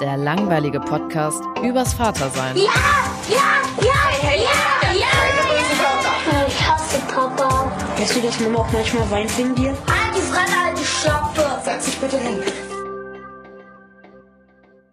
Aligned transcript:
Der 0.00 0.16
langweilige 0.16 0.78
Podcast 0.78 1.42
übers 1.60 1.92
Vatersein. 1.92 2.56
Ja, 2.56 2.62
ja, 3.28 3.82
ja, 3.82 4.14
ja, 4.36 4.92
ja. 4.92 6.46
Ich 6.46 6.68
hasse 6.68 7.00
Papa. 7.12 7.72
Weißt 7.98 8.14
du, 8.14 8.20
dass 8.20 8.38
Mama 8.38 8.60
auch 8.60 8.72
manchmal 8.72 9.10
weint 9.10 9.36
wegen 9.36 9.56
dir? 9.56 9.70
Halt 9.70 10.14
die 10.16 10.20
Fresse, 10.20 10.64
halt 10.64 10.78
die 10.78 10.84
Schlappe. 10.84 11.64
Setz 11.64 11.86
dich 11.86 11.98
bitte 11.98 12.16
hin. 12.16 12.38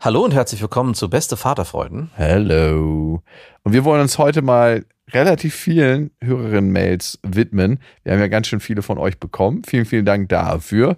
Hallo 0.02 0.24
und 0.24 0.34
herzlich 0.34 0.60
willkommen 0.62 0.96
zu 0.96 1.08
Beste 1.08 1.38
Vaterfreuden. 1.38 2.10
Hello. 2.16 3.22
Und 3.62 3.74
wir 3.74 3.84
wollen 3.84 4.02
uns 4.02 4.18
heute 4.18 4.42
mal 4.42 4.86
relativ 5.12 5.54
vielen 5.54 6.10
Hörerinnen-Mails 6.24 7.20
widmen. 7.22 7.80
Wir 8.02 8.14
haben 8.14 8.22
ja 8.22 8.28
ganz 8.28 8.48
schön 8.48 8.60
viele 8.60 8.82
von 8.82 8.98
euch 8.98 9.20
bekommen. 9.20 9.62
Vielen, 9.68 9.86
vielen 9.86 10.06
Dank 10.06 10.30
dafür. 10.30 10.98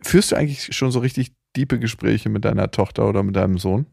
Führst 0.00 0.30
du 0.30 0.36
eigentlich 0.36 0.76
schon 0.76 0.92
so 0.92 1.00
richtig 1.00 1.32
diepe 1.56 1.78
Gespräche 1.78 2.28
mit 2.28 2.44
deiner 2.44 2.70
Tochter 2.70 3.08
oder 3.08 3.22
mit 3.22 3.36
deinem 3.36 3.58
Sohn? 3.58 3.86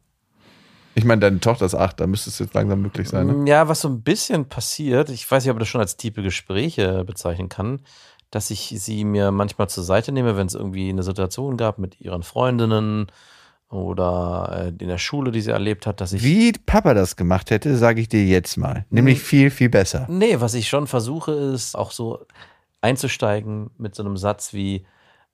Ich 0.93 1.05
meine, 1.05 1.21
deine 1.21 1.39
Tochter 1.39 1.65
ist 1.65 1.75
acht, 1.75 1.99
da 1.99 2.07
müsste 2.07 2.29
es 2.29 2.39
jetzt 2.39 2.53
langsam 2.53 2.81
möglich 2.81 3.07
sein. 3.07 3.27
Ne? 3.27 3.49
Ja, 3.49 3.67
was 3.67 3.81
so 3.81 3.87
ein 3.87 4.01
bisschen 4.01 4.45
passiert, 4.45 5.09
ich 5.09 5.29
weiß 5.29 5.43
nicht, 5.43 5.51
ob 5.51 5.57
ich 5.57 5.61
das 5.61 5.69
schon 5.69 5.81
als 5.81 5.95
tiefe 5.95 6.21
Gespräche 6.21 7.05
bezeichnen 7.05 7.47
kann, 7.47 7.79
dass 8.29 8.51
ich 8.51 8.73
sie 8.77 9.05
mir 9.05 9.31
manchmal 9.31 9.69
zur 9.69 9.83
Seite 9.83 10.11
nehme, 10.11 10.35
wenn 10.35 10.47
es 10.47 10.53
irgendwie 10.53 10.89
eine 10.89 11.03
Situation 11.03 11.55
gab 11.57 11.79
mit 11.79 12.01
ihren 12.01 12.23
Freundinnen 12.23 13.07
oder 13.69 14.73
äh, 14.79 14.83
in 14.83 14.89
der 14.89 14.97
Schule, 14.97 15.31
die 15.31 15.41
sie 15.41 15.51
erlebt 15.51 15.87
hat, 15.87 16.01
dass 16.01 16.11
ich. 16.11 16.23
Wie 16.23 16.51
Papa 16.51 16.93
das 16.93 17.15
gemacht 17.15 17.51
hätte, 17.51 17.77
sage 17.77 18.01
ich 18.01 18.09
dir 18.09 18.25
jetzt 18.25 18.57
mal. 18.57 18.85
Nämlich 18.89 19.21
viel, 19.21 19.49
viel 19.49 19.69
besser. 19.69 20.07
Nee, 20.09 20.41
was 20.41 20.53
ich 20.55 20.67
schon 20.67 20.87
versuche, 20.87 21.31
ist 21.31 21.75
auch 21.75 21.91
so 21.91 22.25
einzusteigen 22.81 23.69
mit 23.77 23.95
so 23.95 24.03
einem 24.03 24.17
Satz 24.17 24.53
wie, 24.53 24.85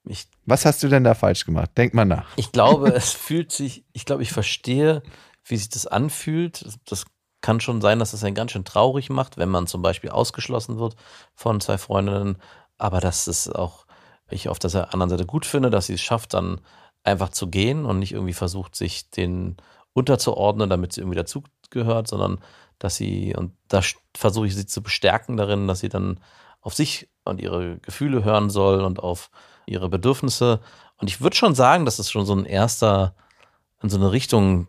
ich 0.10 0.28
Was 0.46 0.66
hast 0.66 0.82
du 0.84 0.88
denn 0.88 1.04
da 1.04 1.14
falsch 1.14 1.46
gemacht? 1.46 1.72
Denk 1.78 1.94
mal 1.94 2.06
nach. 2.06 2.30
Ich 2.38 2.52
glaube, 2.52 2.90
es 2.94 3.12
fühlt 3.14 3.52
sich, 3.52 3.86
ich 3.94 4.06
glaube, 4.06 4.24
ich 4.24 4.32
verstehe, 4.32 5.04
wie 5.46 5.58
sich 5.58 5.70
das 5.70 5.88
anfühlt. 5.88 6.66
Das- 6.66 6.78
Das 6.86 7.06
kann 7.42 7.60
schon 7.60 7.82
sein, 7.82 8.00
dass 8.00 8.14
es 8.14 8.24
einen 8.24 8.36
ganz 8.36 8.52
schön 8.52 8.66
traurig 8.66 9.10
macht, 9.10 9.38
wenn 9.38 9.50
man 9.50 9.68
zum 9.68 9.82
Beispiel 9.82 10.10
ausgeschlossen 10.10 10.80
wird 10.80 10.96
von 11.36 11.60
zwei 11.62 11.78
Freundinnen. 11.78 12.38
Aber 12.78 13.00
dass 13.00 13.28
es 13.28 13.48
auch, 13.50 13.86
ich 14.30 14.50
auf 14.50 14.60
der 14.60 14.94
anderen 14.94 15.10
Seite 15.10 15.26
gut 15.26 15.46
finde, 15.46 15.70
dass 15.70 15.86
sie 15.86 15.94
es 15.94 16.02
schafft, 16.02 16.34
dann 16.34 16.62
einfach 17.04 17.30
zu 17.30 17.48
gehen 17.48 17.86
und 17.86 18.00
nicht 18.00 18.12
irgendwie 18.14 18.34
versucht, 18.34 18.76
sich 18.76 19.10
den 19.12 19.56
unterzuordnen, 19.94 20.70
damit 20.70 20.94
sie 20.94 21.02
irgendwie 21.02 21.18
dazugehört, 21.18 22.08
sondern 22.08 22.40
dass 22.80 22.96
sie, 22.96 23.36
und 23.36 23.54
da 23.68 23.82
versuche 24.16 24.48
ich 24.48 24.56
sie 24.56 24.66
zu 24.66 24.82
bestärken 24.84 25.38
darin, 25.38 25.68
dass 25.68 25.80
sie 25.80 25.90
dann 25.90 26.20
auf 26.62 26.74
sich 26.74 27.10
und 27.24 27.40
ihre 27.42 27.80
Gefühle 27.80 28.24
hören 28.24 28.50
soll 28.50 28.82
und 28.82 29.00
auf 29.00 29.30
ihre 29.68 29.90
Bedürfnisse. 29.90 30.60
Und 30.98 31.10
ich 31.10 31.22
würde 31.22 31.36
schon 31.36 31.54
sagen, 31.54 31.86
dass 31.86 32.00
es 32.00 32.10
schon 32.10 32.26
so 32.26 32.34
ein 32.34 32.46
erster, 32.46 33.14
in 33.84 33.90
so 33.90 33.98
eine 33.98 34.12
Richtung 34.12 34.68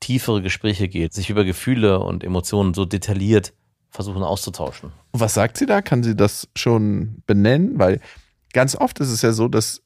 tiefere 0.00 0.42
Gespräche 0.42 0.88
geht, 0.88 1.14
sich 1.14 1.30
über 1.30 1.44
Gefühle 1.44 2.00
und 2.00 2.24
Emotionen 2.24 2.74
so 2.74 2.84
detailliert 2.84 3.52
versuchen 3.90 4.22
auszutauschen. 4.22 4.92
Was 5.12 5.34
sagt 5.34 5.56
sie 5.56 5.66
da? 5.66 5.82
Kann 5.82 6.02
sie 6.02 6.14
das 6.14 6.48
schon 6.54 7.22
benennen? 7.26 7.78
Weil 7.78 8.00
ganz 8.52 8.76
oft 8.76 9.00
ist 9.00 9.10
es 9.10 9.22
ja 9.22 9.32
so, 9.32 9.48
dass 9.48 9.82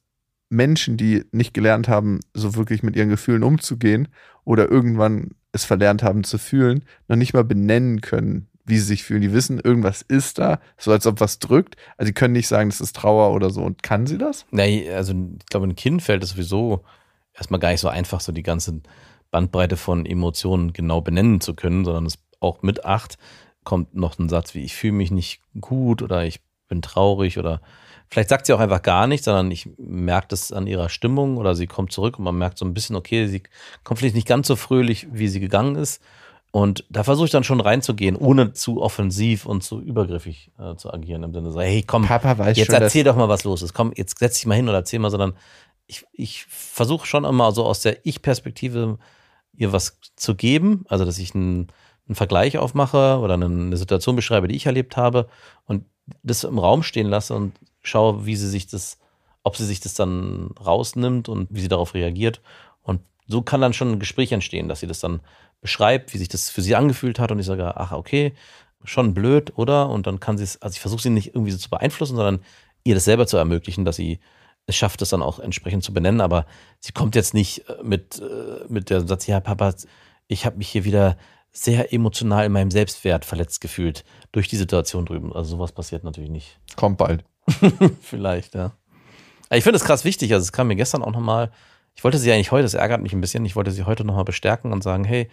Menschen, 0.50 0.96
die 0.96 1.24
nicht 1.32 1.54
gelernt 1.54 1.88
haben, 1.88 2.20
so 2.34 2.54
wirklich 2.54 2.82
mit 2.82 2.96
ihren 2.96 3.08
Gefühlen 3.08 3.42
umzugehen 3.42 4.08
oder 4.44 4.70
irgendwann 4.70 5.30
es 5.52 5.64
verlernt 5.64 6.02
haben 6.02 6.24
zu 6.24 6.38
fühlen, 6.38 6.84
noch 7.08 7.16
nicht 7.16 7.32
mal 7.32 7.44
benennen 7.44 8.00
können, 8.00 8.48
wie 8.64 8.78
sie 8.78 8.86
sich 8.86 9.04
fühlen. 9.04 9.20
Die 9.20 9.32
wissen, 9.32 9.60
irgendwas 9.60 10.02
ist 10.02 10.38
da, 10.38 10.58
so 10.78 10.90
als 10.92 11.06
ob 11.06 11.20
was 11.20 11.38
drückt. 11.38 11.76
Also 11.96 12.08
sie 12.08 12.14
können 12.14 12.32
nicht 12.32 12.48
sagen, 12.48 12.70
das 12.70 12.80
ist 12.80 12.96
Trauer 12.96 13.34
oder 13.34 13.50
so. 13.50 13.62
Und 13.62 13.82
kann 13.82 14.06
sie 14.06 14.18
das? 14.18 14.46
Nee, 14.50 14.90
also 14.90 15.12
ich 15.12 15.46
glaube, 15.46 15.66
ein 15.66 15.76
Kind 15.76 16.02
fällt 16.02 16.22
es 16.22 16.30
sowieso 16.30 16.84
erstmal 17.34 17.60
gar 17.60 17.70
nicht 17.70 17.80
so 17.80 17.88
einfach, 17.88 18.20
so 18.20 18.32
die 18.32 18.42
ganze 18.42 18.80
Bandbreite 19.30 19.76
von 19.76 20.06
Emotionen 20.06 20.72
genau 20.72 21.00
benennen 21.00 21.40
zu 21.40 21.54
können, 21.54 21.84
sondern 21.84 22.06
es 22.06 22.18
auch 22.40 22.62
mit 22.62 22.84
acht 22.84 23.18
kommt 23.64 23.94
noch 23.94 24.18
ein 24.18 24.28
Satz 24.28 24.54
wie 24.54 24.62
ich 24.62 24.74
fühle 24.74 24.92
mich 24.92 25.10
nicht 25.10 25.40
gut 25.60 26.02
oder 26.02 26.24
ich 26.24 26.40
bin 26.68 26.82
traurig 26.82 27.38
oder 27.38 27.60
vielleicht 28.08 28.28
sagt 28.28 28.46
sie 28.46 28.52
auch 28.52 28.60
einfach 28.60 28.82
gar 28.82 29.06
nichts, 29.06 29.24
sondern 29.24 29.50
ich 29.50 29.68
merke 29.78 30.28
das 30.28 30.52
an 30.52 30.66
ihrer 30.66 30.88
Stimmung 30.88 31.36
oder 31.36 31.54
sie 31.54 31.66
kommt 31.66 31.92
zurück 31.92 32.18
und 32.18 32.24
man 32.24 32.36
merkt 32.36 32.58
so 32.58 32.64
ein 32.64 32.74
bisschen, 32.74 32.96
okay, 32.96 33.26
sie 33.26 33.42
kommt 33.82 33.98
vielleicht 33.98 34.14
nicht 34.14 34.28
ganz 34.28 34.46
so 34.46 34.56
fröhlich, 34.56 35.08
wie 35.10 35.28
sie 35.28 35.40
gegangen 35.40 35.76
ist. 35.76 36.02
Und 36.54 36.84
da 36.88 37.02
versuche 37.02 37.26
ich 37.26 37.32
dann 37.32 37.42
schon 37.42 37.60
reinzugehen, 37.60 38.14
ohne 38.14 38.52
zu 38.52 38.80
offensiv 38.80 39.44
und 39.44 39.64
zu 39.64 39.80
übergriffig 39.80 40.52
äh, 40.56 40.76
zu 40.76 40.94
agieren. 40.94 41.24
Im 41.24 41.34
Sinne 41.34 41.50
so, 41.50 41.60
hey, 41.60 41.82
komm, 41.82 42.08
jetzt 42.56 42.70
schon, 42.70 42.80
erzähl 42.80 43.02
doch 43.02 43.16
mal, 43.16 43.28
was 43.28 43.42
los 43.42 43.60
ist. 43.60 43.74
Komm, 43.74 43.92
jetzt 43.96 44.20
setz 44.20 44.34
dich 44.34 44.46
mal 44.46 44.54
hin 44.54 44.68
oder 44.68 44.78
erzähl 44.78 45.00
mal, 45.00 45.10
sondern 45.10 45.32
ich, 45.88 46.06
ich 46.12 46.44
versuche 46.44 47.08
schon 47.08 47.24
immer 47.24 47.50
so 47.50 47.64
aus 47.64 47.80
der 47.80 48.06
Ich-Perspektive 48.06 48.98
ihr 49.52 49.72
was 49.72 49.98
zu 50.14 50.36
geben. 50.36 50.84
Also, 50.88 51.04
dass 51.04 51.18
ich 51.18 51.34
einen, 51.34 51.72
einen 52.06 52.14
Vergleich 52.14 52.56
aufmache 52.56 53.18
oder 53.18 53.34
eine, 53.34 53.46
eine 53.46 53.76
Situation 53.76 54.14
beschreibe, 54.14 54.46
die 54.46 54.54
ich 54.54 54.66
erlebt 54.66 54.96
habe 54.96 55.26
und 55.66 55.86
das 56.22 56.44
im 56.44 56.60
Raum 56.60 56.84
stehen 56.84 57.08
lasse 57.08 57.34
und 57.34 57.54
schaue, 57.82 58.26
wie 58.26 58.36
sie 58.36 58.48
sich 58.48 58.68
das, 58.68 58.98
ob 59.42 59.56
sie 59.56 59.66
sich 59.66 59.80
das 59.80 59.94
dann 59.94 60.52
rausnimmt 60.64 61.28
und 61.28 61.48
wie 61.50 61.62
sie 61.62 61.68
darauf 61.68 61.94
reagiert. 61.94 62.40
Und 62.80 63.00
so 63.26 63.42
kann 63.42 63.60
dann 63.60 63.72
schon 63.72 63.90
ein 63.90 63.98
Gespräch 63.98 64.30
entstehen, 64.30 64.68
dass 64.68 64.78
sie 64.78 64.86
das 64.86 65.00
dann 65.00 65.20
beschreibt, 65.64 66.12
wie 66.12 66.18
sich 66.18 66.28
das 66.28 66.50
für 66.50 66.60
sie 66.60 66.76
angefühlt 66.76 67.18
hat 67.18 67.32
und 67.32 67.38
ich 67.38 67.46
sage, 67.46 67.74
ach, 67.78 67.92
okay, 67.92 68.34
schon 68.84 69.14
blöd, 69.14 69.54
oder? 69.56 69.88
Und 69.88 70.06
dann 70.06 70.20
kann 70.20 70.36
sie 70.36 70.44
es, 70.44 70.60
also 70.60 70.74
ich 70.74 70.80
versuche 70.80 71.00
sie 71.00 71.08
nicht 71.08 71.28
irgendwie 71.28 71.52
so 71.52 71.56
zu 71.56 71.70
beeinflussen, 71.70 72.16
sondern 72.16 72.40
ihr 72.84 72.94
das 72.94 73.06
selber 73.06 73.26
zu 73.26 73.38
ermöglichen, 73.38 73.86
dass 73.86 73.96
sie 73.96 74.20
es 74.66 74.76
schafft, 74.76 75.00
das 75.00 75.08
dann 75.08 75.22
auch 75.22 75.38
entsprechend 75.38 75.82
zu 75.82 75.94
benennen. 75.94 76.20
Aber 76.20 76.44
sie 76.80 76.92
kommt 76.92 77.14
jetzt 77.14 77.32
nicht 77.32 77.66
äh, 77.66 77.82
mit, 77.82 78.20
äh, 78.20 78.66
mit 78.68 78.90
der 78.90 79.06
Satz, 79.06 79.26
ja, 79.26 79.40
Papa, 79.40 79.72
ich 80.28 80.44
habe 80.44 80.58
mich 80.58 80.68
hier 80.68 80.84
wieder 80.84 81.16
sehr 81.50 81.94
emotional 81.94 82.44
in 82.44 82.52
meinem 82.52 82.70
Selbstwert 82.70 83.24
verletzt 83.24 83.62
gefühlt 83.62 84.04
durch 84.32 84.48
die 84.48 84.56
Situation 84.56 85.06
drüben. 85.06 85.32
Also 85.32 85.56
sowas 85.56 85.72
passiert 85.72 86.04
natürlich 86.04 86.30
nicht. 86.30 86.58
Kommt 86.76 86.98
bald. 86.98 87.24
Vielleicht, 88.02 88.54
ja. 88.54 88.72
Aber 89.48 89.56
ich 89.56 89.64
finde 89.64 89.78
es 89.78 89.84
krass 89.84 90.04
wichtig. 90.04 90.34
Also 90.34 90.42
es 90.42 90.52
kam 90.52 90.66
mir 90.66 90.76
gestern 90.76 91.02
auch 91.02 91.12
nochmal, 91.12 91.50
ich 91.94 92.04
wollte 92.04 92.18
sie 92.18 92.30
eigentlich 92.30 92.50
heute, 92.50 92.64
das 92.64 92.74
ärgert 92.74 93.00
mich 93.00 93.14
ein 93.14 93.22
bisschen, 93.22 93.46
ich 93.46 93.56
wollte 93.56 93.70
sie 93.70 93.84
heute 93.84 94.04
nochmal 94.04 94.24
bestärken 94.24 94.72
und 94.72 94.82
sagen, 94.82 95.04
hey, 95.04 95.30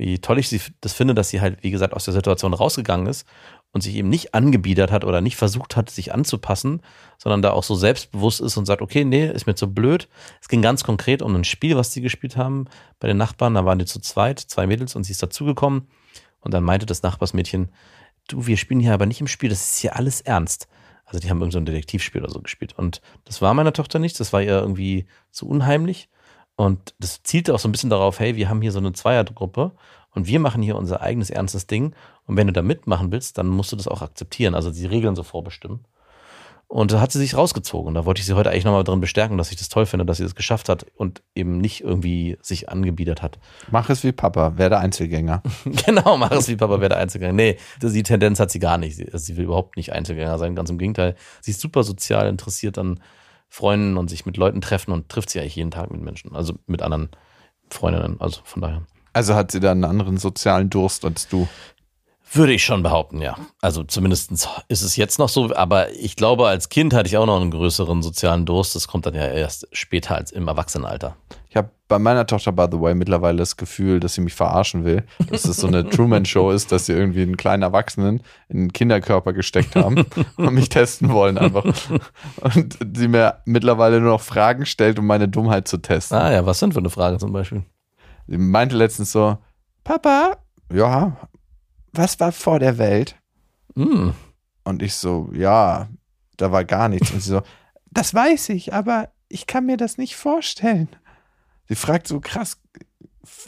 wie 0.00 0.18
toll 0.18 0.38
ich 0.38 0.48
sie 0.48 0.60
das 0.80 0.94
finde, 0.94 1.14
dass 1.14 1.28
sie 1.28 1.42
halt, 1.42 1.62
wie 1.62 1.70
gesagt, 1.70 1.92
aus 1.92 2.06
der 2.06 2.14
Situation 2.14 2.54
rausgegangen 2.54 3.06
ist 3.06 3.26
und 3.70 3.82
sich 3.82 3.96
eben 3.96 4.08
nicht 4.08 4.32
angebiedert 4.32 4.90
hat 4.90 5.04
oder 5.04 5.20
nicht 5.20 5.36
versucht 5.36 5.76
hat, 5.76 5.90
sich 5.90 6.14
anzupassen, 6.14 6.80
sondern 7.18 7.42
da 7.42 7.50
auch 7.50 7.62
so 7.62 7.74
selbstbewusst 7.74 8.40
ist 8.40 8.56
und 8.56 8.64
sagt, 8.64 8.80
okay, 8.80 9.04
nee, 9.04 9.30
ist 9.30 9.46
mir 9.46 9.56
zu 9.56 9.72
blöd. 9.72 10.08
Es 10.40 10.48
ging 10.48 10.62
ganz 10.62 10.84
konkret 10.84 11.20
um 11.20 11.34
ein 11.34 11.44
Spiel, 11.44 11.76
was 11.76 11.92
sie 11.92 12.00
gespielt 12.00 12.38
haben 12.38 12.64
bei 12.98 13.08
den 13.08 13.18
Nachbarn. 13.18 13.52
Da 13.52 13.66
waren 13.66 13.78
die 13.78 13.84
zu 13.84 14.00
zweit, 14.00 14.38
zwei 14.38 14.66
Mädels 14.66 14.96
und 14.96 15.04
sie 15.04 15.12
ist 15.12 15.22
dazugekommen. 15.22 15.86
Und 16.40 16.54
dann 16.54 16.64
meinte 16.64 16.86
das 16.86 17.02
Nachbarsmädchen, 17.02 17.68
du, 18.26 18.46
wir 18.46 18.56
spielen 18.56 18.80
hier 18.80 18.94
aber 18.94 19.04
nicht 19.04 19.20
im 19.20 19.28
Spiel, 19.28 19.50
das 19.50 19.72
ist 19.72 19.80
hier 19.80 19.96
alles 19.96 20.22
ernst. 20.22 20.66
Also 21.04 21.20
die 21.20 21.28
haben 21.28 21.40
irgend 21.40 21.52
so 21.52 21.58
ein 21.58 21.66
Detektivspiel 21.66 22.22
oder 22.22 22.32
so 22.32 22.40
gespielt. 22.40 22.72
Und 22.78 23.02
das 23.26 23.42
war 23.42 23.52
meiner 23.52 23.74
Tochter 23.74 23.98
nichts, 23.98 24.16
das 24.16 24.32
war 24.32 24.40
ihr 24.40 24.60
irgendwie 24.60 25.04
zu 25.30 25.46
unheimlich. 25.46 26.08
Und 26.60 26.94
das 26.98 27.22
zielte 27.22 27.54
auch 27.54 27.58
so 27.58 27.68
ein 27.68 27.72
bisschen 27.72 27.88
darauf, 27.88 28.20
hey, 28.20 28.36
wir 28.36 28.50
haben 28.50 28.60
hier 28.60 28.70
so 28.70 28.80
eine 28.80 28.92
Zweiergruppe 28.92 29.72
und 30.10 30.26
wir 30.26 30.38
machen 30.40 30.60
hier 30.60 30.76
unser 30.76 31.00
eigenes 31.00 31.30
ernstes 31.30 31.66
Ding. 31.66 31.94
Und 32.26 32.36
wenn 32.36 32.48
du 32.48 32.52
da 32.52 32.60
mitmachen 32.60 33.10
willst, 33.10 33.38
dann 33.38 33.48
musst 33.48 33.72
du 33.72 33.76
das 33.76 33.88
auch 33.88 34.02
akzeptieren, 34.02 34.54
also 34.54 34.70
die 34.70 34.84
Regeln 34.84 35.16
so 35.16 35.22
vorbestimmen. 35.22 35.86
Und 36.68 36.92
da 36.92 37.00
hat 37.00 37.12
sie 37.12 37.18
sich 37.18 37.34
rausgezogen. 37.34 37.94
Da 37.94 38.04
wollte 38.04 38.20
ich 38.20 38.26
sie 38.26 38.34
heute 38.34 38.50
eigentlich 38.50 38.66
nochmal 38.66 38.84
drin 38.84 39.00
bestärken, 39.00 39.38
dass 39.38 39.50
ich 39.50 39.56
das 39.56 39.70
toll 39.70 39.86
finde, 39.86 40.04
dass 40.04 40.18
sie 40.18 40.22
das 40.22 40.34
geschafft 40.34 40.68
hat 40.68 40.84
und 40.96 41.22
eben 41.34 41.62
nicht 41.62 41.80
irgendwie 41.80 42.36
sich 42.42 42.68
angebiedert 42.68 43.22
hat. 43.22 43.38
Mach 43.70 43.88
es 43.88 44.04
wie 44.04 44.12
Papa, 44.12 44.58
werde 44.58 44.76
Einzelgänger. 44.76 45.42
genau, 45.86 46.18
mach 46.18 46.30
es 46.32 46.46
wie 46.48 46.56
Papa, 46.56 46.82
werde 46.82 46.98
Einzelgänger. 46.98 47.32
Nee, 47.32 47.56
die 47.80 48.02
Tendenz 48.02 48.38
hat 48.38 48.50
sie 48.50 48.58
gar 48.58 48.76
nicht. 48.76 48.96
Sie, 48.96 49.08
sie 49.14 49.38
will 49.38 49.44
überhaupt 49.44 49.78
nicht 49.78 49.94
Einzelgänger 49.94 50.38
sein, 50.38 50.54
ganz 50.54 50.68
im 50.68 50.76
Gegenteil. 50.76 51.16
Sie 51.40 51.52
ist 51.52 51.60
super 51.62 51.84
sozial 51.84 52.28
interessiert 52.28 52.76
an 52.76 53.00
Freunden 53.50 53.96
und 53.96 54.08
sich 54.08 54.24
mit 54.24 54.36
Leuten 54.36 54.60
treffen 54.60 54.92
und 54.92 55.08
trifft 55.08 55.28
sich 55.28 55.42
eigentlich 55.42 55.56
jeden 55.56 55.72
Tag 55.72 55.90
mit 55.90 56.00
Menschen, 56.00 56.34
also 56.34 56.54
mit 56.66 56.82
anderen 56.82 57.10
Freundinnen. 57.68 58.20
Also 58.20 58.40
von 58.44 58.62
daher. 58.62 58.82
Also 59.12 59.34
hat 59.34 59.50
sie 59.50 59.60
da 59.60 59.72
einen 59.72 59.84
anderen 59.84 60.16
sozialen 60.16 60.70
Durst 60.70 61.04
als 61.04 61.28
du. 61.28 61.48
Würde 62.32 62.52
ich 62.52 62.64
schon 62.64 62.84
behaupten, 62.84 63.20
ja. 63.20 63.36
Also 63.60 63.82
zumindest 63.82 64.30
ist 64.68 64.82
es 64.82 64.94
jetzt 64.94 65.18
noch 65.18 65.28
so, 65.28 65.52
aber 65.54 65.90
ich 65.90 66.14
glaube, 66.14 66.46
als 66.46 66.68
Kind 66.68 66.94
hatte 66.94 67.08
ich 67.08 67.16
auch 67.16 67.26
noch 67.26 67.40
einen 67.40 67.50
größeren 67.50 68.02
sozialen 68.02 68.46
Durst. 68.46 68.76
Das 68.76 68.86
kommt 68.86 69.06
dann 69.06 69.14
ja 69.14 69.26
erst 69.26 69.66
später 69.72 70.14
als 70.14 70.30
im 70.30 70.46
Erwachsenenalter. 70.46 71.16
Ich 71.50 71.56
habe 71.56 71.70
bei 71.88 71.98
meiner 71.98 72.28
Tochter, 72.28 72.52
by 72.52 72.66
the 72.70 72.80
way, 72.80 72.94
mittlerweile 72.94 73.38
das 73.38 73.56
Gefühl, 73.56 73.98
dass 73.98 74.14
sie 74.14 74.20
mich 74.20 74.34
verarschen 74.34 74.84
will. 74.84 75.02
Dass 75.28 75.44
es 75.44 75.56
so 75.56 75.66
eine 75.66 75.88
Truman-Show 75.88 76.52
ist, 76.52 76.70
dass 76.70 76.86
sie 76.86 76.92
irgendwie 76.92 77.22
einen 77.22 77.36
kleinen 77.36 77.64
Erwachsenen 77.64 78.22
in 78.48 78.58
einen 78.58 78.72
Kinderkörper 78.72 79.32
gesteckt 79.32 79.74
haben 79.74 80.06
und 80.36 80.54
mich 80.54 80.68
testen 80.68 81.10
wollen 81.10 81.38
einfach. 81.38 81.64
Und 82.54 82.78
sie 82.96 83.08
mir 83.08 83.40
mittlerweile 83.46 84.00
nur 84.00 84.12
noch 84.12 84.20
Fragen 84.20 84.64
stellt, 84.64 85.00
um 85.00 85.06
meine 85.08 85.26
Dummheit 85.26 85.66
zu 85.66 85.78
testen. 85.78 86.18
Ah 86.18 86.32
ja, 86.32 86.46
was 86.46 86.60
sind 86.60 86.72
für 86.72 86.78
eine 86.78 86.88
Frage 86.88 87.18
zum 87.18 87.32
Beispiel? 87.32 87.64
Sie 88.28 88.38
meinte 88.38 88.76
letztens 88.76 89.10
so, 89.10 89.38
Papa, 89.82 90.36
ja, 90.72 91.16
was 91.92 92.20
war 92.20 92.30
vor 92.30 92.60
der 92.60 92.78
Welt? 92.78 93.16
Hm. 93.74 94.14
Und 94.62 94.82
ich 94.84 94.94
so, 94.94 95.28
ja, 95.32 95.88
da 96.36 96.52
war 96.52 96.64
gar 96.64 96.88
nichts. 96.88 97.10
Und 97.10 97.20
sie 97.20 97.30
so, 97.30 97.42
das 97.90 98.14
weiß 98.14 98.50
ich, 98.50 98.72
aber 98.72 99.08
ich 99.28 99.46
kann 99.48 99.66
mir 99.66 99.76
das 99.76 99.98
nicht 99.98 100.14
vorstellen. 100.14 100.88
Sie 101.70 101.76
fragt 101.76 102.08
so 102.08 102.18
krass 102.18 102.60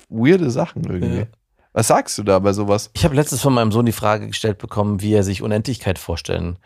weirde 0.09 0.49
Sachen 0.53 0.85
irgendwie. 0.85 1.19
Ja. 1.23 1.27
Was 1.73 1.89
sagst 1.89 2.17
du 2.19 2.23
da 2.23 2.39
bei 2.39 2.53
sowas? 2.53 2.91
Ich 2.93 3.05
habe 3.05 3.17
letztens 3.17 3.43
von 3.43 3.53
meinem 3.53 3.73
Sohn 3.73 3.85
die 3.85 3.91
Frage 3.91 4.29
gestellt 4.29 4.59
bekommen, 4.59 5.03
wie 5.03 5.13
er 5.13 5.25
sich 5.25 5.43
Unendlichkeit 5.43 5.99
vorstellen 5.99 6.57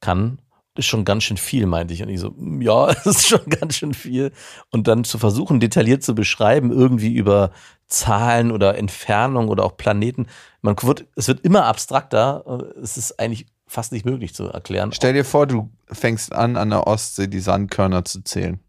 kann. 0.00 0.38
Das 0.74 0.86
ist 0.86 0.88
schon 0.88 1.04
ganz 1.04 1.24
schön 1.24 1.36
viel, 1.36 1.66
meinte 1.66 1.92
ich. 1.92 2.02
Und 2.02 2.08
ich 2.08 2.18
so, 2.18 2.30
"Mm, 2.30 2.62
ja, 2.62 2.86
das 3.04 3.04
ist 3.04 3.28
schon 3.28 3.44
ganz 3.44 3.74
schön 3.76 3.92
viel. 3.92 4.32
Und 4.70 4.88
dann 4.88 5.04
zu 5.04 5.18
versuchen, 5.18 5.60
detailliert 5.60 6.02
zu 6.02 6.14
beschreiben, 6.14 6.72
irgendwie 6.72 7.12
über 7.12 7.50
Zahlen 7.88 8.50
oder 8.50 8.78
Entfernung 8.78 9.48
oder 9.48 9.64
auch 9.64 9.76
Planeten. 9.76 10.28
Man 10.62 10.76
wird, 10.80 11.04
es 11.14 11.28
wird 11.28 11.44
immer 11.44 11.66
abstrakter. 11.66 12.72
Es 12.82 12.96
ist 12.96 13.20
eigentlich 13.20 13.48
fast 13.66 13.92
nicht 13.92 14.06
möglich 14.06 14.34
zu 14.34 14.48
erklären. 14.48 14.92
Stell 14.92 15.12
dir 15.12 15.26
vor, 15.26 15.46
du 15.46 15.68
fängst 15.90 16.32
an, 16.32 16.56
an 16.56 16.70
der 16.70 16.86
Ostsee 16.86 17.26
die 17.26 17.40
Sandkörner 17.40 18.06
zu 18.06 18.22
zählen. 18.22 18.60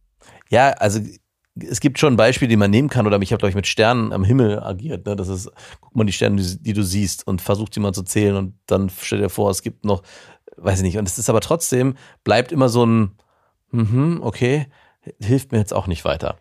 Ja, 0.50 0.72
also 0.72 1.00
es 1.56 1.80
gibt 1.80 2.00
schon 2.00 2.16
Beispiele, 2.16 2.50
die 2.50 2.58
man 2.58 2.72
nehmen 2.72 2.90
kann, 2.90 3.06
oder 3.06 3.22
ich 3.22 3.32
habe, 3.32 3.40
glaube 3.40 3.50
ich, 3.50 3.56
mit 3.56 3.68
Sternen 3.68 4.12
am 4.12 4.24
Himmel 4.24 4.60
agiert. 4.60 5.06
Ne? 5.06 5.16
Das 5.16 5.28
ist, 5.28 5.52
guck 5.82 5.96
mal 5.96 6.04
die 6.04 6.14
Sterne, 6.14 6.42
die, 6.42 6.64
die 6.64 6.74
du 6.74 6.84
siehst 6.84 7.28
und 7.28 7.42
versuch 7.42 7.70
die 7.70 7.80
mal 7.80 7.94
zu 7.94 8.04
zählen 8.04 8.36
und 8.36 8.56
dann 8.66 8.90
stell 8.90 9.20
dir 9.20 9.30
vor, 9.30 9.52
es 9.52 9.62
gibt 9.62 9.86
noch, 9.86 10.02
weiß 10.58 10.80
ich 10.80 10.84
nicht. 10.84 10.98
Und 10.98 11.08
es 11.08 11.20
ist 11.20 11.30
aber 11.30 11.42
trotzdem, 11.42 11.96
bleibt 12.24 12.52
immer 12.52 12.70
so 12.70 12.86
ein, 12.86 13.12
mhm, 13.72 14.20
okay, 14.24 14.68
hilft 15.20 15.52
mir 15.52 15.60
jetzt 15.60 15.74
auch 15.74 15.88
nicht 15.88 16.06
weiter. 16.06 16.38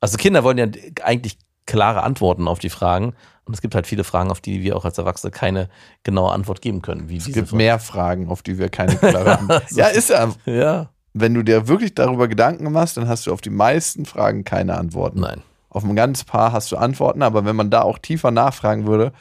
Also 0.00 0.16
Kinder 0.16 0.44
wollen 0.44 0.58
ja 0.58 0.66
eigentlich 1.02 1.38
klare 1.66 2.02
Antworten 2.02 2.48
auf 2.48 2.58
die 2.58 2.70
Fragen. 2.70 3.14
Und 3.44 3.54
es 3.54 3.60
gibt 3.60 3.74
halt 3.74 3.88
viele 3.88 4.04
Fragen, 4.04 4.30
auf 4.30 4.40
die 4.40 4.62
wir 4.62 4.76
auch 4.76 4.84
als 4.84 4.98
Erwachsene 4.98 5.32
keine 5.32 5.68
genaue 6.04 6.30
Antwort 6.30 6.60
geben 6.62 6.80
können. 6.80 7.10
Es 7.10 7.26
gibt 7.26 7.48
Frage. 7.48 7.56
mehr 7.56 7.78
Fragen, 7.80 8.28
auf 8.28 8.42
die 8.42 8.58
wir 8.58 8.68
keine 8.68 8.94
klare 8.96 9.38
Antwort 9.38 9.70
Ja, 9.72 9.86
ist 9.86 10.10
ja. 10.10 10.32
Ja, 10.46 10.90
Wenn 11.14 11.34
du 11.34 11.42
dir 11.42 11.68
wirklich 11.68 11.94
darüber 11.94 12.28
Gedanken 12.28 12.70
machst, 12.72 12.96
dann 12.96 13.08
hast 13.08 13.26
du 13.26 13.32
auf 13.32 13.40
die 13.40 13.50
meisten 13.50 14.06
Fragen 14.06 14.44
keine 14.44 14.76
Antworten. 14.76 15.20
nein. 15.20 15.42
Auf 15.68 15.84
ein 15.84 15.96
ganz 15.96 16.24
paar 16.24 16.52
hast 16.52 16.70
du 16.70 16.76
Antworten, 16.76 17.22
aber 17.22 17.46
wenn 17.46 17.56
man 17.56 17.70
da 17.70 17.80
auch 17.80 17.98
tiefer 17.98 18.30
nachfragen 18.30 18.86
würde, 18.86 19.12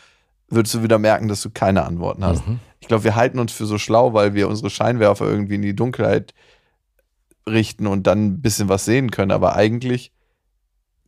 würdest 0.50 0.76
du 0.76 0.84
wieder 0.84 1.00
merken, 1.00 1.30
dass 1.30 1.42
du 1.42 1.50
keine 1.50 1.86
Antworten 1.86 2.26
hast. 2.26 2.46
Mhm. 2.46 2.60
Ich 2.82 2.90
glaube, 2.90 3.06
wir 3.06 3.16
halten 3.16 3.40
uns 3.40 3.54
für 3.54 3.66
so 3.66 3.78
schlau, 3.78 4.14
weil 4.14 4.34
wir 4.34 4.50
unsere 4.50 4.70
Scheinwerfer 4.70 5.26
irgendwie 5.26 5.56
in 5.56 5.62
die 5.62 5.76
Dunkelheit 5.76 6.34
richten 7.48 7.88
und 7.88 8.06
dann 8.06 8.26
ein 8.26 8.42
bisschen 8.42 8.68
was 8.68 8.84
sehen 8.84 9.12
können. 9.12 9.32
Aber 9.32 9.56
eigentlich 9.56 10.12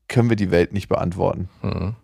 können 0.07 0.29
wir 0.29 0.37
die 0.37 0.51
Welt 0.51 0.71
nicht 0.71 0.87
beantworten. 0.87 1.49
Mhm. 1.61 1.95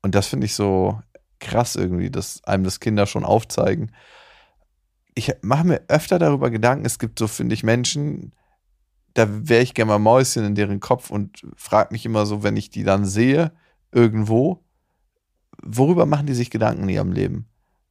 Und 0.00 0.14
das 0.14 0.28
finde 0.28 0.46
ich 0.46 0.54
so 0.54 0.98
krass 1.40 1.76
irgendwie, 1.76 2.10
dass 2.10 2.42
einem 2.44 2.64
das 2.64 2.80
Kinder 2.80 3.06
schon 3.06 3.24
aufzeigen. 3.24 3.92
Ich 5.14 5.32
mache 5.42 5.66
mir 5.66 5.82
öfter 5.88 6.18
darüber 6.18 6.50
Gedanken, 6.50 6.86
es 6.86 6.98
gibt 6.98 7.18
so, 7.18 7.26
finde 7.26 7.54
ich, 7.54 7.62
Menschen, 7.62 8.32
da 9.14 9.26
wäre 9.28 9.62
ich 9.62 9.74
gerne 9.74 9.90
mal 9.90 9.98
Mäuschen 9.98 10.44
in 10.44 10.54
deren 10.54 10.80
Kopf 10.80 11.10
und 11.10 11.42
frage 11.56 11.92
mich 11.92 12.06
immer 12.06 12.24
so, 12.26 12.42
wenn 12.42 12.56
ich 12.56 12.70
die 12.70 12.84
dann 12.84 13.04
sehe, 13.04 13.52
irgendwo, 13.92 14.64
worüber 15.62 16.06
machen 16.06 16.26
die 16.26 16.34
sich 16.34 16.50
Gedanken 16.50 16.84
in 16.84 16.88
ihrem 16.88 17.12
Leben? 17.12 17.46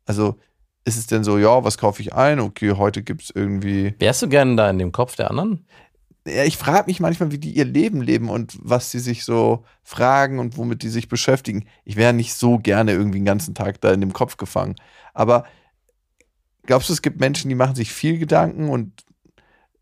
Also 0.06 0.38
ist 0.84 0.98
es 0.98 1.08
denn 1.08 1.24
so, 1.24 1.38
ja, 1.38 1.64
was 1.64 1.78
kaufe 1.78 2.02
ich 2.02 2.14
ein? 2.14 2.40
Okay, 2.40 2.72
heute 2.72 3.04
gibt 3.04 3.22
es 3.24 3.30
irgendwie. 3.30 3.94
Wärst 4.00 4.24
du 4.24 4.30
gerne 4.30 4.56
da 4.56 4.70
in 4.70 4.80
dem 4.80 4.92
Kopf 4.92 5.16
der 5.16 5.30
anderen? 5.30 5.66
Ja, 6.28 6.44
ich 6.44 6.58
frage 6.58 6.88
mich 6.88 7.00
manchmal, 7.00 7.32
wie 7.32 7.40
die 7.40 7.52
ihr 7.52 7.66
Leben 7.66 8.02
leben 8.02 8.30
und 8.30 8.58
was 8.62 8.92
sie 8.92 9.00
sich 9.00 9.24
so 9.26 9.64
fragen 9.84 10.40
und 10.40 10.58
womit 10.58 10.84
die 10.84 10.90
sich 10.90 11.08
beschäftigen. 11.08 11.66
Ich 11.84 11.96
wäre 11.96 12.14
nicht 12.14 12.34
so 12.34 12.58
gerne 12.58 12.94
irgendwie 12.94 13.20
den 13.20 13.26
ganzen 13.26 13.56
Tag 13.56 13.82
da 13.82 13.92
in 13.92 14.02
dem 14.02 14.14
Kopf 14.14 14.38
gefangen. 14.38 14.76
Aber 15.14 15.46
glaubst 16.64 16.90
du, 16.90 16.94
es 16.94 17.02
gibt 17.02 17.20
Menschen, 17.20 17.50
die 17.50 17.56
machen 17.56 17.76
sich 17.76 17.92
viel 17.92 18.18
Gedanken 18.18 18.70
und 18.70 19.04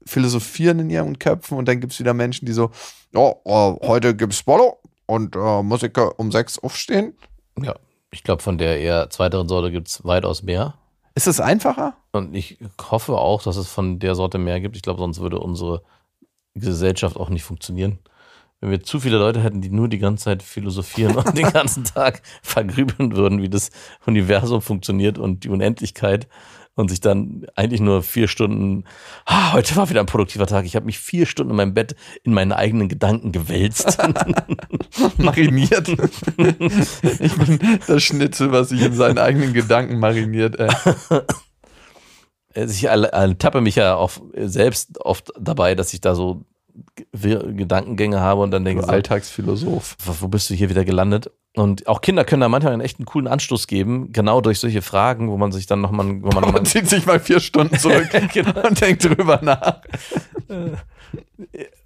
philosophieren 0.06 0.80
in 0.80 0.90
ihren 0.90 1.20
Köpfen 1.20 1.58
und 1.58 1.68
dann 1.68 1.80
gibt 1.80 1.94
es 1.94 2.00
wieder 2.00 2.14
Menschen, 2.14 2.46
die 2.46 2.54
so, 2.54 2.72
ja, 3.14 3.31
äh, 3.46 3.76
heute 3.86 4.16
gibt's 4.16 4.44
Bolo 4.44 4.80
und 5.06 5.36
äh, 5.36 5.64
Musiker 5.64 6.20
um 6.20 6.31
sechs 6.31 6.58
aufstehen. 6.60 7.14
Ja. 7.62 7.76
Ich 8.12 8.24
glaube, 8.24 8.42
von 8.42 8.58
der 8.58 8.80
eher 8.80 9.10
zweiteren 9.10 9.48
Sorte 9.48 9.72
gibt 9.72 9.88
es 9.88 10.04
weitaus 10.04 10.42
mehr. 10.42 10.76
Ist 11.14 11.28
das 11.28 11.40
einfacher? 11.40 11.96
Und 12.12 12.34
ich 12.34 12.58
hoffe 12.90 13.18
auch, 13.18 13.44
dass 13.44 13.58
es 13.58 13.68
von 13.68 14.00
der 14.00 14.16
Sorte 14.16 14.38
mehr 14.38 14.60
gibt. 14.62 14.76
Ich 14.76 14.81
glaube, 14.81 15.00
sonst 15.00 15.20
würde 15.20 15.40
unsere 15.40 15.84
Gesellschaft 16.56 17.18
auch 17.18 17.30
nicht 17.30 17.44
funktionieren. 17.44 18.00
Wenn 18.62 18.72
wir 18.72 18.84
zu 18.84 19.00
viele 19.00 19.18
Leute 19.18 19.42
hätten, 19.42 19.62
die 19.62 19.70
nur 19.70 19.88
die 19.88 20.00
ganze 20.00 20.26
Zeit 20.26 20.44
philosophieren 20.44 21.16
und 21.16 21.38
den 21.38 21.50
ganzen 21.54 21.84
Tag 21.84 22.22
vergrübeln 22.42 23.16
würden, 23.16 23.42
wie 23.42 23.50
das 23.50 23.70
Universum 24.06 24.62
funktioniert 24.62 25.18
und 25.18 25.44
die 25.44 25.50
Unendlichkeit 25.50 26.28
und 26.80 26.90
sich 26.90 27.02
dann 27.02 27.46
eigentlich 27.56 27.81
nur 27.81 28.02
vier 28.04 28.28
Stunden, 28.28 28.86
ah, 29.26 29.54
heute 29.54 29.76
war 29.76 29.90
wieder 29.90 30.00
ein 30.00 30.06
produktiver 30.06 30.48
Tag, 30.48 30.66
ich 30.66 30.76
habe 30.76 30.86
mich 30.86 30.98
vier 30.98 31.26
Stunden 31.26 31.52
in 31.52 31.58
meinem 31.58 31.74
Bett 31.74 31.96
in 32.24 32.34
meinen 32.34 32.52
eigenen 32.54 32.88
Gedanken 32.90 33.31
gewälzt. 33.31 33.98
Mariniert. 35.18 35.90
ich 37.19 37.36
bin 37.36 37.59
das 37.88 38.04
Schnitzel, 38.04 38.52
was 38.52 38.69
sich 38.69 38.81
in 38.81 38.94
seinen 38.94 39.18
eigenen 39.18 39.54
Gedanken 39.54 40.00
mariniert. 40.00 40.57
Ey. 40.59 40.69
Also 42.56 42.74
ich 42.74 42.86
ertappe 42.86 43.62
mich 43.62 43.76
ja 43.76 43.95
auch 43.95 44.12
selbst 44.36 45.00
oft 45.02 45.31
dabei, 45.40 45.76
dass 45.76 45.94
ich 45.94 46.02
da 46.02 46.16
so 46.16 46.45
Ge- 47.14 47.54
Gedankengänge 47.54 48.19
habe 48.21 48.42
und 48.42 48.52
dann 48.52 48.64
denke 48.64 48.83
so, 48.83 48.90
Alltagsphilosoph. 48.90 49.98
wo 50.04 50.28
bist 50.30 50.50
du 50.50 50.54
hier 50.54 50.69
wieder 50.69 50.86
gelandet? 50.86 51.30
Und 51.56 51.87
auch 51.87 52.01
Kinder 52.01 52.25
können 52.25 52.41
da 52.41 52.49
manchmal 52.49 52.73
einen 52.73 52.81
echt 52.81 52.99
einen 52.99 53.06
coolen 53.07 53.27
Anstoß 53.27 53.65
geben, 53.68 54.13
genau 54.13 54.39
durch 54.39 54.59
solche 54.59 54.83
Fragen, 54.83 55.29
wo 55.29 55.37
man 55.37 55.51
sich 55.51 55.65
dann 55.65 55.81
nochmal, 55.81 56.21
wo 56.21 56.29
man 56.29 56.51
Man 56.53 56.65
zieht 56.65 56.87
sich 56.87 57.06
mal 57.07 57.19
vier 57.19 57.39
Stunden 57.39 57.77
zurück 57.77 58.07
Genau. 58.33 58.68
und 58.68 58.79
denkt 58.79 59.03
drüber 59.03 59.39
nach. 59.41 59.81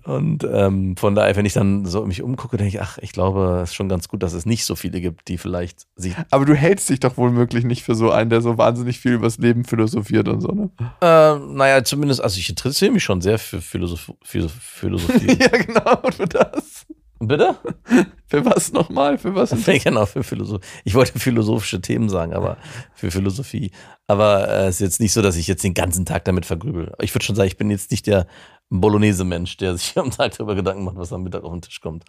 und 0.03 0.43
ähm, 0.43 0.97
von 0.97 1.15
daher, 1.15 1.35
wenn 1.37 1.45
ich 1.45 1.53
dann 1.53 1.85
so 1.85 2.05
mich 2.05 2.21
umgucke, 2.21 2.57
denke 2.57 2.75
ich, 2.75 2.81
ach, 2.81 2.97
ich 3.01 3.13
glaube, 3.13 3.61
es 3.63 3.69
ist 3.69 3.75
schon 3.75 3.87
ganz 3.87 4.09
gut, 4.09 4.21
dass 4.21 4.33
es 4.33 4.45
nicht 4.45 4.65
so 4.65 4.75
viele 4.75 4.99
gibt, 4.99 5.29
die 5.29 5.37
vielleicht 5.37 5.87
sich, 5.95 6.13
Aber 6.29 6.43
du 6.43 6.55
hältst 6.55 6.89
dich 6.89 6.99
doch 6.99 7.15
wohl 7.15 7.31
möglich 7.31 7.63
nicht 7.63 7.83
für 7.83 7.95
so 7.95 8.11
einen, 8.11 8.29
der 8.29 8.41
so 8.41 8.57
wahnsinnig 8.57 8.99
viel 8.99 9.13
übers 9.13 9.37
Leben 9.37 9.63
philosophiert 9.63 10.27
und 10.27 10.41
so, 10.41 10.49
ne? 10.49 10.69
äh, 11.01 11.39
naja, 11.53 11.83
zumindest, 11.85 12.21
also 12.21 12.37
ich 12.37 12.49
interessiere 12.49 12.91
mich 12.91 13.03
schon 13.03 13.21
sehr 13.21 13.39
für 13.39 13.61
Philosoph 13.61 14.11
Philosoph 14.23 14.61
Philosophie. 14.61 15.27
ja, 15.39 15.47
genau, 15.47 16.01
für 16.11 16.27
das. 16.27 16.85
Bitte? 17.27 17.55
Für 18.27 18.45
was 18.45 18.73
nochmal? 18.73 19.17
Für 19.17 19.35
was? 19.35 19.51
genau, 19.83 20.05
für 20.07 20.23
Philosophie. 20.23 20.65
Ich 20.83 20.95
wollte 20.95 21.19
philosophische 21.19 21.81
Themen 21.81 22.09
sagen, 22.09 22.33
aber 22.33 22.57
für 22.95 23.11
Philosophie. 23.11 23.71
Aber 24.07 24.47
äh, 24.47 24.67
es 24.67 24.75
ist 24.75 24.79
jetzt 24.81 24.99
nicht 24.99 25.13
so, 25.13 25.21
dass 25.21 25.35
ich 25.35 25.45
jetzt 25.45 25.63
den 25.63 25.75
ganzen 25.75 26.05
Tag 26.05 26.25
damit 26.25 26.47
vergrübel. 26.47 26.93
Ich 26.99 27.13
würde 27.13 27.23
schon 27.23 27.35
sagen, 27.35 27.47
ich 27.47 27.57
bin 27.57 27.69
jetzt 27.69 27.91
nicht 27.91 28.07
der 28.07 28.25
Bolognese-Mensch, 28.71 29.57
der 29.57 29.77
sich 29.77 29.95
am 29.99 30.09
Tag 30.09 30.35
darüber 30.35 30.55
Gedanken 30.55 30.83
macht, 30.83 30.97
was 30.97 31.13
am 31.13 31.21
Mittag 31.21 31.43
auf 31.43 31.51
den 31.51 31.61
Tisch 31.61 31.79
kommt. 31.79 32.05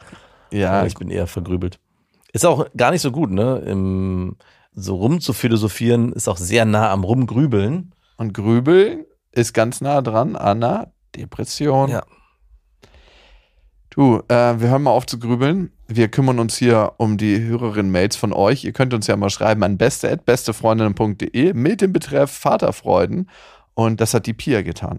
Ja, 0.51 0.79
Aber 0.79 0.87
ich 0.87 0.95
bin 0.95 1.11
eher 1.11 1.27
vergrübelt. 1.27 1.79
Ist 2.33 2.47
auch 2.47 2.67
gar 2.75 2.91
nicht 2.91 3.03
so 3.03 3.13
gut, 3.13 3.31
ne? 3.31 3.59
Im, 3.67 4.37
so 4.73 4.97
rum 4.97 5.21
zu 5.21 5.33
philosophieren 5.35 6.13
ist 6.13 6.29
auch 6.29 6.39
sehr 6.39 6.65
nah 6.65 6.91
am 6.91 7.05
Rumgrübeln. 7.05 7.93
und 8.17 8.33
Grübeln 8.33 9.05
ist 9.31 9.53
ganz 9.53 9.81
nah 9.81 10.01
dran 10.01 10.37
an 10.37 10.63
einer 10.63 10.93
Depression. 11.15 11.91
Ja. 11.91 12.03
Du, 13.95 14.17
äh, 14.27 14.61
wir 14.61 14.71
hören 14.71 14.83
mal 14.83 14.91
auf 14.91 15.07
zu 15.07 15.21
grübeln. 15.21 15.71
Wir 15.87 16.09
kümmern 16.09 16.41
uns 16.41 16.57
hier 16.57 16.95
um 16.97 17.17
die 17.17 17.41
Hörerinnen-Mails 17.41 18.17
von 18.17 18.33
euch. 18.33 18.65
Ihr 18.65 18.73
könnt 18.73 18.93
uns 18.93 19.07
ja 19.07 19.17
mal 19.17 19.31
schreiben 19.31 19.63
an 19.63 19.79
beste.bestefreundinnen.de 19.79 21.53
mit 21.53 21.81
dem 21.81 21.93
Betreff 21.93 22.33
Vaterfreuden. 22.33 23.31
Und 23.75 24.01
das 24.01 24.13
hat 24.13 24.27
die 24.27 24.33
Pia 24.33 24.63
getan. 24.63 24.99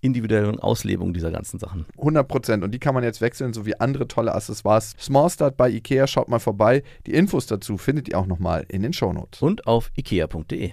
individuellen 0.00 0.58
Auslebung 0.60 1.12
dieser 1.12 1.30
ganzen 1.30 1.58
Sachen. 1.58 1.86
100 1.98 2.26
Prozent. 2.28 2.64
Und 2.64 2.70
die 2.72 2.78
kann 2.78 2.94
man 2.94 3.04
jetzt 3.04 3.20
wechseln, 3.20 3.52
sowie 3.52 3.74
andere 3.78 4.06
tolle 4.08 4.34
Accessoires. 4.34 4.94
Small 4.98 5.28
Start 5.30 5.56
bei 5.56 5.68
Ikea, 5.70 6.06
schaut 6.06 6.28
mal 6.28 6.38
vorbei. 6.38 6.82
Die 7.06 7.14
Infos 7.14 7.46
dazu 7.46 7.76
findet 7.78 8.08
ihr 8.08 8.18
auch 8.18 8.26
nochmal 8.26 8.64
in 8.68 8.82
den 8.82 8.92
Shownotes. 8.92 9.42
Und 9.42 9.66
auf 9.66 9.90
ikea.de. 9.96 10.72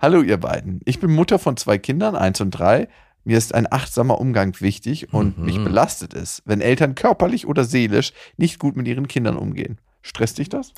Hallo 0.00 0.22
ihr 0.22 0.38
beiden. 0.38 0.80
Ich 0.84 0.98
bin 1.00 1.12
Mutter 1.12 1.38
von 1.38 1.56
zwei 1.56 1.78
Kindern, 1.78 2.16
eins 2.16 2.40
und 2.40 2.50
drei. 2.50 2.88
Mir 3.24 3.36
ist 3.38 3.54
ein 3.54 3.70
achtsamer 3.70 4.20
Umgang 4.20 4.58
wichtig 4.60 5.12
und 5.12 5.38
Mhm. 5.38 5.44
mich 5.44 5.62
belastet 5.62 6.14
es, 6.14 6.42
wenn 6.46 6.60
Eltern 6.60 6.94
körperlich 6.94 7.46
oder 7.46 7.64
seelisch 7.64 8.12
nicht 8.36 8.58
gut 8.58 8.76
mit 8.76 8.88
ihren 8.88 9.06
Kindern 9.08 9.36
umgehen. 9.36 9.78
Stresst 10.02 10.38
dich 10.38 10.48
das? 10.48 10.72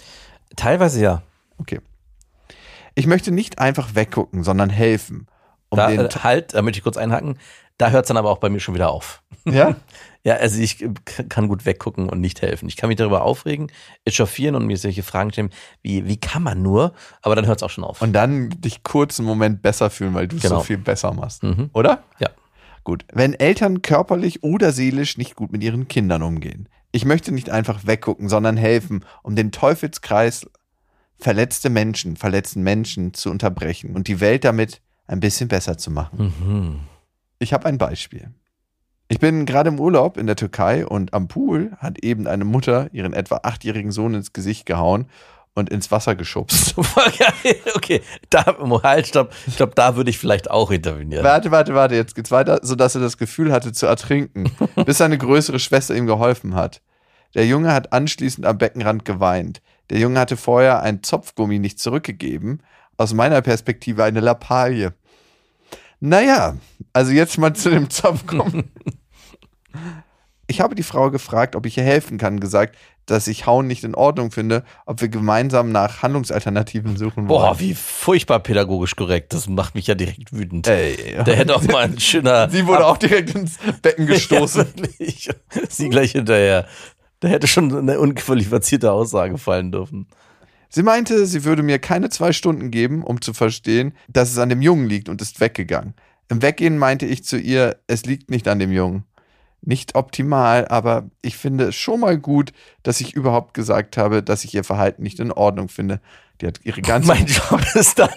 Teilweise 0.57 1.01
ja. 1.03 1.23
Okay. 1.59 1.81
Ich 2.95 3.07
möchte 3.07 3.31
nicht 3.31 3.59
einfach 3.59 3.95
weggucken, 3.95 4.43
sondern 4.43 4.69
helfen. 4.69 5.27
Um 5.71 5.77
da, 5.77 5.89
den 5.89 6.01
äh, 6.01 6.09
halt, 6.23 6.55
da 6.55 6.63
möchte 6.63 6.79
ich 6.79 6.85
kurz 6.85 6.97
einhaken. 6.97 7.39
Da 7.79 7.91
hört 7.91 8.05
es 8.05 8.09
dann 8.09 8.19
aber 8.19 8.31
auch 8.31 8.39
bei 8.39 8.51
mir 8.51 8.61
schon 8.61 8.75
wieder 8.75 8.91
auf. 8.91 9.23
ja? 9.47 9.75
Ja, 10.23 10.35
also 10.35 10.61
ich 10.61 10.83
äh, 10.83 10.91
kann 11.29 11.49
gut 11.49 11.65
weggucken 11.65 12.11
und 12.11 12.21
nicht 12.21 12.43
helfen. 12.43 12.69
Ich 12.69 12.77
kann 12.77 12.89
mich 12.89 12.99
darüber 12.99 13.23
aufregen, 13.23 13.73
echauffieren 14.05 14.55
und 14.55 14.67
mir 14.67 14.77
solche 14.77 15.03
Fragen 15.03 15.33
stellen, 15.33 15.51
wie, 15.83 16.07
wie 16.07 16.19
kann 16.19 16.43
man 16.43 16.61
nur? 16.61 16.93
Aber 17.23 17.35
dann 17.37 17.47
hört 17.47 17.61
es 17.61 17.63
auch 17.63 17.71
schon 17.71 17.85
auf. 17.85 18.03
Und 18.03 18.13
dann 18.13 18.51
dich 18.51 18.83
kurz 18.83 19.19
einen 19.19 19.27
Moment 19.29 19.63
besser 19.63 19.89
fühlen, 19.89 20.13
weil 20.13 20.29
du 20.29 20.37
es 20.37 20.43
Genau. 20.43 20.59
so 20.59 20.65
viel 20.65 20.77
besser 20.79 21.15
machst. 21.15 21.43
Mhm. 21.43 21.71
Oder? 21.73 22.03
Ja. 22.19 22.29
Gut. 22.85 23.05
Wenn 23.13 23.33
Eltern 23.35 23.81
körperlich 23.83 24.43
oder 24.43 24.73
seelisch 24.73 25.17
nicht 25.17 25.37
gut 25.37 25.53
mit 25.53 25.63
ihren 25.63 25.89
Kindern 25.89 26.23
umgehen. 26.23 26.69
Ich 26.93 27.05
möchte 27.05 27.33
nicht 27.33 27.49
einfach 27.51 27.87
weggucken, 27.87 28.29
sondern 28.29 28.57
helfen, 28.57 29.05
um 29.23 29.37
den 29.37 29.53
Teufelskreis 29.53 30.51
verletzte 31.19 31.71
Menschen, 31.71 32.17
verletzten 32.17 32.63
Menschen 32.63 33.15
zu 33.15 33.31
unterbrechen 33.31 33.95
und 33.95 34.09
die 34.09 34.21
Welt 34.21 34.45
damit 34.45 34.81
ein 35.11 35.21
bisschen 35.21 35.49
besser 35.49 35.77
zu 35.77 35.91
machen. 35.91 36.33
Mhm. 36.39 36.81
Ich 37.39 37.53
habe 37.53 37.67
ein 37.67 37.79
Beispiel. 37.79 38.31
Ich 39.09 39.19
bin 39.19 39.45
gerade 39.45 39.69
im 39.69 39.81
Urlaub 39.81 40.17
in 40.17 40.29
der 40.29 40.37
Türkei 40.37 40.87
und 40.87 41.13
am 41.15 41.27
Pool 41.27 41.73
hat 41.79 41.99
eben 42.05 42.29
eine 42.29 42.45
Mutter 42.45 42.89
ihren 42.93 43.13
etwa 43.13 43.41
achtjährigen 43.43 43.91
Sohn 43.91 44.15
ins 44.15 44.33
Gesicht 44.33 44.67
gehauen 44.67 45.07
und 45.55 45.69
ins 45.69 45.91
Wasser 45.91 46.15
geschubst. 46.15 46.77
Okay, 47.75 48.03
da, 48.29 48.45
halt, 48.83 49.07
stopp. 49.07 49.33
Ich 49.47 49.57
glaube, 49.57 49.73
da 49.75 49.97
würde 49.97 50.11
ich 50.11 50.19
vielleicht 50.19 50.51
auch 50.51 50.71
intervenieren. 50.71 51.25
Warte, 51.25 51.51
warte, 51.51 51.75
warte, 51.75 51.95
jetzt 51.95 52.15
geht's 52.15 52.31
weiter, 52.31 52.61
sodass 52.63 52.95
er 52.95 53.01
das 53.01 53.17
Gefühl 53.17 53.53
hatte 53.53 53.73
zu 53.73 53.87
ertrinken, 53.87 54.53
bis 54.87 54.99
seine 54.99 55.19
größere 55.19 55.59
Schwester 55.59 55.97
ihm 55.97 56.07
geholfen 56.07 56.55
hat. 56.55 56.83
Der 57.35 57.47
Junge 57.47 57.73
hat 57.73 57.93
anschließend 57.93 58.47
am 58.47 58.59
Beckenrand 58.59 59.05
geweint. 59.05 59.63
Der 59.89 59.99
Junge 59.99 60.21
hatte 60.21 60.37
vorher 60.37 60.83
ein 60.83 61.03
Zopfgummi 61.03 61.59
nicht 61.59 61.81
zurückgegeben. 61.81 62.63
Aus 62.97 63.15
meiner 63.15 63.41
Perspektive 63.41 64.05
eine 64.05 64.21
Lappalie. 64.21 64.93
Naja, 66.01 66.57
also 66.93 67.13
jetzt 67.13 67.39
mal 67.39 67.55
zu 67.55 67.71
dem 67.71 67.91
Zopfgummi. 67.91 68.65
Ich 70.47 70.61
habe 70.61 70.75
die 70.75 70.83
Frau 70.83 71.11
gefragt, 71.11 71.55
ob 71.55 71.67
ich 71.67 71.77
ihr 71.77 71.85
helfen 71.85 72.19
kann, 72.19 72.41
gesagt, 72.41 72.77
dass 73.07 73.29
ich 73.29 73.47
Hauen 73.47 73.67
nicht 73.67 73.85
in 73.85 73.95
Ordnung 73.95 74.31
finde, 74.31 74.65
ob 74.87 75.01
wir 75.01 75.09
gemeinsam 75.09 75.73
nach 75.73 76.03
Handlungsalternativen 76.03 76.97
suchen 76.97 77.29
wollen. 77.29 77.43
Boah, 77.43 77.61
wie 77.61 77.75
furchtbar 77.75 78.41
pädagogisch 78.41 78.97
korrekt. 78.97 79.33
Das 79.33 79.49
macht 79.49 79.75
mich 79.75 79.87
ja 79.87 79.95
direkt 79.95 80.33
wütend. 80.33 80.67
Ey, 80.69 81.23
Der 81.25 81.37
hätte 81.37 81.55
auch 81.55 81.63
mal 81.65 81.85
ein 81.85 82.01
schöner. 82.01 82.49
Sie 82.51 82.67
wurde 82.67 82.87
auch 82.87 82.97
direkt 82.97 83.35
ins 83.35 83.59
Becken 83.83 84.07
gestoßen. 84.09 84.67
Ja. 84.99 85.33
Sie 85.69 85.89
gleich 85.89 86.13
hinterher. 86.13 86.67
Der 87.23 87.31
hätte 87.31 87.47
schon 87.47 87.77
eine 87.77 88.01
unqualifizierte 88.01 88.91
Aussage 88.93 89.39
fallen 89.39 89.71
dürfen. 89.73 90.07
Sie 90.73 90.85
meinte, 90.85 91.27
sie 91.27 91.45
würde 91.45 91.65
mir 91.65 91.81
keine 91.81 92.11
zwei 92.11 92.33
Stunden 92.33 92.71
geben, 92.71 93.03
um 93.03 93.21
zu 93.21 93.35
verstehen, 93.35 93.93
dass 94.09 94.31
es 94.31 94.39
an 94.39 94.49
dem 94.49 94.63
Jungen 94.63 94.87
liegt 94.87 95.09
und 95.09 95.21
ist 95.21 95.41
weggegangen. 95.41 95.95
Im 96.29 96.43
Weggehen 96.43 96.79
meinte 96.79 97.07
ich 97.07 97.25
zu 97.25 97.39
ihr, 97.39 97.81
es 97.89 98.07
liegt 98.07 98.31
nicht 98.31 98.47
an 98.47 98.61
dem 98.61 98.71
Jungen. 98.71 99.03
Nicht 99.63 99.95
optimal, 99.95 100.67
aber 100.69 101.11
ich 101.23 101.37
finde 101.37 101.69
es 101.69 101.77
schon 101.77 102.01
mal 102.01 102.17
gut, 102.19 102.53
dass 102.83 103.01
ich 103.01 103.15
überhaupt 103.15 103.53
gesagt 103.55 103.97
habe, 103.97 104.23
dass 104.23 104.45
ich 104.45 104.55
ihr 104.55 104.65
Verhalten 104.65 105.03
nicht 105.03 105.21
in 105.21 105.33
Ordnung 105.33 105.69
finde. 105.69 106.01
Die 106.41 106.47
hat 106.47 106.61
ihre 106.65 106.81
ganze. 106.83 107.09
Mein 107.09 107.27
Job 107.27 107.61
ist 107.75 107.99
dann. 107.99 108.09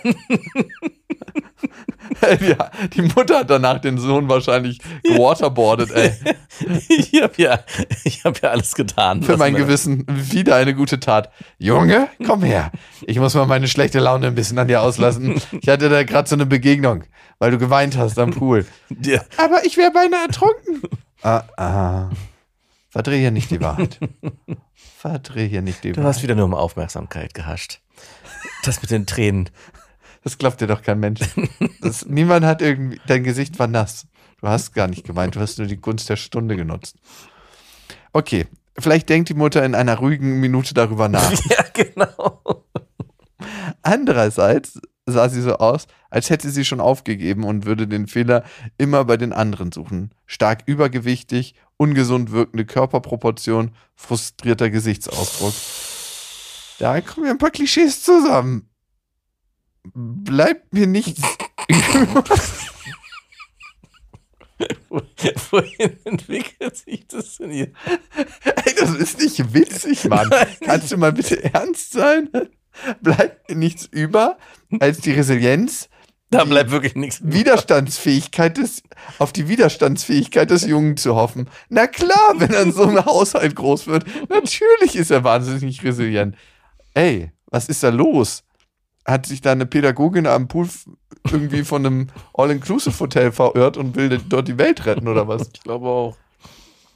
ja, 2.39 2.71
die 2.93 3.01
Mutter 3.01 3.39
hat 3.39 3.49
danach 3.49 3.79
den 3.79 3.97
Sohn 3.97 4.29
wahrscheinlich 4.29 4.79
gewaterboardet, 5.03 5.91
ey. 5.91 6.13
ich 6.89 7.21
habe 7.21 7.33
ja, 7.37 7.59
ich 8.03 8.23
hab 8.23 8.41
ja 8.41 8.49
alles 8.49 8.75
getan. 8.75 9.23
Für 9.23 9.37
mein 9.37 9.55
Gewissen 9.55 10.05
wieder 10.07 10.55
eine 10.55 10.73
gute 10.73 10.99
Tat. 10.99 11.31
Junge, 11.57 12.07
komm 12.25 12.43
her. 12.43 12.71
Ich 13.05 13.19
muss 13.19 13.33
mal 13.33 13.45
meine 13.45 13.67
schlechte 13.67 13.99
Laune 13.99 14.27
ein 14.27 14.35
bisschen 14.35 14.57
an 14.59 14.67
dir 14.67 14.81
auslassen. 14.81 15.41
Ich 15.61 15.67
hatte 15.67 15.89
da 15.89 16.03
gerade 16.03 16.29
so 16.29 16.35
eine 16.35 16.45
Begegnung, 16.45 17.03
weil 17.39 17.51
du 17.51 17.57
geweint 17.57 17.97
hast 17.97 18.17
am 18.19 18.31
Pool. 18.31 18.65
Aber 19.37 19.65
ich 19.65 19.77
wäre 19.77 19.91
beinahe 19.91 20.27
ertrunken. 20.27 20.81
Ah, 21.23 21.43
ah. 21.57 22.09
Verdreh 22.89 23.19
hier 23.19 23.31
nicht 23.31 23.49
die 23.49 23.61
Wahrheit. 23.61 23.99
Verdreh 24.75 25.47
hier 25.47 25.61
nicht 25.61 25.83
die 25.83 25.93
Du 25.93 26.01
hast 26.03 26.17
Wahrheit. 26.17 26.23
wieder 26.23 26.35
nur 26.35 26.45
um 26.45 26.53
Aufmerksamkeit 26.53 27.33
gehascht. 27.33 27.81
Das 28.63 28.81
mit 28.81 28.91
den 28.91 29.05
Tränen. 29.07 29.49
Das 30.23 30.37
glaubt 30.37 30.61
dir 30.61 30.67
doch 30.67 30.81
kein 30.81 30.99
Mensch. 30.99 31.21
Das, 31.81 32.05
niemand 32.05 32.45
hat 32.45 32.61
irgendwie, 32.61 33.01
dein 33.07 33.23
Gesicht 33.23 33.59
war 33.59 33.67
nass. 33.67 34.07
Du 34.39 34.47
hast 34.47 34.73
gar 34.73 34.87
nicht 34.87 35.05
geweint, 35.05 35.35
du 35.35 35.39
hast 35.39 35.57
nur 35.57 35.67
die 35.67 35.81
Gunst 35.81 36.09
der 36.09 36.15
Stunde 36.17 36.55
genutzt. 36.55 36.97
Okay, 38.13 38.45
vielleicht 38.77 39.09
denkt 39.09 39.29
die 39.29 39.33
Mutter 39.33 39.65
in 39.65 39.75
einer 39.75 39.95
ruhigen 39.97 40.39
Minute 40.39 40.73
darüber 40.73 41.09
nach. 41.09 41.31
Ja, 41.49 41.65
genau. 41.73 42.41
Andererseits 43.81 44.79
sah 45.05 45.29
sie 45.29 45.41
so 45.41 45.57
aus, 45.57 45.87
als 46.09 46.29
hätte 46.29 46.49
sie 46.49 46.65
schon 46.65 46.79
aufgegeben 46.79 47.43
und 47.43 47.65
würde 47.65 47.87
den 47.87 48.07
Fehler 48.07 48.43
immer 48.77 49.03
bei 49.05 49.17
den 49.17 49.33
anderen 49.33 49.71
suchen. 49.71 50.13
Stark 50.25 50.63
übergewichtig, 50.65 51.55
ungesund 51.77 52.31
wirkende 52.31 52.65
Körperproportion, 52.65 53.71
frustrierter 53.95 54.69
Gesichtsausdruck. 54.69 55.53
Da 56.79 57.01
kommen 57.01 57.25
ja 57.25 57.31
ein 57.33 57.37
paar 57.37 57.51
Klischees 57.51 58.03
zusammen. 58.03 58.69
Bleibt 59.93 60.73
mir 60.73 60.87
nichts. 60.87 61.21
Wohin 65.51 65.97
entwickelt 66.05 66.77
sich 66.77 67.05
das 67.07 67.37
denn 67.37 67.51
hier? 67.51 67.71
Ey, 68.43 68.75
das 68.79 68.91
ist 68.95 69.19
nicht 69.19 69.53
witzig, 69.53 70.05
Mann. 70.05 70.29
Kannst 70.61 70.91
du 70.91 70.97
mal 70.97 71.11
bitte 71.11 71.43
ernst 71.43 71.91
sein? 71.91 72.29
Bleibt 73.01 73.49
mir 73.49 73.55
nichts 73.55 73.85
über 73.91 74.37
als 74.79 74.99
die 74.99 75.11
Resilienz, 75.11 75.89
Da 76.33 76.45
bleibt 76.45 76.71
wirklich 76.71 76.95
nichts. 76.95 77.21
Widerstandsfähigkeit 77.23 78.57
des, 78.57 78.81
auf 79.19 79.33
die 79.33 79.47
Widerstandsfähigkeit 79.47 80.49
des 80.49 80.65
Jungen 80.65 80.97
zu 80.97 81.15
hoffen. 81.15 81.47
Na 81.69 81.85
klar, 81.85 82.33
wenn 82.37 82.51
in 82.51 82.71
so 82.71 82.83
einem 82.83 83.05
Haushalt 83.05 83.55
groß 83.55 83.85
wird, 83.85 84.05
natürlich 84.29 84.95
ist 84.95 85.11
er 85.11 85.23
wahnsinnig 85.23 85.83
resilient. 85.83 86.35
Ey, 86.95 87.31
was 87.51 87.69
ist 87.69 87.83
da 87.83 87.89
los? 87.89 88.43
Hat 89.05 89.27
sich 89.27 89.41
da 89.41 89.51
eine 89.51 89.67
Pädagogin 89.67 90.25
am 90.25 90.47
Pool 90.47 90.67
irgendwie 91.31 91.63
von 91.63 91.85
einem 91.85 92.07
All-Inclusive-Hotel 92.33 93.31
verirrt 93.31 93.77
und 93.77 93.95
will 93.95 94.19
dort 94.27 94.47
die 94.47 94.57
Welt 94.57 94.85
retten 94.87 95.07
oder 95.07 95.27
was? 95.27 95.49
Ich 95.53 95.61
glaube 95.61 95.87
auch. 95.87 96.17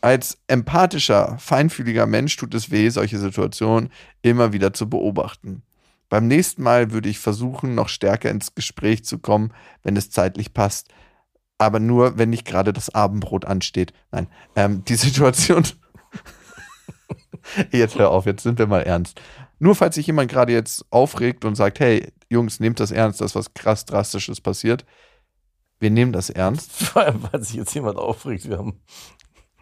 Als 0.02 0.40
empathischer, 0.48 1.38
feinfühliger 1.38 2.08
Mensch 2.08 2.36
tut 2.38 2.56
es 2.56 2.72
weh, 2.72 2.90
solche 2.90 3.20
Situationen 3.20 3.92
immer 4.24 4.52
wieder 4.52 4.74
zu 4.74 4.90
beobachten. 4.90 5.64
Beim 6.10 6.28
nächsten 6.28 6.64
Mal 6.64 6.92
würde 6.92 7.10
ich 7.10 7.20
versuchen, 7.20 7.76
noch 7.76 7.90
stärker 7.90 8.30
ins 8.30 8.56
Gespräch 8.56 9.04
zu 9.04 9.20
kommen, 9.20 9.54
wenn 9.84 9.98
es 9.98 10.10
zeitlich 10.10 10.54
passt. 10.54 10.90
Aber 11.58 11.80
nur, 11.80 12.18
wenn 12.18 12.30
nicht 12.30 12.46
gerade 12.46 12.72
das 12.72 12.94
Abendbrot 12.94 13.46
ansteht. 13.46 13.94
Nein, 14.12 14.28
ähm, 14.56 14.86
die 14.86 14.96
Situation. 14.96 15.64
jetzt 17.72 17.98
hör 17.98 18.12
auf, 18.12 18.26
jetzt 18.26 18.44
sind 18.44 18.60
wir 18.60 18.68
mal 18.68 18.84
ernst. 18.84 19.20
Nur 19.60 19.76
falls 19.76 19.96
sich 19.96 20.08
jemand 20.08 20.32
gerade 20.32 20.54
jetzt 20.54 20.86
aufregt 20.92 21.44
und 21.44 21.56
sagt, 21.56 21.80
hey, 21.80 22.12
Jungs, 22.30 22.60
nehmt 22.60 22.80
das 22.80 22.92
ernst, 22.92 23.22
dass 23.22 23.36
was 23.36 23.54
krass 23.54 23.86
Drastisches 23.86 24.40
passiert. 24.40 24.86
Wir 25.80 25.90
nehmen 25.90 26.14
das 26.14 26.30
ernst. 26.30 26.72
Vor 26.84 27.02
allem, 27.04 27.24
weil 27.32 27.44
sich 27.44 27.56
jetzt 27.56 27.74
jemand 27.74 27.98
aufregt. 27.98 28.48
Wir 28.48 28.58
haben. 28.58 28.80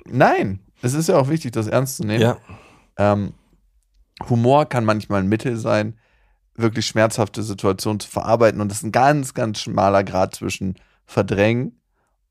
Nein, 0.06 0.60
es 0.82 0.94
ist 0.94 1.10
ja 1.10 1.18
auch 1.18 1.30
wichtig, 1.30 1.52
das 1.54 1.68
ernst 1.68 1.98
zu 1.98 2.04
nehmen. 2.04 2.22
Ja. 2.22 2.38
Ähm, 2.98 3.34
Humor 4.30 4.66
kann 4.66 4.86
manchmal 4.86 5.22
ein 5.22 5.28
Mittel 5.28 5.58
sein, 5.58 5.98
wirklich 6.56 6.86
schmerzhafte 6.86 7.44
Situationen 7.44 8.00
zu 8.00 8.10
verarbeiten. 8.10 8.62
Und 8.62 8.70
das 8.70 8.80
ist 8.80 8.84
ein 8.84 8.92
ganz, 8.92 9.34
ganz 9.34 9.60
schmaler 9.60 10.04
Grad 10.04 10.36
zwischen 10.36 10.76
verdrängen 11.06 11.80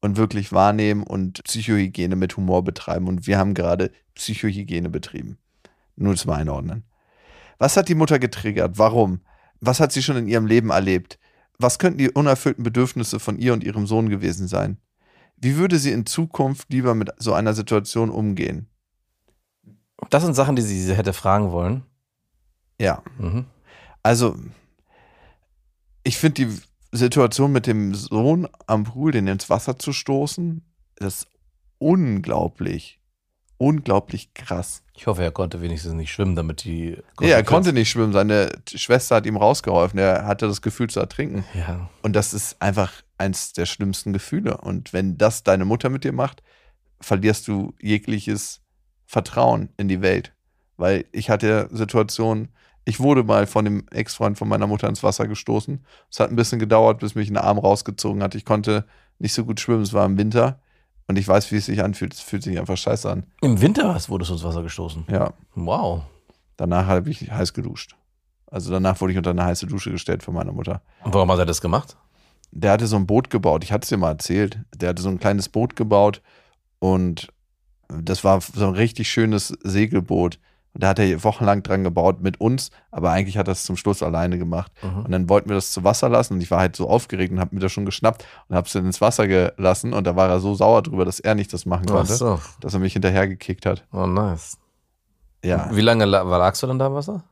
und 0.00 0.16
wirklich 0.16 0.52
wahrnehmen 0.52 1.02
und 1.02 1.42
Psychohygiene 1.44 2.16
mit 2.16 2.36
Humor 2.36 2.64
betreiben. 2.64 3.08
Und 3.08 3.26
wir 3.26 3.38
haben 3.38 3.54
gerade 3.54 3.90
Psychohygiene 4.14 4.90
betrieben. 4.90 5.38
Nur 5.96 6.16
zum 6.16 6.32
Einordnen. 6.32 6.84
Was 7.58 7.76
hat 7.76 7.88
die 7.88 7.94
Mutter 7.94 8.18
getriggert? 8.18 8.78
Warum? 8.78 9.20
Was 9.60 9.80
hat 9.80 9.92
sie 9.92 10.02
schon 10.02 10.16
in 10.16 10.28
ihrem 10.28 10.46
Leben 10.46 10.70
erlebt? 10.70 11.18
Was 11.58 11.78
könnten 11.78 11.98
die 11.98 12.10
unerfüllten 12.10 12.64
Bedürfnisse 12.64 13.20
von 13.20 13.38
ihr 13.38 13.52
und 13.52 13.62
ihrem 13.62 13.86
Sohn 13.86 14.08
gewesen 14.08 14.48
sein? 14.48 14.78
Wie 15.36 15.56
würde 15.56 15.78
sie 15.78 15.92
in 15.92 16.06
Zukunft 16.06 16.72
lieber 16.72 16.94
mit 16.94 17.10
so 17.18 17.32
einer 17.32 17.54
Situation 17.54 18.10
umgehen? 18.10 18.68
Das 20.10 20.22
sind 20.22 20.34
Sachen, 20.34 20.56
die 20.56 20.62
sie 20.62 20.94
hätte 20.94 21.12
fragen 21.12 21.52
wollen. 21.52 21.84
Ja. 22.80 23.02
Mhm. 23.18 23.46
Also, 24.04 24.36
ich 26.04 26.18
finde 26.18 26.46
die 26.46 26.60
Situation 26.92 27.50
mit 27.50 27.66
dem 27.66 27.94
Sohn 27.94 28.46
am 28.66 28.84
Pool, 28.84 29.10
den 29.10 29.26
ins 29.26 29.50
Wasser 29.50 29.78
zu 29.78 29.92
stoßen, 29.92 30.62
das 30.96 31.14
ist 31.14 31.28
unglaublich, 31.78 33.00
unglaublich 33.56 34.32
krass. 34.34 34.82
Ich 34.94 35.06
hoffe, 35.06 35.24
er 35.24 35.32
konnte 35.32 35.60
wenigstens 35.60 35.94
nicht 35.94 36.12
schwimmen, 36.12 36.36
damit 36.36 36.64
die. 36.64 36.98
Ja, 37.20 37.36
er 37.36 37.42
konnte 37.42 37.72
nicht 37.72 37.90
schwimmen. 37.90 38.12
Seine 38.12 38.52
Schwester 38.68 39.16
hat 39.16 39.26
ihm 39.26 39.36
rausgeholfen. 39.36 39.98
Er 39.98 40.26
hatte 40.26 40.46
das 40.46 40.62
Gefühl 40.62 40.88
zu 40.88 41.00
ertrinken. 41.00 41.44
Ja. 41.54 41.90
Und 42.02 42.14
das 42.14 42.32
ist 42.32 42.62
einfach 42.62 42.92
eins 43.18 43.54
der 43.54 43.66
schlimmsten 43.66 44.12
Gefühle. 44.12 44.58
Und 44.58 44.92
wenn 44.92 45.18
das 45.18 45.42
deine 45.42 45.64
Mutter 45.64 45.88
mit 45.88 46.04
dir 46.04 46.12
macht, 46.12 46.42
verlierst 47.00 47.48
du 47.48 47.74
jegliches 47.80 48.60
Vertrauen 49.06 49.70
in 49.76 49.88
die 49.88 50.00
Welt. 50.00 50.32
Weil 50.76 51.06
ich 51.12 51.30
hatte 51.30 51.68
Situationen, 51.72 52.48
ich 52.84 53.00
wurde 53.00 53.24
mal 53.24 53.46
von 53.46 53.64
dem 53.64 53.86
Ex-Freund 53.90 54.38
von 54.38 54.48
meiner 54.48 54.66
Mutter 54.66 54.88
ins 54.88 55.02
Wasser 55.02 55.26
gestoßen. 55.26 55.84
Es 56.10 56.20
hat 56.20 56.30
ein 56.30 56.36
bisschen 56.36 56.58
gedauert, 56.58 57.00
bis 57.00 57.14
mich 57.14 57.30
ein 57.30 57.36
Arm 57.36 57.58
rausgezogen 57.58 58.22
hat. 58.22 58.34
Ich 58.34 58.44
konnte 58.44 58.84
nicht 59.18 59.32
so 59.32 59.44
gut 59.44 59.60
schwimmen. 59.60 59.82
Es 59.82 59.92
war 59.92 60.04
im 60.04 60.18
Winter. 60.18 60.60
Und 61.06 61.18
ich 61.18 61.26
weiß, 61.26 61.50
wie 61.52 61.56
es 61.56 61.66
sich 61.66 61.82
anfühlt. 61.82 62.14
Es 62.14 62.20
fühlt 62.20 62.42
sich 62.42 62.58
einfach 62.58 62.76
scheiße 62.76 63.10
an. 63.10 63.24
Im 63.42 63.60
Winter 63.60 63.94
wurdest 64.08 64.30
du 64.30 64.34
ins 64.34 64.44
Wasser 64.44 64.62
gestoßen. 64.62 65.04
Ja. 65.10 65.32
Wow. 65.54 66.02
Danach 66.56 66.86
habe 66.86 67.10
ich 67.10 67.30
heiß 67.30 67.52
geduscht. 67.52 67.96
Also 68.46 68.70
danach 68.70 69.00
wurde 69.00 69.12
ich 69.12 69.18
unter 69.18 69.30
eine 69.30 69.44
heiße 69.44 69.66
Dusche 69.66 69.90
gestellt 69.90 70.22
von 70.22 70.34
meiner 70.34 70.52
Mutter. 70.52 70.82
Und 71.02 71.14
warum 71.14 71.30
hat 71.30 71.38
er 71.38 71.46
das 71.46 71.60
gemacht? 71.60 71.96
Der 72.52 72.72
hatte 72.72 72.86
so 72.86 72.96
ein 72.96 73.06
Boot 73.06 73.30
gebaut. 73.30 73.64
Ich 73.64 73.72
hatte 73.72 73.82
es 73.82 73.88
dir 73.88 73.96
mal 73.96 74.10
erzählt. 74.10 74.60
Der 74.76 74.90
hatte 74.90 75.02
so 75.02 75.08
ein 75.08 75.18
kleines 75.18 75.48
Boot 75.48 75.74
gebaut 75.74 76.22
und 76.78 77.28
das 77.88 78.24
war 78.24 78.40
so 78.40 78.66
ein 78.66 78.74
richtig 78.74 79.10
schönes 79.10 79.48
Segelboot. 79.62 80.38
Und 80.74 80.82
da 80.82 80.88
hat 80.88 80.98
er 80.98 81.22
wochenlang 81.22 81.62
dran 81.62 81.84
gebaut 81.84 82.20
mit 82.20 82.40
uns, 82.40 82.70
aber 82.90 83.10
eigentlich 83.12 83.38
hat 83.38 83.46
er 83.48 83.52
es 83.52 83.62
zum 83.64 83.76
Schluss 83.76 84.02
alleine 84.02 84.38
gemacht. 84.38 84.72
Mhm. 84.82 85.04
Und 85.04 85.12
dann 85.12 85.28
wollten 85.28 85.48
wir 85.48 85.54
das 85.54 85.70
zu 85.70 85.84
Wasser 85.84 86.08
lassen 86.08 86.34
und 86.34 86.40
ich 86.42 86.50
war 86.50 86.58
halt 86.58 86.74
so 86.74 86.88
aufgeregt 86.88 87.32
und 87.32 87.38
habe 87.38 87.54
mir 87.54 87.60
das 87.60 87.70
schon 87.70 87.86
geschnappt 87.86 88.26
und 88.48 88.56
habe 88.56 88.66
es 88.66 88.72
dann 88.72 88.84
ins 88.84 89.00
Wasser 89.00 89.28
gelassen 89.28 89.92
und 89.92 90.04
da 90.04 90.16
war 90.16 90.28
er 90.28 90.40
so 90.40 90.54
sauer 90.56 90.82
drüber, 90.82 91.04
dass 91.04 91.20
er 91.20 91.36
nicht 91.36 91.52
das 91.52 91.64
machen 91.64 91.86
Ach 91.88 91.94
konnte, 91.94 92.14
so. 92.14 92.40
dass 92.60 92.74
er 92.74 92.80
mich 92.80 92.92
hinterhergekickt 92.94 93.66
hat. 93.66 93.86
Oh, 93.92 94.06
nice. 94.06 94.58
Ja. 95.44 95.68
Wie 95.72 95.80
lange 95.80 96.06
la- 96.06 96.22
lagst 96.22 96.62
du 96.62 96.66
denn 96.66 96.78
da 96.80 96.88
im 96.88 96.94
Wasser? 96.94 97.22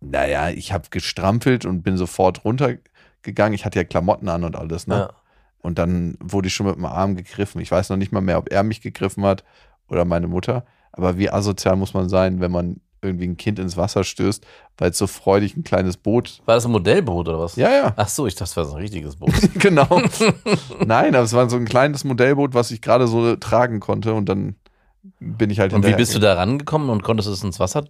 Naja, 0.00 0.50
ich 0.50 0.72
habe 0.72 0.84
gestrampelt 0.90 1.64
und 1.64 1.82
bin 1.82 1.96
sofort 1.96 2.44
runtergegangen. 2.44 3.54
Ich 3.54 3.64
hatte 3.64 3.78
ja 3.78 3.84
Klamotten 3.84 4.28
an 4.28 4.44
und 4.44 4.54
alles, 4.54 4.86
ne? 4.86 4.94
Ja. 4.96 5.10
Und 5.62 5.78
dann 5.78 6.16
wurde 6.22 6.46
ich 6.48 6.54
schon 6.54 6.66
mit 6.66 6.76
dem 6.76 6.84
Arm 6.84 7.16
gegriffen. 7.16 7.60
Ich 7.60 7.70
weiß 7.72 7.88
noch 7.88 7.96
nicht 7.96 8.12
mal 8.12 8.20
mehr, 8.20 8.36
ob 8.38 8.52
er 8.52 8.62
mich 8.62 8.82
gegriffen 8.82 9.24
hat 9.24 9.42
oder 9.88 10.04
meine 10.04 10.28
Mutter. 10.28 10.64
Aber 10.92 11.16
wie 11.16 11.30
asozial 11.30 11.74
muss 11.76 11.94
man 11.94 12.08
sein, 12.10 12.40
wenn 12.40 12.52
man 12.52 12.80
irgendwie 13.04 13.26
ein 13.26 13.36
Kind 13.36 13.58
ins 13.58 13.76
Wasser 13.76 14.02
stößt, 14.04 14.44
weil 14.78 14.90
es 14.90 14.98
so 14.98 15.06
freudig 15.06 15.56
ein 15.56 15.64
kleines 15.64 15.96
Boot. 15.96 16.40
War 16.46 16.56
das 16.56 16.64
ein 16.64 16.72
Modellboot 16.72 17.28
oder 17.28 17.40
was? 17.40 17.56
Ja, 17.56 17.70
ja, 17.70 17.92
Ach 17.96 18.08
so, 18.08 18.26
ich 18.26 18.34
dachte, 18.34 18.44
das 18.44 18.56
war 18.56 18.64
so 18.64 18.74
ein 18.74 18.82
richtiges 18.82 19.16
Boot. 19.16 19.34
genau. 19.58 20.00
Nein, 20.84 21.14
aber 21.14 21.24
es 21.24 21.32
war 21.32 21.48
so 21.48 21.56
ein 21.56 21.66
kleines 21.66 22.04
Modellboot, 22.04 22.54
was 22.54 22.70
ich 22.70 22.80
gerade 22.80 23.06
so 23.06 23.36
tragen 23.36 23.80
konnte 23.80 24.14
und 24.14 24.28
dann 24.28 24.56
bin 25.20 25.50
ich 25.50 25.60
halt 25.60 25.74
Und 25.74 25.86
wie 25.86 25.92
bist 25.94 26.14
du 26.14 26.18
da 26.18 26.32
rangekommen 26.34 26.88
und 26.88 27.02
konntest 27.02 27.28
es 27.28 27.44
ins 27.44 27.60
Wasser? 27.60 27.84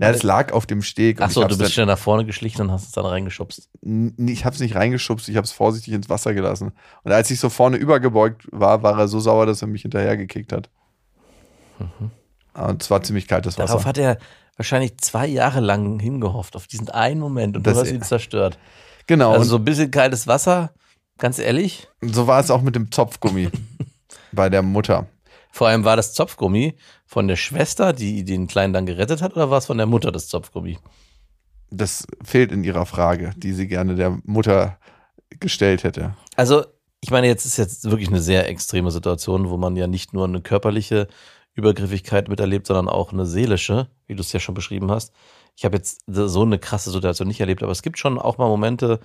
Ja, 0.00 0.10
es 0.10 0.24
lag 0.24 0.52
auf 0.52 0.66
dem 0.66 0.82
Steg. 0.82 1.18
und 1.18 1.26
Ach 1.26 1.30
so, 1.30 1.42
ich 1.42 1.48
du 1.48 1.58
bist 1.58 1.72
schnell 1.72 1.86
nach 1.86 1.98
vorne 1.98 2.24
geschlichen 2.24 2.62
und 2.62 2.72
hast 2.72 2.86
es 2.86 2.92
dann 2.92 3.06
reingeschubst. 3.06 3.68
Ich 4.18 4.44
habe 4.44 4.54
es 4.54 4.60
nicht 4.60 4.74
reingeschubst, 4.74 5.28
ich 5.28 5.36
habe 5.36 5.44
es 5.44 5.52
vorsichtig 5.52 5.94
ins 5.94 6.08
Wasser 6.08 6.34
gelassen. 6.34 6.72
Und 7.04 7.12
als 7.12 7.30
ich 7.30 7.38
so 7.38 7.50
vorne 7.50 7.76
übergebeugt 7.76 8.48
war, 8.50 8.82
war 8.82 8.98
er 8.98 9.06
so 9.06 9.20
sauer, 9.20 9.46
dass 9.46 9.62
er 9.62 9.68
mich 9.68 9.82
hinterhergekickt 9.82 10.52
hat. 10.52 10.68
Und 12.56 12.82
es 12.82 12.90
war 12.90 13.02
ziemlich 13.02 13.28
kaltes 13.28 13.58
Wasser. 13.58 13.68
Darauf 13.68 13.86
hat 13.86 13.98
er 13.98 14.18
wahrscheinlich 14.56 14.96
zwei 14.98 15.26
Jahre 15.26 15.60
lang 15.60 15.98
hingehofft, 16.00 16.56
auf 16.56 16.66
diesen 16.66 16.88
einen 16.88 17.20
Moment. 17.20 17.56
Und 17.56 17.66
Das- 17.66 17.74
du 17.74 17.80
hast 17.82 17.90
ihn 17.90 18.02
zerstört. 18.02 18.58
genau. 19.06 19.32
Also 19.32 19.44
so 19.44 19.56
ein 19.56 19.64
bisschen 19.64 19.90
kaltes 19.90 20.26
Wasser, 20.26 20.72
ganz 21.18 21.38
ehrlich. 21.38 21.88
so 22.02 22.26
war 22.26 22.40
es 22.40 22.50
auch 22.50 22.62
mit 22.62 22.74
dem 22.74 22.90
Zopfgummi 22.90 23.50
bei 24.32 24.48
der 24.48 24.62
Mutter. 24.62 25.06
Vor 25.52 25.68
allem 25.68 25.84
war 25.84 25.96
das 25.96 26.12
Zopfgummi 26.12 26.74
von 27.06 27.28
der 27.28 27.36
Schwester, 27.36 27.92
die 27.94 28.24
den 28.24 28.46
Kleinen 28.46 28.72
dann 28.74 28.84
gerettet 28.86 29.22
hat, 29.22 29.34
oder 29.36 29.50
war 29.50 29.58
es 29.58 29.66
von 29.66 29.78
der 29.78 29.86
Mutter 29.86 30.12
das 30.12 30.28
Zopfgummi? 30.28 30.78
Das 31.70 32.06
fehlt 32.22 32.52
in 32.52 32.62
ihrer 32.62 32.86
Frage, 32.86 33.32
die 33.36 33.52
sie 33.52 33.66
gerne 33.66 33.94
der 33.94 34.18
Mutter 34.24 34.78
gestellt 35.40 35.82
hätte. 35.84 36.14
Also, 36.36 36.64
ich 37.00 37.10
meine, 37.10 37.26
jetzt 37.26 37.44
ist 37.44 37.56
jetzt 37.56 37.84
wirklich 37.90 38.08
eine 38.08 38.20
sehr 38.20 38.48
extreme 38.48 38.90
Situation, 38.90 39.48
wo 39.50 39.56
man 39.56 39.76
ja 39.76 39.86
nicht 39.86 40.12
nur 40.12 40.24
eine 40.26 40.40
körperliche 40.42 41.08
Übergriffigkeit 41.56 42.28
miterlebt, 42.28 42.66
sondern 42.66 42.88
auch 42.88 43.12
eine 43.12 43.26
seelische, 43.26 43.88
wie 44.06 44.14
du 44.14 44.20
es 44.20 44.32
ja 44.32 44.40
schon 44.40 44.54
beschrieben 44.54 44.90
hast. 44.90 45.12
Ich 45.56 45.64
habe 45.64 45.76
jetzt 45.76 46.02
so 46.06 46.42
eine 46.42 46.58
krasse 46.58 46.90
Situation 46.90 47.26
nicht 47.26 47.40
erlebt, 47.40 47.62
aber 47.62 47.72
es 47.72 47.82
gibt 47.82 47.98
schon 47.98 48.18
auch 48.18 48.38
mal 48.38 48.46
Momente, 48.46 49.00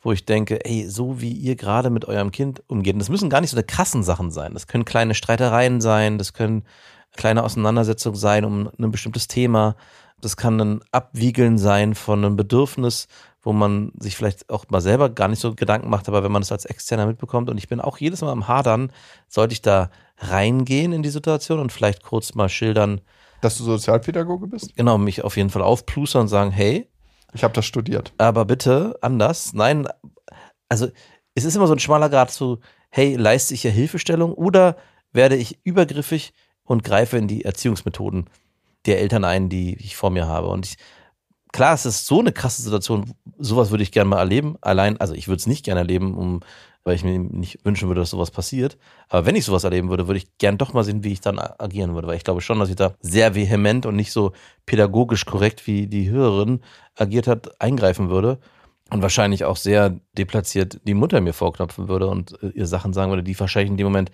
wo 0.00 0.12
ich 0.12 0.24
denke, 0.24 0.64
ey, 0.64 0.88
so 0.88 1.20
wie 1.20 1.32
ihr 1.32 1.56
gerade 1.56 1.90
mit 1.90 2.04
eurem 2.04 2.30
Kind 2.30 2.62
umgeht, 2.68 2.94
und 2.94 3.00
das 3.00 3.08
müssen 3.08 3.28
gar 3.28 3.40
nicht 3.40 3.50
so 3.50 3.56
eine 3.56 3.64
krassen 3.64 4.04
Sachen 4.04 4.30
sein. 4.30 4.54
Das 4.54 4.68
können 4.68 4.84
kleine 4.84 5.14
Streitereien 5.14 5.80
sein, 5.80 6.18
das 6.18 6.32
können 6.32 6.64
kleine 7.16 7.42
Auseinandersetzungen 7.42 8.16
sein 8.16 8.44
um 8.44 8.70
ein 8.78 8.90
bestimmtes 8.92 9.26
Thema. 9.26 9.74
Das 10.20 10.36
kann 10.36 10.60
ein 10.60 10.80
Abwiegeln 10.92 11.58
sein 11.58 11.96
von 11.96 12.24
einem 12.24 12.36
Bedürfnis, 12.36 13.08
wo 13.42 13.52
man 13.52 13.92
sich 13.98 14.16
vielleicht 14.16 14.50
auch 14.50 14.66
mal 14.68 14.80
selber 14.80 15.08
gar 15.10 15.26
nicht 15.26 15.40
so 15.40 15.54
Gedanken 15.54 15.90
macht, 15.90 16.08
aber 16.08 16.22
wenn 16.22 16.32
man 16.32 16.42
es 16.42 16.52
als 16.52 16.64
Externer 16.64 17.06
mitbekommt 17.06 17.50
und 17.50 17.58
ich 17.58 17.68
bin 17.68 17.80
auch 17.80 17.98
jedes 17.98 18.20
Mal 18.20 18.30
am 18.30 18.46
Hadern, 18.46 18.92
sollte 19.28 19.52
ich 19.52 19.62
da 19.62 19.90
reingehen 20.20 20.92
in 20.92 21.02
die 21.02 21.08
Situation 21.10 21.58
und 21.60 21.72
vielleicht 21.72 22.02
kurz 22.02 22.34
mal 22.34 22.48
schildern, 22.48 23.00
Dass 23.40 23.58
du 23.58 23.64
Sozialpädagoge 23.64 24.46
bist? 24.48 24.74
genau, 24.76 24.98
mich 24.98 25.22
auf 25.24 25.36
jeden 25.36 25.50
Fall 25.50 25.62
aufplustern 25.62 26.22
und 26.22 26.28
sagen, 26.28 26.50
hey, 26.50 26.88
Ich 27.34 27.44
habe 27.44 27.54
das 27.54 27.66
studiert. 27.66 28.12
aber 28.18 28.44
bitte 28.44 28.98
anders. 29.02 29.52
Nein, 29.52 29.86
also 30.68 30.88
es 31.34 31.44
ist 31.44 31.54
immer 31.54 31.66
so 31.66 31.72
ein 31.74 31.78
schmaler 31.78 32.08
Grad 32.08 32.30
zu, 32.32 32.58
hey, 32.90 33.14
leiste 33.16 33.54
ich 33.54 33.62
hier 33.62 33.70
Hilfestellung 33.70 34.32
oder 34.32 34.76
werde 35.12 35.36
ich 35.36 35.58
übergriffig 35.64 36.32
und 36.64 36.84
greife 36.84 37.16
in 37.16 37.28
die 37.28 37.44
Erziehungsmethoden 37.44 38.28
der 38.86 39.00
Eltern 39.00 39.24
ein, 39.24 39.48
die 39.48 39.76
ich 39.76 39.96
vor 39.96 40.10
mir 40.10 40.26
habe. 40.26 40.48
Und 40.48 40.66
ich, 40.66 40.76
klar, 41.52 41.74
es 41.74 41.86
ist 41.86 42.06
so 42.06 42.20
eine 42.20 42.32
krasse 42.32 42.62
Situation, 42.62 43.14
sowas 43.38 43.70
würde 43.70 43.82
ich 43.82 43.92
gerne 43.92 44.08
mal 44.10 44.18
erleben. 44.18 44.56
Allein, 44.60 44.98
also 45.00 45.14
ich 45.14 45.28
würde 45.28 45.38
es 45.40 45.46
nicht 45.46 45.64
gerne 45.64 45.80
erleben, 45.80 46.14
um, 46.14 46.40
weil 46.88 46.96
ich 46.96 47.04
mir 47.04 47.18
nicht 47.18 47.64
wünschen 47.64 47.88
würde, 47.88 48.00
dass 48.00 48.10
sowas 48.10 48.30
passiert. 48.30 48.78
Aber 49.10 49.26
wenn 49.26 49.36
ich 49.36 49.44
sowas 49.44 49.64
erleben 49.64 49.90
würde, 49.90 50.08
würde 50.08 50.18
ich 50.18 50.38
gern 50.38 50.56
doch 50.56 50.72
mal 50.72 50.84
sehen, 50.84 51.04
wie 51.04 51.12
ich 51.12 51.20
dann 51.20 51.38
agieren 51.38 51.94
würde. 51.94 52.08
Weil 52.08 52.16
ich 52.16 52.24
glaube 52.24 52.40
schon, 52.40 52.58
dass 52.58 52.70
ich 52.70 52.76
da 52.76 52.94
sehr 53.00 53.34
vehement 53.34 53.84
und 53.84 53.94
nicht 53.94 54.10
so 54.10 54.32
pädagogisch 54.64 55.26
korrekt, 55.26 55.66
wie 55.66 55.86
die 55.86 56.08
Hörerin 56.08 56.60
agiert 56.96 57.26
hat, 57.26 57.60
eingreifen 57.60 58.08
würde. 58.08 58.38
Und 58.90 59.02
wahrscheinlich 59.02 59.44
auch 59.44 59.58
sehr 59.58 60.00
deplatziert 60.16 60.80
die 60.84 60.94
Mutter 60.94 61.20
mir 61.20 61.34
vorknöpfen 61.34 61.88
würde 61.88 62.08
und 62.08 62.42
äh, 62.42 62.48
ihr 62.54 62.66
Sachen 62.66 62.94
sagen 62.94 63.10
würde, 63.12 63.22
die 63.22 63.38
wahrscheinlich 63.38 63.70
in 63.70 63.76
dem 63.76 63.84
Moment 63.84 64.10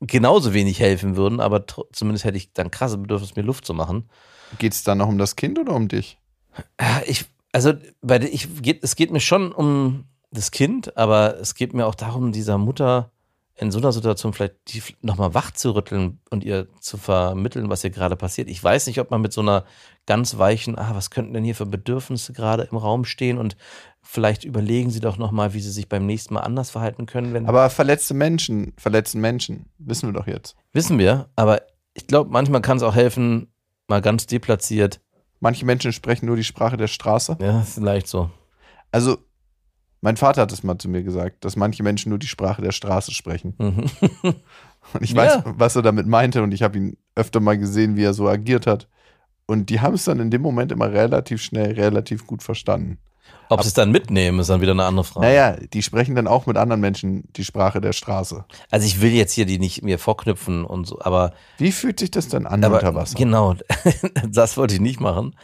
genauso 0.00 0.54
wenig 0.54 0.80
helfen 0.80 1.16
würden, 1.16 1.40
aber 1.40 1.66
zumindest 1.92 2.24
hätte 2.24 2.38
ich 2.38 2.54
dann 2.54 2.70
krasse 2.70 2.96
Bedürfnis, 2.96 3.36
mir 3.36 3.42
Luft 3.42 3.66
zu 3.66 3.74
machen. 3.74 4.08
Geht 4.58 4.72
es 4.72 4.82
dann 4.82 4.98
noch 4.98 5.08
um 5.08 5.18
das 5.18 5.36
Kind 5.36 5.58
oder 5.58 5.74
um 5.74 5.88
dich? 5.88 6.18
Ja, 6.80 7.02
Ich, 7.06 7.26
also 7.52 7.74
bei 8.00 8.18
ich 8.20 8.62
geht, 8.62 8.82
es 8.82 8.96
geht 8.96 9.12
mir 9.12 9.20
schon 9.20 9.52
um 9.52 10.06
das 10.34 10.50
Kind, 10.50 10.96
aber 10.96 11.38
es 11.40 11.54
geht 11.54 11.74
mir 11.74 11.86
auch 11.86 11.94
darum, 11.94 12.32
dieser 12.32 12.58
Mutter 12.58 13.10
in 13.56 13.70
so 13.70 13.78
einer 13.78 13.92
Situation 13.92 14.32
vielleicht 14.32 14.54
die 14.68 14.82
nochmal 15.00 15.32
wach 15.32 15.52
zu 15.52 15.74
rütteln 15.76 16.18
und 16.30 16.42
ihr 16.42 16.66
zu 16.80 16.96
vermitteln, 16.96 17.70
was 17.70 17.82
hier 17.82 17.90
gerade 17.90 18.16
passiert. 18.16 18.48
Ich 18.48 18.62
weiß 18.62 18.88
nicht, 18.88 18.98
ob 18.98 19.12
man 19.12 19.20
mit 19.20 19.32
so 19.32 19.42
einer 19.42 19.64
ganz 20.06 20.38
weichen, 20.38 20.76
ah, 20.76 20.90
was 20.94 21.10
könnten 21.10 21.34
denn 21.34 21.44
hier 21.44 21.54
für 21.54 21.66
Bedürfnisse 21.66 22.32
gerade 22.32 22.64
im 22.64 22.76
Raum 22.76 23.04
stehen 23.04 23.38
und 23.38 23.56
vielleicht 24.02 24.44
überlegen 24.44 24.90
sie 24.90 24.98
doch 24.98 25.18
nochmal, 25.18 25.54
wie 25.54 25.60
sie 25.60 25.70
sich 25.70 25.88
beim 25.88 26.04
nächsten 26.04 26.34
Mal 26.34 26.40
anders 26.40 26.70
verhalten 26.70 27.06
können. 27.06 27.32
Wenn 27.32 27.46
Aber 27.46 27.70
verletzte 27.70 28.12
Menschen 28.12 28.72
verletzen 28.76 29.20
Menschen, 29.20 29.66
wissen 29.78 30.08
wir 30.08 30.18
doch 30.18 30.26
jetzt. 30.26 30.56
Wissen 30.72 30.98
wir, 30.98 31.28
aber 31.36 31.62
ich 31.94 32.08
glaube, 32.08 32.30
manchmal 32.30 32.60
kann 32.60 32.78
es 32.78 32.82
auch 32.82 32.96
helfen, 32.96 33.52
mal 33.86 34.02
ganz 34.02 34.26
deplatziert. 34.26 35.00
Manche 35.38 35.64
Menschen 35.64 35.92
sprechen 35.92 36.26
nur 36.26 36.36
die 36.36 36.44
Sprache 36.44 36.76
der 36.76 36.88
Straße. 36.88 37.36
Ja, 37.40 37.60
ist 37.60 37.76
leicht 37.76 38.08
so. 38.08 38.30
Also, 38.90 39.18
mein 40.04 40.18
Vater 40.18 40.42
hat 40.42 40.52
es 40.52 40.62
mal 40.62 40.76
zu 40.76 40.90
mir 40.90 41.02
gesagt, 41.02 41.46
dass 41.46 41.56
manche 41.56 41.82
Menschen 41.82 42.10
nur 42.10 42.18
die 42.18 42.26
Sprache 42.26 42.60
der 42.60 42.72
Straße 42.72 43.10
sprechen. 43.12 43.54
Mhm. 43.58 43.86
Und 44.22 45.00
ich 45.00 45.16
weiß, 45.16 45.36
Ja. 45.36 45.44
was 45.56 45.76
er 45.76 45.82
damit 45.82 46.06
meinte 46.06 46.42
und 46.42 46.52
ich 46.52 46.62
habe 46.62 46.76
ihn 46.76 46.96
öfter 47.14 47.40
mal 47.40 47.56
gesehen, 47.56 47.96
wie 47.96 48.04
er 48.04 48.12
so 48.12 48.28
agiert 48.28 48.66
hat. 48.66 48.86
Und 49.46 49.70
die 49.70 49.80
haben 49.80 49.94
es 49.94 50.04
dann 50.04 50.20
in 50.20 50.30
dem 50.30 50.42
Moment 50.42 50.72
immer 50.72 50.92
relativ 50.92 51.42
schnell, 51.42 51.72
relativ 51.72 52.26
gut 52.26 52.42
verstanden. 52.42 52.98
Ob 53.48 53.62
sie 53.62 53.68
es 53.68 53.74
dann 53.74 53.90
mitnehmen, 53.92 54.38
ist 54.40 54.50
dann 54.50 54.60
wieder 54.60 54.72
eine 54.72 54.84
andere 54.84 55.04
Frage. 55.04 55.26
Naja, 55.26 55.56
die 55.72 55.82
sprechen 55.82 56.14
dann 56.14 56.26
auch 56.26 56.44
mit 56.44 56.58
anderen 56.58 56.82
Menschen 56.82 57.24
die 57.36 57.44
Sprache 57.44 57.80
der 57.80 57.94
Straße. 57.94 58.44
Also 58.70 58.86
ich 58.86 59.00
will 59.00 59.12
jetzt 59.12 59.32
hier 59.32 59.46
die 59.46 59.58
nicht 59.58 59.82
mir 59.82 59.98
vorknüpfen 59.98 60.66
und 60.66 60.86
so, 60.86 61.00
aber 61.00 61.32
Wie 61.56 61.72
fühlt 61.72 61.98
sich 62.00 62.10
das 62.10 62.28
dann 62.28 62.46
an 62.46 62.62
Aber 62.62 62.76
unter 62.76 62.94
Wasser? 62.94 63.16
Genau, 63.16 63.54
das 64.28 64.58
wollte 64.58 64.74
ich 64.74 64.80
nicht 64.80 65.00
machen. 65.00 65.34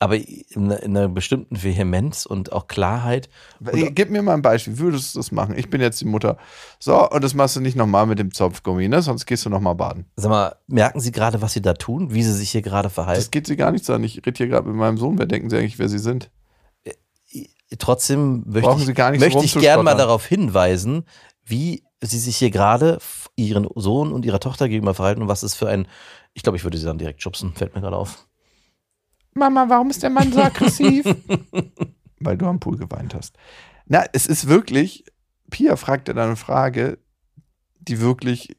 Aber 0.00 0.14
in, 0.16 0.70
in 0.70 0.96
einer 0.96 1.08
bestimmten 1.08 1.60
Vehemenz 1.60 2.24
und 2.24 2.52
auch 2.52 2.68
Klarheit. 2.68 3.28
Ey, 3.64 3.90
Gib 3.90 4.10
mir 4.10 4.22
mal 4.22 4.34
ein 4.34 4.42
Beispiel, 4.42 4.78
würdest 4.78 5.14
du 5.14 5.18
das 5.18 5.32
machen? 5.32 5.58
Ich 5.58 5.70
bin 5.70 5.80
jetzt 5.80 6.00
die 6.00 6.04
Mutter. 6.04 6.36
So, 6.78 7.10
und 7.10 7.24
das 7.24 7.34
machst 7.34 7.56
du 7.56 7.60
nicht 7.60 7.74
nochmal 7.76 8.06
mit 8.06 8.20
dem 8.20 8.32
Zopfgummi, 8.32 8.86
ne? 8.86 9.02
Sonst 9.02 9.26
gehst 9.26 9.44
du 9.44 9.50
nochmal 9.50 9.74
baden. 9.74 10.04
Sag 10.14 10.30
mal, 10.30 10.54
merken 10.68 11.00
Sie 11.00 11.10
gerade, 11.10 11.42
was 11.42 11.52
Sie 11.52 11.62
da 11.62 11.74
tun, 11.74 12.14
wie 12.14 12.22
Sie 12.22 12.32
sich 12.32 12.50
hier 12.50 12.62
gerade 12.62 12.84
Das 12.86 12.92
verhalten? 12.94 13.30
geht 13.32 13.48
sie 13.48 13.56
gar 13.56 13.72
nichts 13.72 13.90
an. 13.90 14.04
Ich 14.04 14.18
rede 14.18 14.36
hier 14.36 14.46
gerade 14.46 14.68
mit 14.68 14.76
meinem 14.76 14.98
Sohn. 14.98 15.18
Wer 15.18 15.26
denken 15.26 15.50
sie 15.50 15.56
eigentlich, 15.58 15.80
wer 15.80 15.88
sie 15.88 15.98
sind? 15.98 16.30
Trotzdem 17.78 18.44
möchte 18.46 18.60
Brauchen 18.68 18.80
ich, 18.80 18.86
Sie 18.86 18.94
gar 18.94 19.10
nicht 19.10 19.20
so 19.20 19.40
ich 19.40 19.58
gerne 19.58 19.82
mal 19.82 19.96
darauf 19.96 20.24
hinweisen, 20.24 21.04
wie 21.44 21.82
Sie 22.00 22.18
sich 22.18 22.36
hier 22.36 22.50
gerade 22.50 22.98
Ihren 23.36 23.68
Sohn 23.74 24.12
und 24.12 24.24
Ihrer 24.24 24.40
Tochter 24.40 24.68
gegenüber 24.68 24.94
verhalten 24.94 25.22
und 25.22 25.28
was 25.28 25.42
ist 25.42 25.54
für 25.54 25.68
ein, 25.68 25.86
ich 26.32 26.42
glaube, 26.42 26.56
ich 26.56 26.64
würde 26.64 26.78
Sie 26.78 26.86
dann 26.86 26.98
direkt 26.98 27.20
schubsen, 27.22 27.52
fällt 27.54 27.74
mir 27.74 27.80
gerade 27.80 27.96
auf. 27.96 28.27
Mama, 29.34 29.68
warum 29.68 29.90
ist 29.90 30.02
der 30.02 30.10
Mann 30.10 30.32
so 30.32 30.40
aggressiv? 30.40 31.04
Weil 32.20 32.36
du 32.36 32.46
am 32.46 32.60
Pool 32.60 32.76
geweint 32.76 33.14
hast. 33.14 33.36
Na, 33.86 34.04
es 34.12 34.26
ist 34.26 34.48
wirklich, 34.48 35.04
Pia 35.50 35.76
fragt 35.76 36.08
ja 36.08 36.14
dann 36.14 36.28
eine 36.28 36.36
Frage, 36.36 36.98
die 37.80 38.00
wirklich 38.00 38.56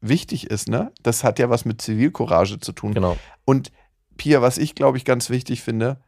wichtig 0.00 0.50
ist, 0.50 0.68
ne? 0.68 0.92
Das 1.02 1.24
hat 1.24 1.38
ja 1.38 1.50
was 1.50 1.64
mit 1.64 1.80
Zivilcourage 1.80 2.60
zu 2.60 2.72
tun. 2.72 2.94
Genau. 2.94 3.16
Und 3.44 3.72
Pia, 4.16 4.42
was 4.42 4.58
ich 4.58 4.74
glaube 4.74 4.98
ich 4.98 5.04
ganz 5.04 5.30
wichtig 5.30 5.62
finde, 5.62 6.00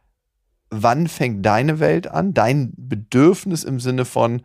wann 0.70 1.09
fängt 1.09 1.44
deine 1.44 1.81
Welt 1.81 2.09
an? 2.09 2.35
Dein 2.35 2.72
Bedürfnis 2.77 3.64
im 3.64 3.81
Sinne 3.81 4.05
von, 4.05 4.42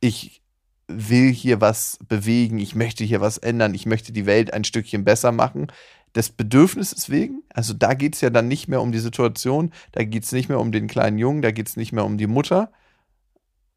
ich 0.00 0.42
will 0.88 1.32
hier 1.32 1.60
was 1.60 1.98
bewegen, 2.08 2.58
ich 2.58 2.74
möchte 2.74 3.04
hier 3.04 3.20
was 3.20 3.38
ändern, 3.38 3.74
ich 3.74 3.86
möchte 3.86 4.12
die 4.12 4.26
Welt 4.26 4.52
ein 4.52 4.64
Stückchen 4.64 5.04
besser 5.04 5.32
machen. 5.32 5.68
Des 6.16 6.30
Bedürfnisses 6.30 7.10
wegen, 7.10 7.42
also 7.50 7.74
da 7.74 7.94
geht 7.94 8.14
es 8.14 8.22
ja 8.22 8.30
dann 8.30 8.48
nicht 8.48 8.68
mehr 8.68 8.80
um 8.80 8.90
die 8.90 8.98
Situation, 8.98 9.70
da 9.92 10.02
geht 10.02 10.24
es 10.24 10.32
nicht 10.32 10.48
mehr 10.48 10.58
um 10.58 10.72
den 10.72 10.86
kleinen 10.88 11.18
Jungen, 11.18 11.42
da 11.42 11.50
geht 11.50 11.68
es 11.68 11.76
nicht 11.76 11.92
mehr 11.92 12.06
um 12.06 12.16
die 12.16 12.26
Mutter. 12.26 12.72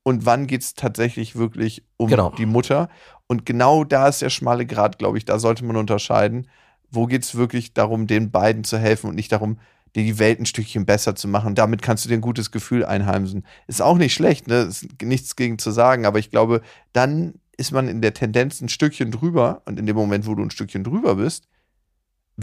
Und 0.03 0.25
wann 0.25 0.47
geht 0.47 0.61
es 0.61 0.73
tatsächlich 0.73 1.35
wirklich 1.35 1.83
um 1.97 2.09
Genau. 2.09 2.31
die 2.31 2.45
Mutter? 2.45 2.89
Und 3.27 3.45
genau 3.45 3.83
da 3.83 4.07
ist 4.07 4.21
der 4.21 4.29
schmale 4.29 4.65
Grad, 4.65 4.97
glaube 4.97 5.17
ich, 5.17 5.25
da 5.25 5.37
sollte 5.37 5.65
man 5.65 5.75
unterscheiden. 5.75 6.47
Wo 6.89 7.05
geht 7.05 7.23
es 7.23 7.35
wirklich 7.35 7.73
darum, 7.73 8.07
den 8.07 8.31
beiden 8.31 8.63
zu 8.63 8.77
helfen 8.79 9.07
und 9.09 9.15
nicht 9.15 9.31
darum, 9.31 9.59
dir 9.95 10.03
die 10.03 10.17
Welt 10.17 10.39
ein 10.39 10.45
Stückchen 10.45 10.85
besser 10.85 11.15
zu 11.15 11.27
machen? 11.27 11.53
Damit 11.53 11.81
kannst 11.81 12.05
du 12.05 12.09
dir 12.09 12.15
ein 12.15 12.21
gutes 12.21 12.51
Gefühl 12.51 12.85
einheimsen. 12.85 13.45
Ist 13.67 13.81
auch 13.81 13.97
nicht 13.97 14.13
schlecht, 14.13 14.47
ne? 14.47 14.61
Ist 14.61 14.87
nichts 15.01 15.35
gegen 15.35 15.59
zu 15.59 15.71
sagen, 15.71 16.05
aber 16.05 16.17
ich 16.19 16.31
glaube, 16.31 16.61
dann 16.93 17.33
ist 17.57 17.71
man 17.73 17.89
in 17.89 18.01
der 18.01 18.13
Tendenz 18.13 18.61
ein 18.61 18.69
Stückchen 18.69 19.11
drüber 19.11 19.61
und 19.65 19.77
in 19.77 19.85
dem 19.85 19.97
Moment, 19.97 20.25
wo 20.25 20.33
du 20.33 20.41
ein 20.41 20.51
Stückchen 20.51 20.85
drüber 20.85 21.15
bist, 21.15 21.47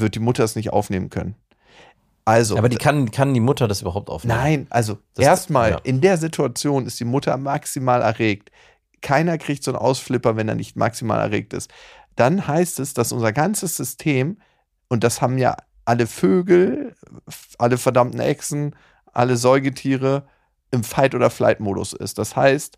wird 0.01 0.15
die 0.15 0.21
Mutter 0.21 0.45
es 0.45 0.57
nicht 0.57 0.73
aufnehmen 0.73 1.11
können. 1.11 1.35
Also, 2.25 2.59
Aber 2.59 2.69
die 2.69 2.77
kann, 2.77 3.11
kann 3.13 3.35
die 3.35 3.41
Mutter 3.41 3.69
das 3.69 3.83
überhaupt 3.83 4.11
aufnehmen? 4.11 4.39
Nein, 4.39 4.67
also 4.71 4.99
erstmal 5.17 5.71
ja. 5.71 5.81
in 5.85 6.01
der 6.01 6.17
Situation 6.17 6.85
ist 6.85 6.99
die 6.99 7.05
Mutter 7.05 7.37
maximal 7.37 8.03
erregt. 8.03 8.51
Keiner 9.01 9.39
kriegt 9.39 9.63
so 9.63 9.71
einen 9.71 9.79
Ausflipper, 9.79 10.37
wenn 10.37 10.49
er 10.49 10.57
nicht 10.57 10.75
maximal 10.77 11.21
erregt 11.21 11.53
ist. 11.53 11.71
Dann 12.17 12.49
heißt 12.49 12.81
es, 12.81 12.95
dass 12.95 13.13
unser 13.13 13.33
ganzes 13.33 13.77
System, 13.77 14.39
und 14.89 15.05
das 15.05 15.21
haben 15.21 15.39
ja 15.39 15.57
alle 15.85 16.09
Vögel, 16.09 16.97
alle 17.59 17.79
verdammten 17.79 18.19
Echsen, 18.19 18.75
alle 19.13 19.37
Säugetiere 19.37 20.27
im 20.73 20.83
Fight- 20.83 21.15
oder 21.15 21.31
Flight-Modus 21.31 21.93
ist. 21.93 22.19
Das 22.19 22.35
heißt, 22.35 22.77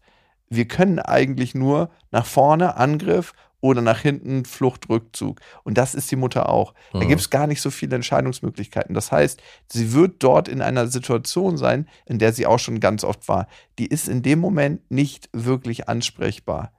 wir 0.51 0.69
können 0.69 0.99
eigentlich 0.99 1.55
nur 1.55 1.91
nach 2.11 2.27
vorne 2.27 2.77
Angriff 2.77 3.33
oder 3.61 3.83
nach 3.83 3.99
hinten 4.01 4.45
Flucht, 4.45 4.89
Rückzug. 4.89 5.41
Und 5.65 5.77
das 5.79 5.95
ist 5.95 6.11
die 6.11 6.17
Mutter 6.17 6.49
auch. 6.49 6.75
Da 6.93 7.01
Mhm. 7.01 7.09
gibt 7.09 7.21
es 7.21 7.31
gar 7.31 7.47
nicht 7.47 7.61
so 7.61 7.71
viele 7.71 7.97
Entscheidungsmöglichkeiten. 7.97 8.95
Das 8.95 9.11
heißt, 9.11 9.41
sie 9.67 9.93
wird 9.93 10.23
dort 10.23 10.47
in 10.49 10.63
einer 10.63 10.87
Situation 10.87 11.57
sein, 11.57 11.89
in 12.07 12.19
der 12.19 12.33
sie 12.33 12.47
auch 12.47 12.59
schon 12.59 12.79
ganz 12.81 13.03
oft 13.05 13.27
war. 13.29 13.49
Die 13.79 13.87
ist 13.87 14.09
in 14.09 14.23
dem 14.23 14.39
Moment 14.39 14.89
nicht 14.91 15.29
wirklich 15.33 15.89
ansprechbar. 15.89 16.73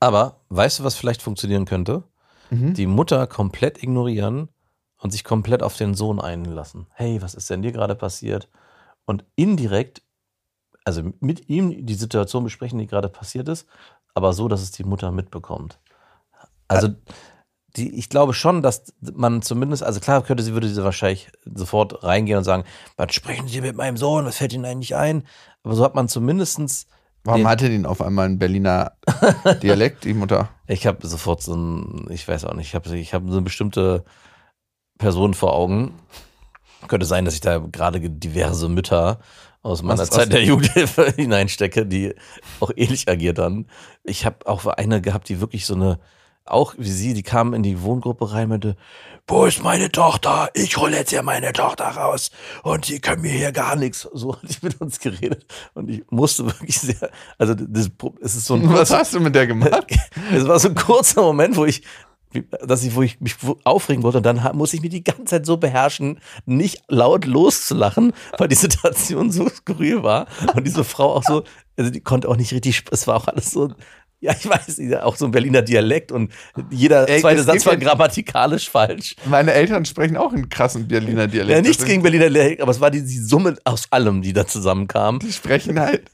Aber 0.00 0.40
weißt 0.48 0.80
du, 0.80 0.84
was 0.84 0.96
vielleicht 0.96 1.22
funktionieren 1.22 1.64
könnte? 1.64 2.04
Mhm. 2.50 2.74
Die 2.74 2.86
Mutter 2.86 3.26
komplett 3.26 3.82
ignorieren 3.82 4.48
und 4.98 5.10
sich 5.10 5.24
komplett 5.24 5.62
auf 5.62 5.76
den 5.76 5.94
Sohn 5.94 6.20
einlassen. 6.20 6.86
Hey, 6.94 7.20
was 7.22 7.34
ist 7.34 7.50
denn 7.50 7.62
dir 7.62 7.72
gerade 7.72 7.94
passiert? 7.94 8.48
Und 9.04 9.24
indirekt, 9.36 10.02
also 10.84 11.02
mit 11.20 11.48
ihm 11.48 11.86
die 11.86 11.94
Situation 11.94 12.44
besprechen, 12.44 12.78
die 12.78 12.86
gerade 12.86 13.08
passiert 13.08 13.48
ist, 13.48 13.66
aber 14.14 14.32
so, 14.32 14.48
dass 14.48 14.62
es 14.62 14.72
die 14.72 14.84
Mutter 14.84 15.10
mitbekommt. 15.10 15.78
Also, 16.74 16.88
die, 17.76 17.94
ich 17.98 18.08
glaube 18.10 18.34
schon, 18.34 18.62
dass 18.62 18.92
man 19.00 19.40
zumindest, 19.42 19.82
also 19.82 19.98
klar 20.00 20.22
könnte 20.22 20.42
sie, 20.42 20.52
würde 20.52 20.68
sie 20.68 20.84
wahrscheinlich 20.84 21.30
sofort 21.54 22.02
reingehen 22.04 22.36
und 22.38 22.44
sagen, 22.44 22.64
wann 22.98 23.08
sprechen 23.08 23.48
Sie 23.48 23.60
mit 23.62 23.76
meinem 23.76 23.96
Sohn, 23.96 24.26
was 24.26 24.36
fällt 24.36 24.52
Ihnen 24.52 24.66
eigentlich 24.66 24.94
ein? 24.94 25.26
Aber 25.62 25.74
so 25.74 25.84
hat 25.84 25.94
man 25.94 26.08
zumindestens 26.08 26.86
Warum 27.24 27.42
Den- 27.42 27.48
hatte 27.48 27.68
denn 27.70 27.86
auf 27.86 28.02
einmal 28.02 28.26
einen 28.26 28.38
Berliner 28.40 28.92
Dialekt, 29.62 30.02
die 30.04 30.12
Mutter? 30.12 30.48
Ich 30.66 30.86
habe 30.88 31.06
sofort 31.06 31.40
so 31.40 31.54
ein, 31.54 32.08
ich 32.10 32.26
weiß 32.26 32.44
auch 32.46 32.54
nicht, 32.54 32.66
ich 32.68 32.74
habe 32.74 32.96
ich 32.98 33.14
hab 33.14 33.22
so 33.26 33.32
eine 33.32 33.42
bestimmte 33.42 34.04
Person 34.98 35.32
vor 35.34 35.54
Augen. 35.54 35.94
Könnte 36.88 37.06
sein, 37.06 37.24
dass 37.24 37.34
ich 37.34 37.40
da 37.40 37.58
gerade 37.58 38.00
diverse 38.00 38.68
Mütter 38.68 39.20
aus 39.62 39.82
meiner 39.82 40.00
Was- 40.00 40.10
Zeit 40.10 40.22
was- 40.22 40.28
der 40.30 40.44
Jugendhilfe 40.44 41.10
hineinstecke, 41.16 41.86
die 41.86 42.12
auch 42.60 42.72
ähnlich 42.74 43.08
agiert 43.08 43.38
haben. 43.38 43.66
Ich 44.02 44.26
habe 44.26 44.46
auch 44.46 44.66
eine 44.66 45.00
gehabt, 45.00 45.28
die 45.28 45.40
wirklich 45.40 45.64
so 45.64 45.74
eine, 45.74 46.00
auch 46.44 46.74
wie 46.78 46.90
sie, 46.90 47.14
die 47.14 47.22
kam 47.22 47.54
in 47.54 47.62
die 47.62 47.82
Wohngruppe 47.82 48.32
rein, 48.32 48.48
meinte, 48.48 48.76
wo 49.26 49.44
ist 49.46 49.62
meine 49.62 49.90
Tochter? 49.90 50.50
Ich 50.54 50.76
hole 50.76 50.96
jetzt 50.96 51.10
hier 51.10 51.22
meine 51.22 51.52
Tochter 51.52 51.84
raus 51.84 52.30
und 52.64 52.86
sie 52.86 53.00
können 53.00 53.22
mir 53.22 53.30
hier 53.30 53.52
gar 53.52 53.76
nichts. 53.76 54.08
So 54.12 54.34
hat 54.34 54.42
ich 54.48 54.62
mit 54.62 54.80
uns 54.80 54.98
geredet 54.98 55.46
und 55.74 55.88
ich 55.88 56.02
musste 56.10 56.46
wirklich 56.46 56.78
sehr, 56.80 57.10
also 57.38 57.54
das, 57.54 57.90
es 58.20 58.34
ist 58.34 58.46
so 58.46 58.54
ein 58.54 58.72
Was 58.72 58.90
hast 58.90 59.14
du 59.14 59.20
mit 59.20 59.34
der 59.34 59.46
gemacht? 59.46 59.86
es 60.32 60.46
war 60.46 60.58
so 60.58 60.68
ein 60.68 60.74
kurzer 60.74 61.22
Moment, 61.22 61.56
wo 61.56 61.64
ich, 61.64 61.82
dass 62.66 62.82
ich, 62.82 62.94
wo 62.94 63.02
ich 63.02 63.20
mich 63.20 63.36
aufregen 63.62 64.02
wollte 64.02 64.18
und 64.18 64.26
dann 64.26 64.56
muss 64.56 64.74
ich 64.74 64.80
mich 64.80 64.90
die 64.90 65.04
ganze 65.04 65.24
Zeit 65.24 65.46
so 65.46 65.56
beherrschen, 65.56 66.18
nicht 66.44 66.82
laut 66.88 67.24
loszulachen, 67.24 68.12
weil 68.38 68.48
die 68.48 68.56
Situation 68.56 69.30
so 69.30 69.48
skurril 69.48 70.02
war 70.02 70.26
und 70.54 70.66
diese 70.66 70.82
Frau 70.82 71.14
auch 71.14 71.22
so, 71.22 71.44
also 71.76 71.90
die 71.90 72.00
konnte 72.00 72.28
auch 72.28 72.36
nicht 72.36 72.52
richtig, 72.52 72.84
es 72.90 73.06
war 73.06 73.16
auch 73.16 73.28
alles 73.28 73.50
so, 73.50 73.72
ja, 74.22 74.32
ich 74.38 74.48
weiß 74.48 74.80
auch 75.02 75.16
so 75.16 75.26
ein 75.26 75.32
Berliner 75.32 75.62
Dialekt 75.62 76.12
und 76.12 76.32
jeder 76.70 77.08
Ey, 77.08 77.20
zweite 77.20 77.40
es 77.40 77.46
Satz 77.46 77.66
war 77.66 77.76
grammatikalisch 77.76 78.70
falsch. 78.70 79.16
Meine 79.26 79.52
Eltern 79.52 79.84
sprechen 79.84 80.16
auch 80.16 80.32
einen 80.32 80.48
krassen 80.48 80.86
Berliner 80.88 81.26
Dialekt. 81.26 81.56
Ja, 81.56 81.60
nichts 81.60 81.84
gegen 81.84 82.02
Berliner 82.02 82.30
Dialekt, 82.30 82.62
aber 82.62 82.70
es 82.70 82.80
war 82.80 82.90
die, 82.90 83.02
die 83.02 83.18
Summe 83.18 83.56
aus 83.64 83.88
allem, 83.90 84.22
die 84.22 84.32
da 84.32 84.46
zusammenkam. 84.46 85.18
Die 85.18 85.32
sprechen 85.32 85.78
halt. 85.80 86.08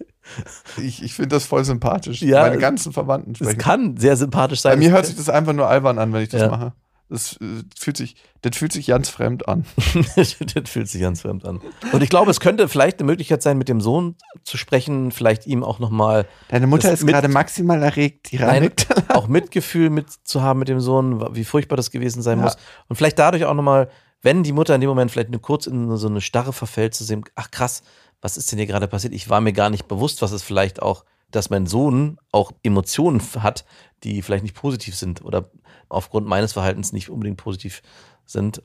Ich, 0.77 1.03
ich 1.03 1.15
finde 1.15 1.37
das 1.37 1.45
voll 1.47 1.65
sympathisch. 1.65 2.21
Ja, 2.23 2.43
Meine 2.43 2.59
ganzen 2.59 2.93
Verwandten 2.93 3.33
Es 3.33 3.39
sprechen. 3.39 3.59
kann 3.59 3.97
sehr 3.97 4.17
sympathisch 4.17 4.61
sein. 4.61 4.73
Bei 4.73 4.77
mir 4.77 4.91
hört 4.91 5.07
sich 5.07 5.17
das 5.17 5.29
einfach 5.29 5.53
nur 5.53 5.69
albern 5.69 5.99
an, 5.99 6.13
wenn 6.13 6.23
ich 6.23 6.29
das 6.29 6.43
Ja. 6.43 6.49
mache. 6.49 6.73
Das 7.11 7.39
äh, 7.41 7.63
fühlt 7.77 7.97
sich, 7.97 8.17
das 8.43 8.57
fühlt 8.57 8.73
sich 8.73 8.87
ganz 8.87 9.09
fremd 9.09 9.49
an. 9.49 9.65
das 10.17 10.33
fühlt 10.33 10.89
sich 10.89 11.01
ganz 11.01 11.23
fremd 11.23 11.45
an. 11.45 11.61
Und 11.93 12.03
ich 12.03 12.11
glaube, 12.11 12.31
es 12.31 12.41
könnte 12.41 12.69
vielleicht 12.69 12.99
eine 12.99 13.07
Möglichkeit 13.07 13.43
sein, 13.43 13.57
mit 13.57 13.69
dem 13.69 13.81
Sohn 13.81 14.17
zu 14.45 14.59
sprechen, 14.59 15.11
vielleicht 15.11 15.47
ihm 15.47 15.65
auch 15.65 15.79
nochmal 15.79 16.27
Deine 16.49 16.67
Mutter 16.67 16.93
ist 16.93 17.07
gerade 17.07 17.29
maximal 17.29 17.83
erregt. 17.83 18.31
Die 18.33 18.39
Nein, 18.39 18.73
auch 19.09 19.27
Mitgefühl 19.27 19.91
mit 19.91 20.11
zu 20.25 20.43
haben 20.43 20.59
mit 20.59 20.69
dem 20.69 20.81
Sohn, 20.81 21.35
wie 21.35 21.45
furchtbar 21.45 21.77
das 21.77 21.91
gewesen 21.91 22.21
sein 22.23 22.39
Ja. 22.39 22.45
muss. 22.45 22.57
Und 22.89 22.97
vielleicht 22.97 23.19
dadurch 23.19 23.45
auch 23.47 23.55
nochmal, 23.55 23.89
wenn 24.21 24.43
die 24.43 24.53
Mutter 24.53 24.75
in 24.75 24.81
dem 24.81 24.91
Moment 24.91 25.11
vielleicht 25.11 25.31
nur 25.31 25.41
kurz 25.41 25.67
in 25.67 25.97
so 25.97 26.09
eine 26.09 26.21
Starre 26.21 26.53
verfällt, 26.53 26.95
zu 26.95 27.05
sehen, 27.05 27.25
ach 27.37 27.51
krass, 27.51 27.83
was 28.21 28.37
ist 28.37 28.51
denn 28.51 28.59
hier 28.59 28.67
gerade 28.67 28.89
passiert? 28.89 29.15
Ich 29.15 29.31
war 29.31 29.41
mir 29.41 29.53
gar 29.53 29.71
nicht 29.71 29.89
bewusst, 29.89 30.23
was 30.23 30.33
es 30.33 30.43
vielleicht 30.43 30.83
auch 30.83 31.05
dass 31.31 31.51
mein 31.51 31.67
Sohn 31.67 32.19
auch 32.33 32.53
Emotionen 32.63 33.21
hat, 33.41 33.65
die 34.05 34.23
vielleicht 34.23 34.45
nicht 34.45 34.55
positiv 34.55 34.97
sind 34.97 35.23
oder 35.23 35.51
aufgrund 35.89 36.27
meines 36.27 36.53
Verhaltens 36.53 36.93
nicht 36.93 37.11
unbedingt 37.11 37.37
positiv 37.39 37.83
sind, 38.25 38.63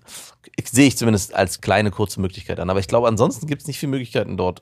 ich, 0.58 0.70
sehe 0.70 0.88
ich 0.88 0.98
zumindest 0.98 1.34
als 1.34 1.62
kleine 1.62 1.92
kurze 1.92 2.20
Möglichkeit 2.20 2.60
an. 2.60 2.70
Aber 2.70 2.80
ich 2.80 2.88
glaube, 2.88 3.08
ansonsten 3.08 3.48
gibt 3.48 3.62
es 3.62 3.68
nicht 3.68 3.80
viele 3.80 3.92
Möglichkeiten 3.92 4.38
dort 4.38 4.62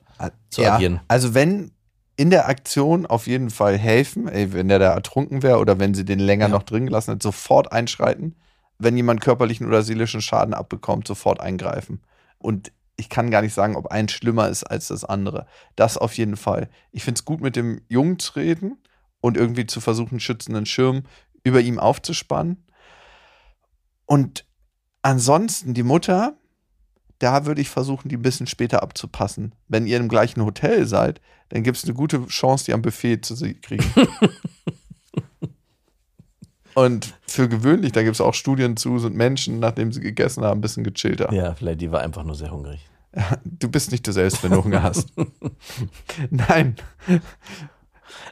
zu 0.50 0.62
Ja, 0.62 0.74
agieren. 0.74 1.00
Also 1.08 1.34
wenn 1.34 1.72
in 2.16 2.30
der 2.30 2.48
Aktion 2.48 3.06
auf 3.06 3.26
jeden 3.26 3.50
Fall 3.50 3.78
helfen, 3.78 4.28
ey, 4.28 4.52
wenn 4.52 4.68
der 4.68 4.78
da 4.78 4.92
ertrunken 4.92 5.42
wäre 5.42 5.58
oder 5.58 5.78
wenn 5.80 5.94
sie 5.94 6.04
den 6.04 6.18
länger 6.20 6.46
Ja. 6.46 6.50
noch 6.52 6.62
drin 6.62 6.86
gelassen 6.86 7.12
hat, 7.12 7.22
sofort 7.22 7.72
einschreiten. 7.72 8.36
Wenn 8.78 8.96
jemand 8.96 9.20
körperlichen 9.20 9.66
oder 9.66 9.82
seelischen 9.82 10.20
Schaden 10.20 10.54
abbekommt, 10.54 11.06
sofort 11.06 11.40
eingreifen. 11.40 12.02
Und 12.38 12.72
ich 12.96 13.08
kann 13.08 13.30
gar 13.30 13.42
nicht 13.42 13.54
sagen, 13.54 13.76
ob 13.76 13.88
eins 13.88 14.12
schlimmer 14.12 14.48
ist 14.48 14.64
als 14.64 14.88
das 14.88 15.04
andere. 15.04 15.46
Das 15.76 15.96
auf 15.96 16.16
jeden 16.16 16.36
Fall. 16.36 16.68
Ich 16.90 17.04
finde 17.04 17.18
es 17.18 17.24
gut, 17.24 17.40
mit 17.40 17.56
dem 17.56 17.80
Jungen 17.88 18.18
zu 18.18 18.34
reden 18.36 18.78
und 19.20 19.36
irgendwie 19.36 19.66
zu 19.66 19.80
versuchen, 19.80 20.20
schützenden 20.20 20.66
Schirm 20.66 21.04
über 21.42 21.60
ihm 21.60 21.78
aufzuspannen. 21.78 22.64
Und 24.06 24.44
ansonsten 25.00 25.74
die 25.74 25.82
Mutter, 25.82 26.36
da 27.18 27.46
würde 27.46 27.60
ich 27.60 27.70
versuchen, 27.70 28.08
die 28.08 28.16
ein 28.16 28.22
bisschen 28.22 28.46
später 28.46 28.82
abzupassen. 28.82 29.54
Wenn 29.68 29.86
ihr 29.86 29.96
im 29.96 30.08
gleichen 30.08 30.44
Hotel 30.44 30.86
seid, 30.86 31.20
dann 31.48 31.62
gibt 31.62 31.78
es 31.78 31.84
eine 31.84 31.94
gute 31.94 32.26
Chance, 32.26 32.66
die 32.66 32.74
am 32.74 32.82
Buffet 32.82 33.22
zu 33.22 33.34
kriegen. 33.36 33.84
Und 36.74 37.14
für 37.26 37.48
gewöhnlich, 37.48 37.92
da 37.92 38.02
gibt 38.02 38.14
es 38.14 38.20
auch 38.20 38.34
Studien 38.34 38.76
zu, 38.76 38.98
sind 38.98 39.14
Menschen, 39.14 39.58
nachdem 39.60 39.92
sie 39.92 40.00
gegessen 40.00 40.44
haben, 40.44 40.58
ein 40.58 40.62
bisschen 40.62 40.84
gechillter. 40.84 41.32
Ja, 41.32 41.54
vielleicht 41.54 41.80
die 41.80 41.90
war 41.90 42.00
einfach 42.00 42.24
nur 42.24 42.34
sehr 42.34 42.50
hungrig. 42.50 42.80
Du 43.44 43.68
bist 43.68 43.92
nicht 43.92 44.06
du 44.06 44.12
selbst, 44.12 44.42
wenn 44.42 44.52
du 44.52 44.64
Hunger 44.64 44.82
hast. 44.82 45.12
Nein. 46.30 46.76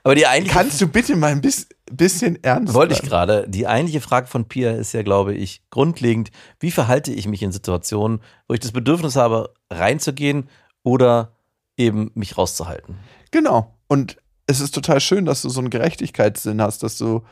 Aber 0.03 0.15
die 0.15 0.27
eigentliche 0.27 0.57
Kannst 0.57 0.81
du 0.81 0.89
bitte 0.89 1.17
mal 1.17 1.33
ein 1.33 1.41
bis, 1.41 1.69
bisschen 1.91 2.43
ernst 2.43 2.75
Wollte 2.75 2.95
ich 2.95 3.03
gerade. 3.03 3.47
Die 3.49 3.67
eigentliche 3.67 4.01
Frage 4.01 4.27
von 4.27 4.47
Pia 4.47 4.73
ist 4.73 4.93
ja, 4.93 5.03
glaube 5.03 5.35
ich, 5.35 5.63
grundlegend, 5.71 6.31
wie 6.59 6.71
verhalte 6.71 7.13
ich 7.13 7.29
mich 7.29 7.43
in 7.43 7.53
Situationen, 7.53 8.21
wo 8.49 8.55
ich 8.55 8.61
das 8.61 8.73
Bedürfnis 8.73 9.17
habe, 9.17 9.53
reinzugehen 9.71 10.49
oder 10.83 11.33
eben 11.77 12.11
mich 12.15 12.39
rauszuhalten? 12.39 12.97
Genau. 13.31 13.75
Und 13.89 14.17
es 14.47 14.61
ist 14.61 14.75
total 14.75 15.01
schön, 15.01 15.27
dass 15.27 15.43
du 15.43 15.49
so 15.49 15.61
einen 15.61 15.71
Gerechtigkeitssinn 15.71 16.61
hast, 16.61 16.83
dass 16.83 16.99
du 16.99 17.23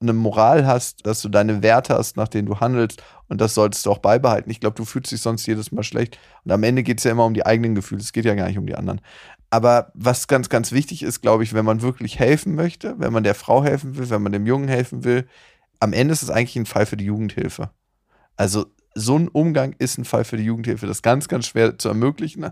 eine 0.00 0.12
Moral 0.14 0.66
hast, 0.66 1.06
dass 1.06 1.20
du 1.20 1.28
deine 1.28 1.62
Werte 1.62 1.94
hast, 1.94 2.16
nach 2.16 2.28
denen 2.28 2.46
du 2.46 2.58
handelst. 2.58 3.02
Und 3.28 3.40
das 3.40 3.54
solltest 3.54 3.84
du 3.86 3.90
auch 3.90 3.98
beibehalten. 3.98 4.50
Ich 4.50 4.60
glaube, 4.60 4.76
du 4.76 4.84
fühlst 4.84 5.12
dich 5.12 5.20
sonst 5.20 5.46
jedes 5.46 5.72
Mal 5.72 5.82
schlecht. 5.82 6.18
Und 6.44 6.52
am 6.52 6.62
Ende 6.62 6.82
geht 6.82 6.98
es 6.98 7.04
ja 7.04 7.10
immer 7.10 7.26
um 7.26 7.34
die 7.34 7.44
eigenen 7.44 7.74
Gefühle. 7.74 8.00
Es 8.00 8.12
geht 8.12 8.24
ja 8.24 8.34
gar 8.34 8.48
nicht 8.48 8.58
um 8.58 8.66
die 8.66 8.74
anderen. 8.74 9.00
Aber 9.50 9.90
was 9.94 10.26
ganz, 10.26 10.48
ganz 10.48 10.72
wichtig 10.72 11.02
ist, 11.02 11.20
glaube 11.20 11.42
ich, 11.42 11.52
wenn 11.52 11.64
man 11.64 11.82
wirklich 11.82 12.18
helfen 12.18 12.54
möchte, 12.54 12.94
wenn 12.98 13.12
man 13.12 13.24
der 13.24 13.34
Frau 13.34 13.62
helfen 13.62 13.96
will, 13.96 14.08
wenn 14.08 14.22
man 14.22 14.32
dem 14.32 14.46
Jungen 14.46 14.68
helfen 14.68 15.04
will, 15.04 15.28
am 15.80 15.92
Ende 15.92 16.12
ist 16.12 16.22
es 16.22 16.30
eigentlich 16.30 16.56
ein 16.56 16.66
Fall 16.66 16.86
für 16.86 16.96
die 16.96 17.06
Jugendhilfe. 17.06 17.70
Also 18.36 18.66
so 18.94 19.16
ein 19.16 19.28
Umgang 19.28 19.74
ist 19.78 19.98
ein 19.98 20.04
Fall 20.04 20.24
für 20.24 20.36
die 20.36 20.44
Jugendhilfe. 20.44 20.86
Das 20.86 20.98
ist 20.98 21.02
ganz, 21.02 21.28
ganz 21.28 21.46
schwer 21.46 21.78
zu 21.78 21.88
ermöglichen 21.88 22.50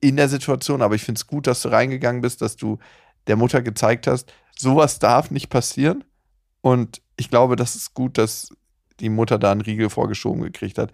in 0.00 0.16
der 0.16 0.28
Situation. 0.28 0.82
Aber 0.82 0.94
ich 0.94 1.02
finde 1.02 1.18
es 1.18 1.26
gut, 1.26 1.46
dass 1.46 1.62
du 1.62 1.68
reingegangen 1.68 2.22
bist, 2.22 2.40
dass 2.40 2.56
du 2.56 2.78
der 3.26 3.36
Mutter 3.36 3.62
gezeigt 3.62 4.06
hast, 4.06 4.32
sowas 4.56 4.98
darf 4.98 5.30
nicht 5.30 5.50
passieren. 5.50 6.04
Und 6.60 7.02
ich 7.16 7.30
glaube, 7.30 7.56
das 7.56 7.76
ist 7.76 7.94
gut, 7.94 8.18
dass 8.18 8.50
die 9.00 9.08
Mutter 9.08 9.38
da 9.38 9.52
einen 9.52 9.60
Riegel 9.60 9.90
vorgeschoben 9.90 10.42
gekriegt 10.42 10.78
hat. 10.78 10.92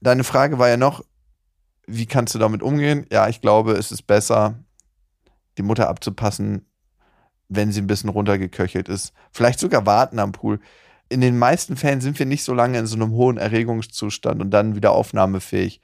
Deine 0.00 0.24
Frage 0.24 0.58
war 0.58 0.68
ja 0.68 0.76
noch, 0.76 1.04
wie 1.86 2.06
kannst 2.06 2.34
du 2.34 2.38
damit 2.38 2.62
umgehen? 2.62 3.06
Ja, 3.10 3.28
ich 3.28 3.40
glaube, 3.40 3.72
es 3.72 3.90
ist 3.90 4.02
besser, 4.02 4.62
die 5.56 5.62
Mutter 5.62 5.88
abzupassen, 5.88 6.66
wenn 7.48 7.72
sie 7.72 7.80
ein 7.80 7.86
bisschen 7.86 8.10
runtergeköchelt 8.10 8.88
ist. 8.88 9.12
Vielleicht 9.32 9.58
sogar 9.58 9.86
warten 9.86 10.18
am 10.18 10.32
Pool. 10.32 10.60
In 11.08 11.22
den 11.22 11.38
meisten 11.38 11.76
Fällen 11.76 12.02
sind 12.02 12.18
wir 12.18 12.26
nicht 12.26 12.44
so 12.44 12.52
lange 12.52 12.78
in 12.78 12.86
so 12.86 12.96
einem 12.96 13.12
hohen 13.12 13.38
Erregungszustand 13.38 14.42
und 14.42 14.50
dann 14.50 14.76
wieder 14.76 14.92
aufnahmefähig. 14.92 15.80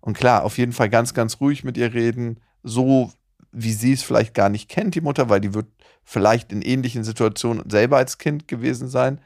Und 0.00 0.16
klar, 0.16 0.44
auf 0.44 0.58
jeden 0.58 0.72
Fall 0.72 0.90
ganz, 0.90 1.14
ganz 1.14 1.40
ruhig 1.40 1.64
mit 1.64 1.78
ihr 1.78 1.94
reden, 1.94 2.40
so 2.62 3.10
wie 3.52 3.72
sie 3.72 3.92
es 3.92 4.02
vielleicht 4.02 4.34
gar 4.34 4.48
nicht 4.48 4.68
kennt, 4.68 4.94
die 4.94 5.00
Mutter, 5.00 5.28
weil 5.28 5.40
die 5.40 5.54
wird 5.54 5.66
vielleicht 6.04 6.52
in 6.52 6.62
ähnlichen 6.62 7.04
Situationen 7.04 7.68
selber 7.70 7.96
als 7.96 8.18
Kind 8.18 8.48
gewesen 8.48 8.88
sein. 8.88 9.20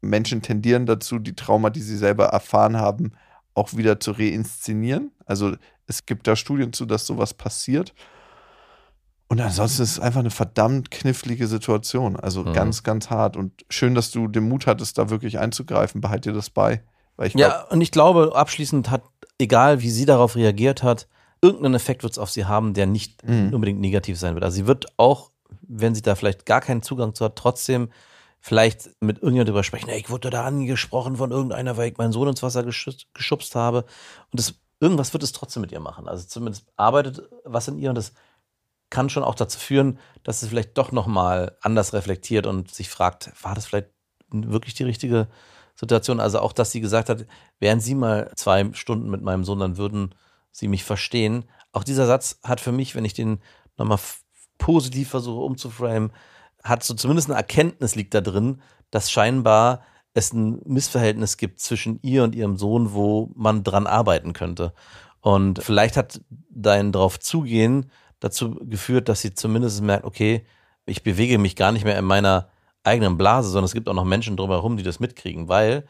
Menschen 0.00 0.42
tendieren 0.42 0.86
dazu, 0.86 1.18
die 1.18 1.34
Trauma, 1.34 1.70
die 1.70 1.80
sie 1.80 1.96
selber 1.96 2.26
erfahren 2.26 2.76
haben, 2.76 3.12
auch 3.54 3.74
wieder 3.74 3.98
zu 4.00 4.12
reinszenieren. 4.12 5.12
Also 5.24 5.54
es 5.86 6.06
gibt 6.06 6.26
da 6.26 6.36
Studien 6.36 6.72
zu, 6.72 6.84
dass 6.86 7.06
sowas 7.06 7.34
passiert. 7.34 7.94
Und 9.28 9.40
ansonsten 9.40 9.82
ist 9.82 9.92
es 9.92 10.00
einfach 10.00 10.20
eine 10.20 10.30
verdammt 10.30 10.90
knifflige 10.90 11.46
Situation. 11.48 12.16
Also 12.16 12.44
Mhm. 12.44 12.52
ganz, 12.52 12.82
ganz 12.82 13.10
hart. 13.10 13.36
Und 13.36 13.64
schön, 13.70 13.94
dass 13.94 14.10
du 14.10 14.28
den 14.28 14.48
Mut 14.48 14.66
hattest, 14.66 14.98
da 14.98 15.10
wirklich 15.10 15.38
einzugreifen. 15.38 16.00
Behalt 16.00 16.26
dir 16.26 16.32
das 16.32 16.50
bei. 16.50 16.82
Weil 17.16 17.28
ich 17.28 17.32
glaub, 17.32 17.50
Ja, 17.50 17.62
und 17.64 17.80
ich 17.80 17.90
glaube, 17.90 18.32
abschließend 18.36 18.90
hat, 18.90 19.02
egal 19.38 19.80
wie 19.82 19.90
sie 19.90 20.04
darauf 20.04 20.36
reagiert 20.36 20.82
hat, 20.82 21.08
irgendeinen 21.42 21.74
Effekt 21.74 22.02
wird 22.02 22.12
es 22.12 22.18
auf 22.18 22.30
sie 22.30 22.44
haben, 22.46 22.74
der 22.74 22.86
nicht 22.86 23.26
Mhm. 23.26 23.52
unbedingt 23.54 23.80
negativ 23.80 24.18
sein 24.18 24.34
wird. 24.34 24.44
Also 24.44 24.56
sie 24.56 24.66
wird 24.66 24.86
auch, 24.98 25.30
wenn 25.62 25.94
sie 25.94 26.02
da 26.02 26.14
vielleicht 26.14 26.46
gar 26.46 26.60
keinen 26.60 26.82
Zugang 26.82 27.14
zu 27.14 27.24
hat, 27.24 27.36
trotzdem 27.36 27.90
vielleicht 28.40 28.90
mit 29.00 29.16
irgendjemandem 29.18 29.54
drüber 29.54 29.64
sprechen, 29.64 29.88
hey, 29.88 29.98
ich 30.00 30.10
wurde 30.10 30.30
da 30.30 30.44
angesprochen 30.44 31.16
von 31.16 31.32
irgendeiner, 31.32 31.76
weil 31.76 31.90
ich 31.90 31.98
meinen 31.98 32.12
Sohn 32.12 32.28
ins 32.28 32.42
Wasser 32.42 32.62
geschubst, 32.62 33.54
habe. 33.54 33.78
Und 34.30 34.38
das, 34.38 34.54
irgendwas 34.78 35.12
wird 35.12 35.22
es 35.22 35.32
trotzdem 35.32 35.62
mit 35.62 35.72
ihr 35.72 35.80
machen. 35.80 36.06
Also 36.06 36.26
zumindest 36.26 36.66
arbeitet 36.76 37.28
was 37.44 37.66
in 37.68 37.78
ihr 37.78 37.88
und 37.88 37.96
das 37.96 38.12
kann 38.88 39.10
schon 39.10 39.24
auch 39.24 39.34
dazu 39.34 39.58
führen, 39.58 39.98
dass 40.22 40.40
sie 40.40 40.48
vielleicht 40.48 40.78
doch 40.78 40.92
nochmal 40.92 41.56
anders 41.60 41.92
reflektiert 41.92 42.46
und 42.46 42.72
sich 42.72 42.88
fragt, 42.88 43.32
war 43.42 43.54
das 43.54 43.66
vielleicht 43.66 43.88
wirklich 44.30 44.74
die 44.74 44.84
richtige 44.84 45.26
Situation? 45.74 46.20
Also 46.20 46.38
auch, 46.38 46.52
dass 46.52 46.70
sie 46.70 46.80
gesagt 46.80 47.08
hat, 47.08 47.26
wären 47.58 47.80
sie 47.80 47.96
mal 47.96 48.30
zwei 48.36 48.72
Stunden 48.74 49.10
mit 49.10 49.22
meinem 49.22 49.44
Sohn, 49.44 49.58
dann 49.58 49.76
würden 49.76 50.14
sie 50.56 50.68
mich 50.68 50.84
verstehen. 50.84 51.44
Auch 51.72 51.84
dieser 51.84 52.06
Satz 52.06 52.40
hat 52.42 52.60
für 52.60 52.72
mich, 52.72 52.94
wenn 52.94 53.04
ich 53.04 53.12
den 53.12 53.40
nochmal 53.76 53.98
positiv 54.56 55.10
versuche 55.10 55.44
umzuframen, 55.44 56.12
hat 56.64 56.82
so 56.82 56.94
zumindest 56.94 57.28
eine 57.28 57.36
Erkenntnis 57.36 57.94
liegt 57.94 58.14
da 58.14 58.22
drin, 58.22 58.62
dass 58.90 59.10
scheinbar 59.10 59.82
es 60.14 60.32
ein 60.32 60.62
Missverhältnis 60.64 61.36
gibt 61.36 61.60
zwischen 61.60 62.00
ihr 62.00 62.24
und 62.24 62.34
ihrem 62.34 62.56
Sohn, 62.56 62.94
wo 62.94 63.30
man 63.34 63.64
dran 63.64 63.86
arbeiten 63.86 64.32
könnte. 64.32 64.72
Und 65.20 65.62
vielleicht 65.62 65.98
hat 65.98 66.22
dein 66.48 66.90
drauf 66.90 67.20
zugehen 67.20 67.90
dazu 68.20 68.54
geführt, 68.54 69.10
dass 69.10 69.20
sie 69.20 69.34
zumindest 69.34 69.82
merkt, 69.82 70.06
okay, 70.06 70.46
ich 70.86 71.02
bewege 71.02 71.36
mich 71.36 71.54
gar 71.54 71.70
nicht 71.70 71.84
mehr 71.84 71.98
in 71.98 72.06
meiner 72.06 72.48
eigenen 72.82 73.18
Blase, 73.18 73.50
sondern 73.50 73.66
es 73.66 73.74
gibt 73.74 73.88
auch 73.90 73.94
noch 73.94 74.04
Menschen 74.04 74.38
drumherum, 74.38 74.78
die 74.78 74.82
das 74.82 75.00
mitkriegen, 75.00 75.48
weil 75.48 75.84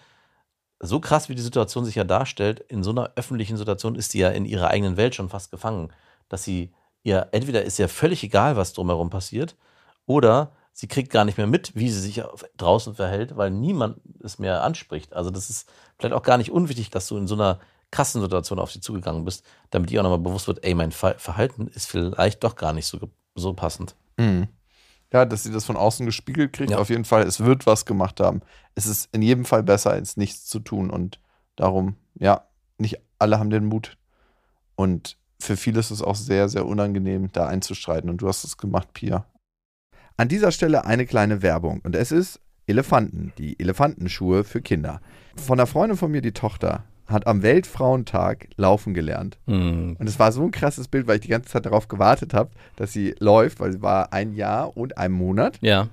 so 0.80 1.00
krass 1.00 1.28
wie 1.28 1.34
die 1.34 1.42
Situation 1.42 1.84
sich 1.84 1.94
ja 1.94 2.04
darstellt, 2.04 2.60
in 2.60 2.82
so 2.82 2.90
einer 2.90 3.12
öffentlichen 3.16 3.56
Situation 3.56 3.94
ist 3.94 4.12
sie 4.12 4.18
ja 4.18 4.30
in 4.30 4.44
ihrer 4.44 4.68
eigenen 4.68 4.96
Welt 4.96 5.14
schon 5.14 5.28
fast 5.28 5.50
gefangen, 5.50 5.92
dass 6.28 6.44
sie 6.44 6.72
ihr 7.02 7.28
entweder 7.32 7.62
ist 7.62 7.78
ja 7.78 7.88
völlig 7.88 8.22
egal, 8.24 8.56
was 8.56 8.72
drumherum 8.72 9.10
passiert, 9.10 9.56
oder 10.06 10.52
sie 10.72 10.88
kriegt 10.88 11.10
gar 11.10 11.24
nicht 11.24 11.38
mehr 11.38 11.46
mit, 11.46 11.74
wie 11.74 11.90
sie 11.90 12.00
sich 12.00 12.22
draußen 12.56 12.94
verhält, 12.94 13.36
weil 13.36 13.50
niemand 13.50 13.98
es 14.22 14.38
mehr 14.38 14.62
anspricht. 14.62 15.14
Also 15.14 15.30
das 15.30 15.48
ist 15.48 15.68
vielleicht 15.98 16.14
auch 16.14 16.22
gar 16.22 16.36
nicht 16.36 16.50
unwichtig, 16.50 16.90
dass 16.90 17.06
du 17.06 17.16
in 17.16 17.26
so 17.26 17.34
einer 17.34 17.60
krassen 17.90 18.20
Situation 18.20 18.58
auf 18.58 18.72
sie 18.72 18.80
zugegangen 18.80 19.24
bist, 19.24 19.44
damit 19.70 19.90
ihr 19.90 20.00
auch 20.00 20.02
nochmal 20.02 20.18
bewusst 20.18 20.48
wird, 20.48 20.64
ey, 20.64 20.74
mein 20.74 20.92
Ver 20.92 21.18
Verhalten 21.18 21.68
ist 21.68 21.88
vielleicht 21.88 22.44
doch 22.44 22.56
gar 22.56 22.72
nicht 22.72 22.86
so, 22.86 22.98
so 23.34 23.54
passend. 23.54 23.94
Mhm. 24.18 24.48
Ja, 25.12 25.24
dass 25.24 25.44
sie 25.44 25.52
das 25.52 25.64
von 25.64 25.76
außen 25.76 26.04
gespiegelt 26.04 26.52
kriegt, 26.52 26.70
Ja. 26.72 26.78
auf 26.78 26.88
jeden 26.90 27.04
Fall. 27.04 27.22
Es 27.22 27.40
wird 27.40 27.66
was 27.66 27.86
gemacht 27.86 28.20
haben. 28.20 28.40
Es 28.74 28.86
ist 28.86 29.08
in 29.14 29.22
jedem 29.22 29.44
Fall 29.44 29.62
besser, 29.62 29.90
als 29.90 30.16
nichts 30.16 30.46
zu 30.46 30.58
tun. 30.58 30.90
Und 30.90 31.20
darum, 31.54 31.96
ja, 32.14 32.46
nicht 32.78 32.98
alle 33.18 33.38
haben 33.38 33.50
den 33.50 33.64
Mut. 33.66 33.96
Und 34.74 35.16
für 35.40 35.56
viele 35.56 35.80
ist 35.80 35.90
es 35.90 36.02
auch 36.02 36.16
sehr, 36.16 36.48
sehr 36.48 36.66
unangenehm, 36.66 37.30
da 37.32 37.46
einzustreiten. 37.46 38.10
Und 38.10 38.18
du 38.18 38.28
hast 38.28 38.44
es 38.44 38.56
gemacht, 38.56 38.92
Pia. 38.94 39.26
An 40.16 40.28
dieser 40.28 40.50
Stelle 40.50 40.84
eine 40.86 41.06
kleine 41.06 41.40
Werbung. 41.42 41.80
Und 41.82 41.94
es 41.94 42.10
ist 42.10 42.40
Elefanten, 42.66 43.32
die 43.38 43.58
Elefantenschuhe 43.60 44.42
für 44.44 44.60
Kinder. 44.60 45.00
Von 45.36 45.58
einer 45.60 45.66
Freundin 45.66 45.96
von 45.96 46.10
mir, 46.10 46.20
die 46.20 46.32
Tochter, 46.32 46.84
hat 47.06 47.26
am 47.26 47.42
Weltfrauentag 47.42 48.48
laufen 48.56 48.94
gelernt. 48.94 49.38
Hm. 49.46 49.96
Und 49.98 50.08
es 50.08 50.18
war 50.18 50.32
so 50.32 50.42
ein 50.42 50.50
krasses 50.50 50.88
Bild, 50.88 51.06
weil 51.06 51.16
ich 51.16 51.22
die 51.22 51.28
ganze 51.28 51.48
Zeit 51.50 51.66
darauf 51.66 51.88
gewartet 51.88 52.34
habe, 52.34 52.50
dass 52.76 52.92
sie 52.92 53.14
läuft, 53.18 53.60
weil 53.60 53.72
sie 53.72 53.82
war 53.82 54.12
ein 54.12 54.32
Jahr 54.34 54.76
und 54.76 54.98
ein 54.98 55.12
Monat. 55.12 55.58
Ja. 55.60 55.88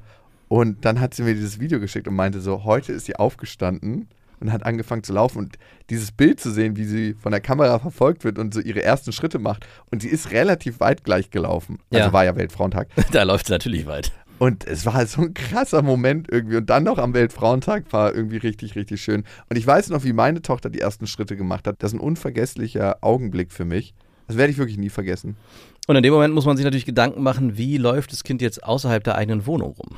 Und 0.47 0.85
dann 0.85 0.99
hat 0.99 1.13
sie 1.13 1.23
mir 1.23 1.33
dieses 1.33 1.59
Video 1.59 1.79
geschickt 1.79 2.07
und 2.07 2.15
meinte 2.15 2.39
so, 2.41 2.63
heute 2.63 2.93
ist 2.93 3.05
sie 3.05 3.15
aufgestanden 3.15 4.07
und 4.39 4.51
hat 4.51 4.65
angefangen 4.65 5.03
zu 5.03 5.13
laufen. 5.13 5.37
Und 5.39 5.57
dieses 5.89 6.11
Bild 6.11 6.39
zu 6.39 6.51
sehen, 6.51 6.75
wie 6.77 6.83
sie 6.85 7.13
von 7.13 7.31
der 7.31 7.41
Kamera 7.41 7.79
verfolgt 7.79 8.23
wird 8.23 8.37
und 8.37 8.53
so 8.53 8.59
ihre 8.59 8.83
ersten 8.83 9.11
Schritte 9.11 9.39
macht. 9.39 9.65
Und 9.91 10.01
sie 10.01 10.09
ist 10.09 10.31
relativ 10.31 10.79
weit 10.79 11.03
gleich 11.03 11.31
gelaufen. 11.31 11.79
Also 11.91 12.07
Ja. 12.07 12.13
war 12.13 12.25
ja 12.25 12.35
Weltfrauentag. 12.35 12.87
Da 13.11 13.23
läuft 13.23 13.47
sie 13.47 13.53
natürlich 13.53 13.85
weit. 13.87 14.11
Und 14.39 14.67
es 14.67 14.85
war 14.85 15.05
so 15.05 15.21
ein 15.21 15.33
krasser 15.33 15.81
Moment 15.81 16.27
irgendwie. 16.29 16.57
Und 16.57 16.69
dann 16.69 16.83
noch 16.83 16.97
am 16.97 17.13
Weltfrauentag 17.13 17.91
war 17.91 18.13
irgendwie 18.13 18.37
richtig, 18.37 18.75
richtig 18.75 19.01
schön. 19.01 19.23
Und 19.49 19.57
ich 19.57 19.65
weiß 19.65 19.89
noch, 19.89 20.03
wie 20.03 20.13
meine 20.13 20.41
Tochter 20.41 20.69
die 20.69 20.79
ersten 20.79 21.07
Schritte 21.07 21.37
gemacht 21.37 21.67
hat. 21.67 21.75
Das 21.79 21.91
ist 21.91 21.99
ein 21.99 22.01
unvergesslicher 22.01 22.97
Augenblick 23.01 23.51
für 23.51 23.65
mich. 23.65 23.93
Das 24.27 24.37
werde 24.37 24.51
ich 24.51 24.57
wirklich 24.57 24.77
nie 24.77 24.89
vergessen. 24.89 25.37
Und 25.87 25.95
in 25.95 26.03
dem 26.03 26.13
Moment 26.13 26.33
muss 26.33 26.45
man 26.45 26.55
sich 26.57 26.63
natürlich 26.63 26.85
Gedanken 26.85 27.23
machen, 27.23 27.57
wie 27.57 27.77
läuft 27.77 28.11
das 28.11 28.23
Kind 28.23 28.41
jetzt 28.41 28.63
außerhalb 28.63 29.03
der 29.03 29.15
eigenen 29.15 29.45
Wohnung 29.45 29.73
rum? 29.73 29.97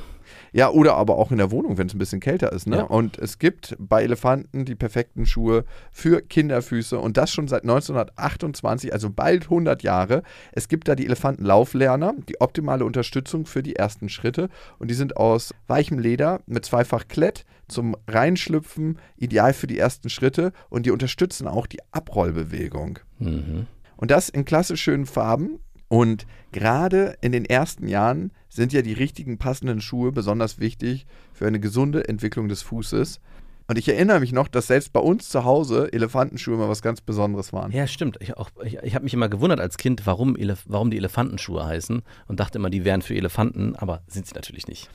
Ja, 0.55 0.69
oder 0.69 0.95
aber 0.95 1.17
auch 1.17 1.31
in 1.31 1.37
der 1.37 1.51
Wohnung, 1.51 1.77
wenn 1.77 1.87
es 1.87 1.93
ein 1.93 1.97
bisschen 1.97 2.21
kälter 2.21 2.53
ist. 2.53 2.65
Ne? 2.65 2.77
Ja. 2.77 2.83
Und 2.83 3.17
es 3.17 3.39
gibt 3.39 3.75
bei 3.77 4.03
Elefanten 4.03 4.63
die 4.63 4.75
perfekten 4.75 5.25
Schuhe 5.25 5.65
für 5.91 6.21
Kinderfüße 6.21 6.97
und 6.97 7.17
das 7.17 7.33
schon 7.33 7.49
seit 7.49 7.63
1928, 7.63 8.93
also 8.93 9.09
bald 9.09 9.43
100 9.43 9.83
Jahre. 9.83 10.23
Es 10.53 10.69
gibt 10.69 10.87
da 10.87 10.95
die 10.95 11.07
Elefantenlauflerner, 11.07 12.13
die 12.29 12.39
optimale 12.39 12.85
Unterstützung 12.85 13.45
für 13.45 13.63
die 13.63 13.75
ersten 13.75 14.07
Schritte 14.07 14.47
und 14.79 14.89
die 14.89 14.93
sind 14.93 15.17
aus 15.17 15.53
weichem 15.67 15.99
Leder 15.99 16.39
mit 16.45 16.63
zweifach 16.63 17.09
Klett 17.09 17.43
zum 17.67 17.97
Reinschlüpfen, 18.07 18.99
ideal 19.17 19.51
für 19.51 19.67
die 19.67 19.77
ersten 19.77 20.07
Schritte 20.07 20.53
und 20.69 20.85
die 20.85 20.91
unterstützen 20.91 21.49
auch 21.49 21.67
die 21.67 21.79
Abrollbewegung. 21.91 22.99
Mhm. 23.19 23.67
Und 23.97 24.09
das 24.09 24.29
in 24.29 24.45
klassisch 24.45 24.81
schönen 24.81 25.05
Farben. 25.05 25.59
Und 25.95 26.25
gerade 26.51 27.15
in 27.21 27.31
den 27.31 27.45
ersten 27.45 27.87
Jahren 27.87 28.31
sind 28.49 28.73
ja 28.73 28.81
die 28.81 28.93
richtigen 28.93 29.37
passenden 29.37 29.81
Schuhe 29.81 30.11
besonders 30.11 30.59
wichtig 30.59 31.05
für 31.33 31.47
eine 31.47 31.59
gesunde 31.59 32.07
Entwicklung 32.07 32.47
des 32.47 32.61
Fußes. 32.63 33.19
Und 33.67 33.77
ich 33.79 33.87
erinnere 33.89 34.19
mich 34.19 34.31
noch, 34.31 34.47
dass 34.47 34.67
selbst 34.67 34.93
bei 34.93 34.99
uns 34.99 35.29
zu 35.29 35.43
Hause 35.43 35.91
Elefantenschuhe 35.91 36.53
immer 36.55 36.69
was 36.69 36.81
ganz 36.81 37.01
Besonderes 37.01 37.51
waren. 37.53 37.71
Ja, 37.71 37.87
stimmt. 37.87 38.17
Ich, 38.19 38.37
auch- 38.37 38.51
ich, 38.63 38.77
ich 38.83 38.93
habe 38.93 39.03
mich 39.03 39.13
immer 39.13 39.29
gewundert 39.29 39.59
als 39.59 39.77
Kind, 39.77 40.05
warum, 40.05 40.35
Elef 40.35 40.63
warum 40.67 40.91
die 40.91 40.97
Elefantenschuhe 40.97 41.65
heißen 41.65 42.03
und 42.27 42.39
dachte 42.39 42.59
immer, 42.59 42.69
die 42.69 42.85
wären 42.85 43.01
für 43.01 43.15
Elefanten, 43.15 43.75
aber 43.75 44.03
sind 44.07 44.27
sie 44.27 44.35
natürlich 44.35 44.67
nicht. 44.67 44.89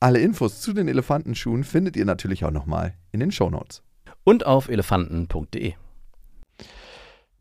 Alle 0.00 0.20
Infos 0.20 0.60
zu 0.60 0.72
den 0.72 0.88
Elefantenschuhen 0.88 1.64
findet 1.64 1.96
ihr 1.96 2.04
natürlich 2.04 2.44
auch 2.44 2.50
nochmal 2.50 2.94
in 3.12 3.20
den 3.20 3.30
Shownotes. 3.32 3.82
Und 4.24 4.46
auf 4.46 4.68
elefanten.de. 4.68 5.74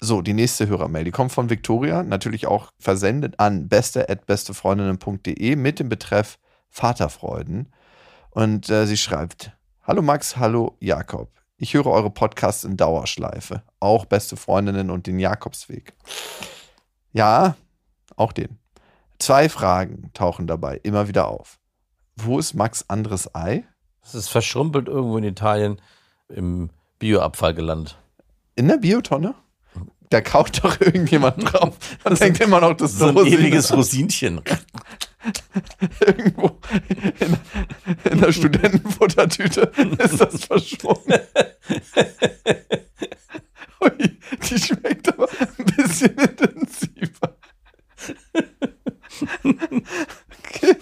So, 0.06 0.22
die 0.22 0.34
nächste 0.34 0.68
Hörermail, 0.68 1.06
die 1.06 1.12
kommt 1.12 1.32
von 1.32 1.50
Victoria, 1.50 2.04
natürlich 2.04 2.46
auch 2.46 2.74
versendet 2.78 3.40
an 3.40 3.70
beste.bestefreundinnen.de 3.70 5.56
mit 5.56 5.80
dem 5.80 5.88
Betreff 5.88 6.40
Vaterfreuden. 6.70 7.72
Und 8.30 8.70
äh, 8.70 8.86
sie 8.86 8.98
schreibt: 8.98 9.54
Hallo 9.82 10.02
Max, 10.02 10.36
hallo 10.36 10.76
Jakob. 10.82 11.32
Ich 11.56 11.74
höre 11.74 11.86
eure 11.86 12.10
Podcasts 12.10 12.66
in 12.66 12.76
Dauerschleife. 12.76 13.64
Auch 13.80 14.04
beste 14.04 14.36
Freundinnen 14.36 14.90
und 14.90 15.08
den 15.08 15.20
Jakobsweg. 15.20 15.94
Ja, 17.14 17.56
auch 18.18 18.34
den. 18.34 18.60
Zwei 19.20 19.48
Fragen 19.48 20.12
tauchen 20.14 20.48
dabei 20.48 20.82
immer 20.84 21.08
wieder 21.08 21.30
auf. 21.30 21.60
Wo 22.18 22.40
ist 22.40 22.56
Max 22.56 22.84
anderes 22.90 23.34
Ei? 23.34 23.64
Es 24.04 24.16
ist 24.16 24.28
verschrumpelt 24.28 24.90
irgendwo 24.90 25.18
in 25.18 25.24
Italien 25.24 25.82
im 26.28 26.72
Bioabfall 27.00 27.54
gelandet. 27.54 27.98
In 28.58 28.68
der 28.68 28.76
Biotonne? 28.76 29.36
Da 30.10 30.22
kaut 30.22 30.64
doch 30.64 30.80
irgendjemand 30.80 31.44
drauf. 31.54 31.76
Man 32.04 32.16
denkt 32.16 32.40
immer 32.42 32.62
noch, 32.62 32.74
das 32.76 32.94
ist 32.94 33.00
So 33.00 33.08
ein 33.08 33.18
ewiges 33.18 33.74
Rosinchen. 33.74 34.42
irgendwo 36.06 36.60
in, 37.20 37.38
in 38.12 38.20
der 38.20 38.32
Studentenfuttertüte 38.32 39.72
ist 40.00 40.20
das 40.20 40.46
verschwunden. 40.46 41.14
Ui, 43.82 44.18
die 44.50 44.60
schmeckt 44.60 45.08
aber 45.14 45.30
ein 45.30 45.66
bisschen 45.66 46.18
intensiver. 46.18 47.38
Okay. 49.44 50.76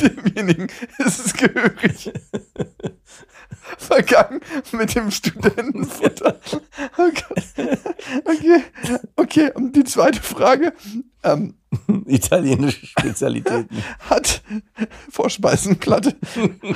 Demjenigen 0.00 0.68
ist 0.98 1.26
es 1.26 1.32
gehörig. 1.34 2.12
Mit 4.76 4.94
dem 4.94 5.10
Studentenfutter. 5.10 6.40
Gott. 6.96 7.68
Okay, 8.24 8.62
okay. 9.16 9.50
Und 9.54 9.74
die 9.74 9.84
zweite 9.84 10.20
Frage. 10.20 10.72
Ähm, 11.22 11.54
Italienische 12.06 12.86
Spezialitäten. 12.86 13.82
hat 14.00 14.42
Vorspeisenplatte, 15.10 16.16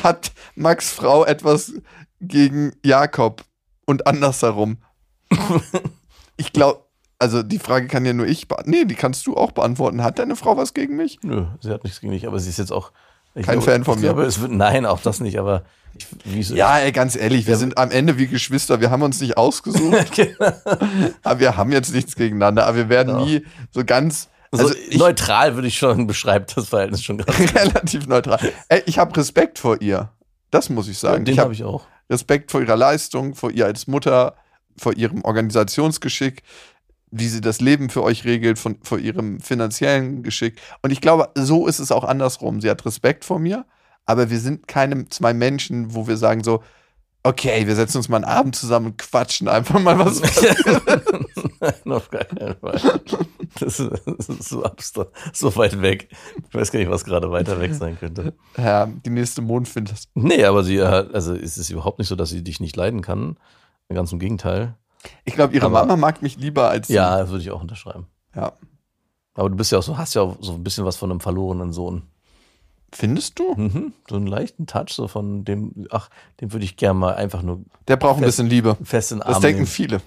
hat 0.03 0.33
Max 0.55 0.93
Frau 0.93 1.25
etwas 1.25 1.73
gegen 2.21 2.73
Jakob 2.85 3.45
und 3.87 4.07
andersherum? 4.07 4.79
Ich 6.37 6.53
glaube, 6.53 6.85
also 7.19 7.43
die 7.43 7.59
Frage 7.59 7.87
kann 7.87 8.05
ja 8.05 8.13
nur 8.13 8.27
ich 8.27 8.49
beantworten. 8.49 8.71
Nee, 8.71 8.85
die 8.87 8.95
kannst 8.95 9.27
du 9.27 9.37
auch 9.37 9.53
beantworten. 9.53 10.03
Hat 10.03 10.19
deine 10.19 10.37
Frau 10.37 10.57
was 10.57 10.75
gegen 10.75 10.97
mich? 10.97 11.19
Nö, 11.23 11.47
sie 11.61 11.71
hat 11.71 11.85
nichts 11.85 12.01
gegen 12.01 12.13
mich, 12.13 12.27
aber 12.27 12.39
sie 12.39 12.51
ist 12.51 12.59
jetzt 12.59 12.73
auch. 12.73 12.93
Kein 13.43 13.63
Fan 13.63 13.85
von 13.85 13.95
ich 13.97 14.01
mir. 14.03 14.09
Glaube, 14.09 14.25
es 14.25 14.41
wird, 14.41 14.51
nein, 14.53 14.87
auch 14.87 15.01
das 15.01 15.21
nicht, 15.21 15.39
aber 15.39 15.63
ich, 15.97 16.07
wie 16.25 16.43
so, 16.43 16.55
Ja, 16.55 16.79
ey, 16.79 16.93
ganz 16.93 17.17
ehrlich, 17.17 17.47
wir 17.47 17.57
sind 17.57 17.79
am 17.79 17.91
Ende 17.91 18.19
wie 18.19 18.27
Geschwister. 18.27 18.81
Wir 18.81 18.91
haben 18.91 19.03
uns 19.03 19.21
nicht 19.21 19.37
ausgesucht, 19.37 20.13
Genau. 20.17 20.53
aber 21.23 21.41
wir 21.41 21.57
haben 21.57 21.73
jetzt 21.73 21.95
nichts 21.95 22.17
gegeneinander. 22.17 22.67
Aber 22.67 22.77
wir 22.77 22.89
werden 22.89 23.19
Ja. 23.19 23.25
nie 23.25 23.45
so 23.71 23.85
ganz. 23.85 24.29
Also 24.53 24.67
Also 24.67 24.77
ich, 24.89 24.99
neutral 24.99 25.55
würde 25.55 25.69
ich 25.69 25.79
schon 25.79 26.07
beschreiben, 26.09 26.45
das 26.55 26.69
Verhältnis 26.69 27.03
schon 27.05 27.19
gerade. 27.19 27.39
relativ 27.55 28.07
neutral. 28.09 28.41
Ey, 28.69 28.83
ich 28.87 28.99
habe 28.99 29.17
Respekt 29.17 29.59
vor 29.61 29.81
ihr. 29.81 30.11
Das 30.51 30.69
muss 30.71 30.89
ich 30.89 30.99
sagen. 30.99 31.25
Den 31.25 31.33
ich 31.35 31.39
habe 31.39 31.47
habe 31.47 31.55
ich 31.55 31.63
auch. 31.65 31.87
Respekt 32.11 32.51
vor 32.51 32.61
ihrer 32.61 32.75
Leistung, 32.77 33.37
vor 33.37 33.53
ihr 33.53 33.67
als 33.67 33.87
Mutter, 33.87 34.35
vor 34.77 34.97
ihrem 34.97 35.23
Organisationsgeschick, 35.23 36.43
wie 37.11 37.29
sie 37.29 37.41
das 37.41 37.61
Leben 37.61 37.91
für 37.91 38.03
euch 38.03 38.25
regelt, 38.25 38.59
von, 38.59 38.77
vor 38.83 38.99
ihrem 38.99 39.41
finanziellen 39.41 40.23
Geschick. 40.23 40.61
Und 40.83 40.91
ich 40.91 41.01
glaube, 41.01 41.31
so 41.35 41.67
ist 41.67 41.79
es 41.81 41.91
auch 41.93 42.05
andersrum. 42.05 42.61
Sie 42.61 42.71
hat 42.71 42.85
Respekt 42.87 43.25
vor 43.25 43.39
mir, 43.39 43.65
aber 44.07 44.31
wir 44.31 44.39
sind 44.39 44.69
keine 44.69 45.09
zwei 45.09 45.35
Menschen, 45.35 45.95
wo 45.95 46.07
wir 46.07 46.17
sagen 46.17 46.45
so, 46.45 46.63
okay, 47.23 47.67
wir 47.67 47.75
setzen 47.77 47.99
uns 47.99 48.09
mal 48.09 48.17
einen 48.17 48.25
Abend 48.25 48.57
zusammen 48.57 48.87
und 48.87 48.99
quatschen 48.99 49.47
einfach 49.49 49.79
mal 49.81 49.99
was. 49.99 50.23
Nein, 51.61 51.93
auf 51.93 52.11
keinen 52.11 52.57
Fall. 52.61 53.01
Das 53.59 53.79
ist, 53.81 53.91
das 54.07 54.29
ist 54.29 54.49
so 54.49 54.63
abstrakt, 54.63 55.15
so 55.35 55.55
weit 55.57 55.83
weg. 55.83 56.09
Ich 56.49 56.55
weiß 56.55 56.71
gar 56.73 56.79
nicht, 56.79 56.91
was 56.91 57.05
gerade 57.05 57.31
weiter 57.31 57.61
weg 57.61 57.75
sein 57.75 57.99
könnte. 57.99 58.33
ja, 58.57 58.87
die 58.87 59.11
nächste 59.11 59.43
Mondfind. 59.43 59.91
das- 59.93 60.09
Nee, 60.15 60.45
aber 60.45 60.63
sie 60.65 60.81
also 60.81 61.35
es 61.35 61.59
ist 61.59 61.69
überhaupt 61.71 61.99
nicht 61.99 62.09
so, 62.09 62.17
dass 62.17 62.31
sie 62.31 62.43
dich 62.43 62.61
nicht 62.61 62.77
leiden 62.77 63.03
kann. 63.03 63.37
Ganz 63.93 64.13
im 64.13 64.19
Gegenteil. 64.21 64.77
Ich 65.25 65.35
glaube, 65.35 65.55
ihre 65.55 65.67
Aber- 65.67 65.81
Mama 65.81 65.97
mag 65.97 66.23
mich 66.23 66.37
lieber 66.37 66.69
als 66.69 66.89
sie. 66.89 66.95
Ja, 66.95 67.19
das 67.19 67.31
würde 67.31 67.43
ich 67.43 67.51
auch 67.51 67.61
unterschreiben. 67.61 68.07
ja. 68.35 68.53
Aber 69.35 69.49
du 69.49 69.57
bist 69.57 69.71
ja 69.73 69.79
auch 69.79 69.83
so, 69.83 69.97
hast 69.97 70.15
ja 70.15 70.23
auch 70.23 70.37
so 70.41 70.53
ein 70.53 70.65
bisschen 70.65 70.85
was 70.85 70.97
von 70.97 71.11
einem 71.11 71.21
verlorenen 71.21 71.73
Sohn. 71.73 72.03
Findest 72.93 73.39
du? 73.39 73.55
Mhm. 73.55 73.93
So 74.09 74.17
einen 74.17 74.27
leichten 74.27 74.67
Touch, 74.67 74.89
so 74.91 75.07
von 75.07 75.45
dem, 75.45 75.87
ach, 75.91 76.11
den 76.41 76.53
würde 76.53 76.65
ich 76.65 76.77
gerne 76.77 76.99
mal 76.99 77.15
einfach 77.15 77.43
nur 77.43 77.61
Der 77.87 77.97
braucht 77.97 78.19
ein 78.19 78.25
bisschen 78.25 78.49
Liebe. 78.49 78.77
fest 78.83 79.13
in 79.13 79.19
den 79.19 79.23
Arm 79.23 79.33
Das 79.35 79.41
denken 79.41 79.59
nehmen. 79.63 79.67
viele. 79.69 80.01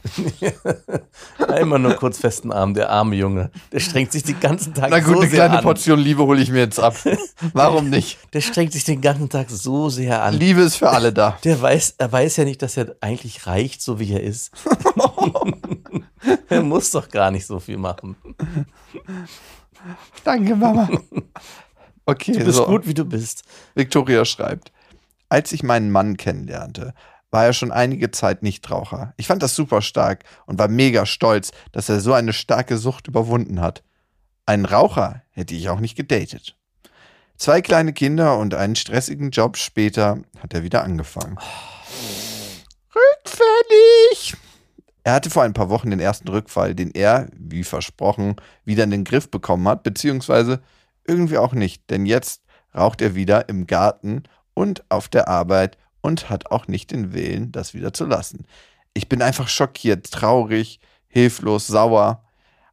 Einmal 1.47 1.79
nur 1.79 1.93
kurz 1.93 2.17
festen 2.19 2.51
Arm, 2.51 2.73
der 2.73 2.89
arme 2.89 3.15
Junge. 3.15 3.51
Der 3.71 3.79
strengt 3.79 4.11
sich 4.11 4.23
den 4.23 4.39
ganzen 4.39 4.73
Tag 4.73 4.89
Na 4.91 4.99
gut, 4.99 5.07
so 5.15 5.21
eine 5.21 5.29
sehr 5.29 5.39
kleine 5.39 5.57
an. 5.59 5.63
Portion 5.63 5.97
Liebe 5.99 6.23
hole 6.23 6.41
ich 6.41 6.51
mir 6.51 6.59
jetzt 6.59 6.79
ab. 6.79 6.95
Warum 7.53 7.89
nicht? 7.89 8.17
Der 8.33 8.41
strengt 8.41 8.73
sich 8.73 8.83
den 8.83 8.99
ganzen 8.99 9.29
Tag 9.29 9.49
so 9.49 9.87
sehr 9.89 10.21
an. 10.21 10.33
Liebe 10.33 10.61
ist 10.61 10.75
für 10.75 10.89
alle 10.89 11.13
da. 11.13 11.37
Der 11.45 11.61
weiß, 11.61 11.95
er 11.99 12.11
weiß 12.11 12.35
ja 12.37 12.43
nicht, 12.43 12.61
dass 12.61 12.75
er 12.75 12.95
eigentlich 12.99 13.47
reicht, 13.47 13.81
so 13.81 13.99
wie 13.99 14.11
er 14.11 14.23
ist. 14.23 14.51
er 16.49 16.61
muss 16.63 16.91
doch 16.91 17.07
gar 17.09 17.31
nicht 17.31 17.45
so 17.45 17.59
viel 17.59 17.77
machen. 17.77 18.17
Danke, 20.23 20.55
Mama. 20.55 20.89
Okay, 22.05 22.33
Du 22.33 22.43
bist 22.45 22.57
so. 22.57 22.65
gut, 22.65 22.87
wie 22.87 22.93
du 22.93 23.05
bist. 23.05 23.43
Victoria 23.75 24.25
schreibt, 24.25 24.71
als 25.29 25.51
ich 25.51 25.63
meinen 25.63 25.91
Mann 25.91 26.17
kennenlernte, 26.17 26.93
war 27.31 27.45
er 27.45 27.53
schon 27.53 27.71
einige 27.71 28.11
Zeit 28.11 28.43
Nichtraucher. 28.43 29.13
Ich 29.17 29.27
fand 29.27 29.41
das 29.41 29.55
super 29.55 29.81
stark 29.81 30.23
und 30.45 30.59
war 30.59 30.67
mega 30.67 31.05
stolz, 31.05 31.51
dass 31.71 31.89
er 31.89 31.99
so 31.99 32.13
eine 32.13 32.33
starke 32.33 32.77
Sucht 32.77 33.07
überwunden 33.07 33.59
hat. 33.61 33.83
Einen 34.45 34.65
Raucher 34.65 35.23
hätte 35.31 35.55
ich 35.55 35.69
auch 35.69 35.79
nicht 35.79 35.95
gedatet. 35.95 36.55
Zwei 37.37 37.61
kleine 37.61 37.93
Kinder 37.93 38.37
und 38.37 38.53
einen 38.53 38.75
stressigen 38.75 39.31
Job 39.31 39.57
später 39.57 40.19
hat 40.39 40.53
er 40.53 40.61
wieder 40.63 40.83
angefangen. 40.83 41.37
Rückfällig! 42.93 44.35
Er 45.03 45.13
hatte 45.13 45.29
vor 45.29 45.43
ein 45.43 45.53
paar 45.53 45.69
Wochen 45.69 45.89
den 45.89 45.99
ersten 45.99 46.27
Rückfall, 46.29 46.75
den 46.75 46.91
er, 46.91 47.27
wie 47.35 47.63
versprochen, 47.63 48.35
wieder 48.63 48.83
in 48.83 48.91
den 48.91 49.03
Griff 49.03 49.29
bekommen 49.29 49.67
hat, 49.67 49.83
beziehungsweise 49.83 50.61
irgendwie 51.05 51.37
auch 51.37 51.53
nicht, 51.53 51.89
denn 51.89 52.05
jetzt 52.05 52.43
raucht 52.75 53.01
er 53.01 53.15
wieder 53.15 53.49
im 53.49 53.67
Garten 53.67 54.23
und 54.53 54.83
auf 54.89 55.07
der 55.07 55.27
Arbeit 55.27 55.77
und 56.01 56.29
hat 56.29 56.51
auch 56.51 56.67
nicht 56.67 56.91
den 56.91 57.13
Willen, 57.13 57.51
das 57.51 57.73
wieder 57.73 57.93
zu 57.93 58.05
lassen. 58.05 58.45
Ich 58.93 59.09
bin 59.09 59.21
einfach 59.21 59.47
schockiert, 59.47 60.11
traurig, 60.11 60.79
hilflos, 61.07 61.67
sauer. 61.67 62.23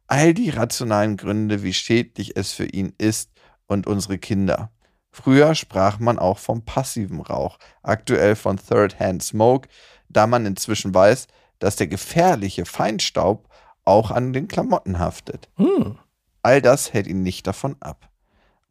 All 0.07 0.33
die 0.33 0.49
rationalen 0.49 1.17
Gründe, 1.17 1.63
wie 1.63 1.73
schädlich 1.73 2.35
es 2.35 2.51
für 2.51 2.65
ihn 2.65 2.93
ist 2.97 3.31
und 3.67 3.87
unsere 3.87 4.17
Kinder. 4.17 4.71
Früher 5.11 5.55
sprach 5.55 5.99
man 5.99 6.19
auch 6.19 6.37
vom 6.37 6.63
passiven 6.63 7.21
Rauch, 7.21 7.57
aktuell 7.83 8.35
von 8.35 8.57
Third-Hand 8.57 9.23
Smoke, 9.23 9.69
da 10.09 10.27
man 10.27 10.45
inzwischen 10.45 10.93
weiß, 10.93 11.27
dass 11.59 11.75
der 11.75 11.87
gefährliche 11.87 12.65
Feinstaub 12.65 13.49
auch 13.83 14.11
an 14.11 14.33
den 14.33 14.47
Klamotten 14.47 14.99
haftet. 14.99 15.49
Hm. 15.57 15.97
All 16.43 16.61
das 16.61 16.93
hält 16.93 17.07
ihn 17.07 17.23
nicht 17.23 17.47
davon 17.47 17.75
ab. 17.79 18.10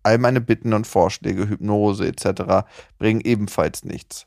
All 0.03 0.19
meine 0.19 0.41
Bitten 0.41 0.73
und 0.73 0.87
Vorschläge, 0.87 1.49
Hypnose 1.49 2.07
etc. 2.07 2.67
bringen 2.99 3.21
ebenfalls 3.21 3.85
nichts. 3.85 4.27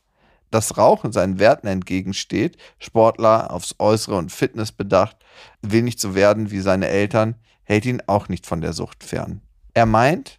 das 0.54 0.78
Rauchen 0.78 1.10
seinen 1.10 1.40
Werten 1.40 1.66
entgegensteht, 1.66 2.56
Sportler 2.78 3.50
aufs 3.50 3.74
Äußere 3.78 4.16
und 4.16 4.30
Fitness 4.30 4.70
bedacht, 4.70 5.16
will 5.62 5.82
nicht 5.82 5.98
so 5.98 6.14
werden 6.14 6.52
wie 6.52 6.60
seine 6.60 6.88
Eltern, 6.88 7.34
hält 7.64 7.84
ihn 7.86 8.02
auch 8.06 8.28
nicht 8.28 8.46
von 8.46 8.60
der 8.60 8.72
Sucht 8.72 9.02
fern. 9.02 9.40
Er 9.74 9.86
meint, 9.86 10.38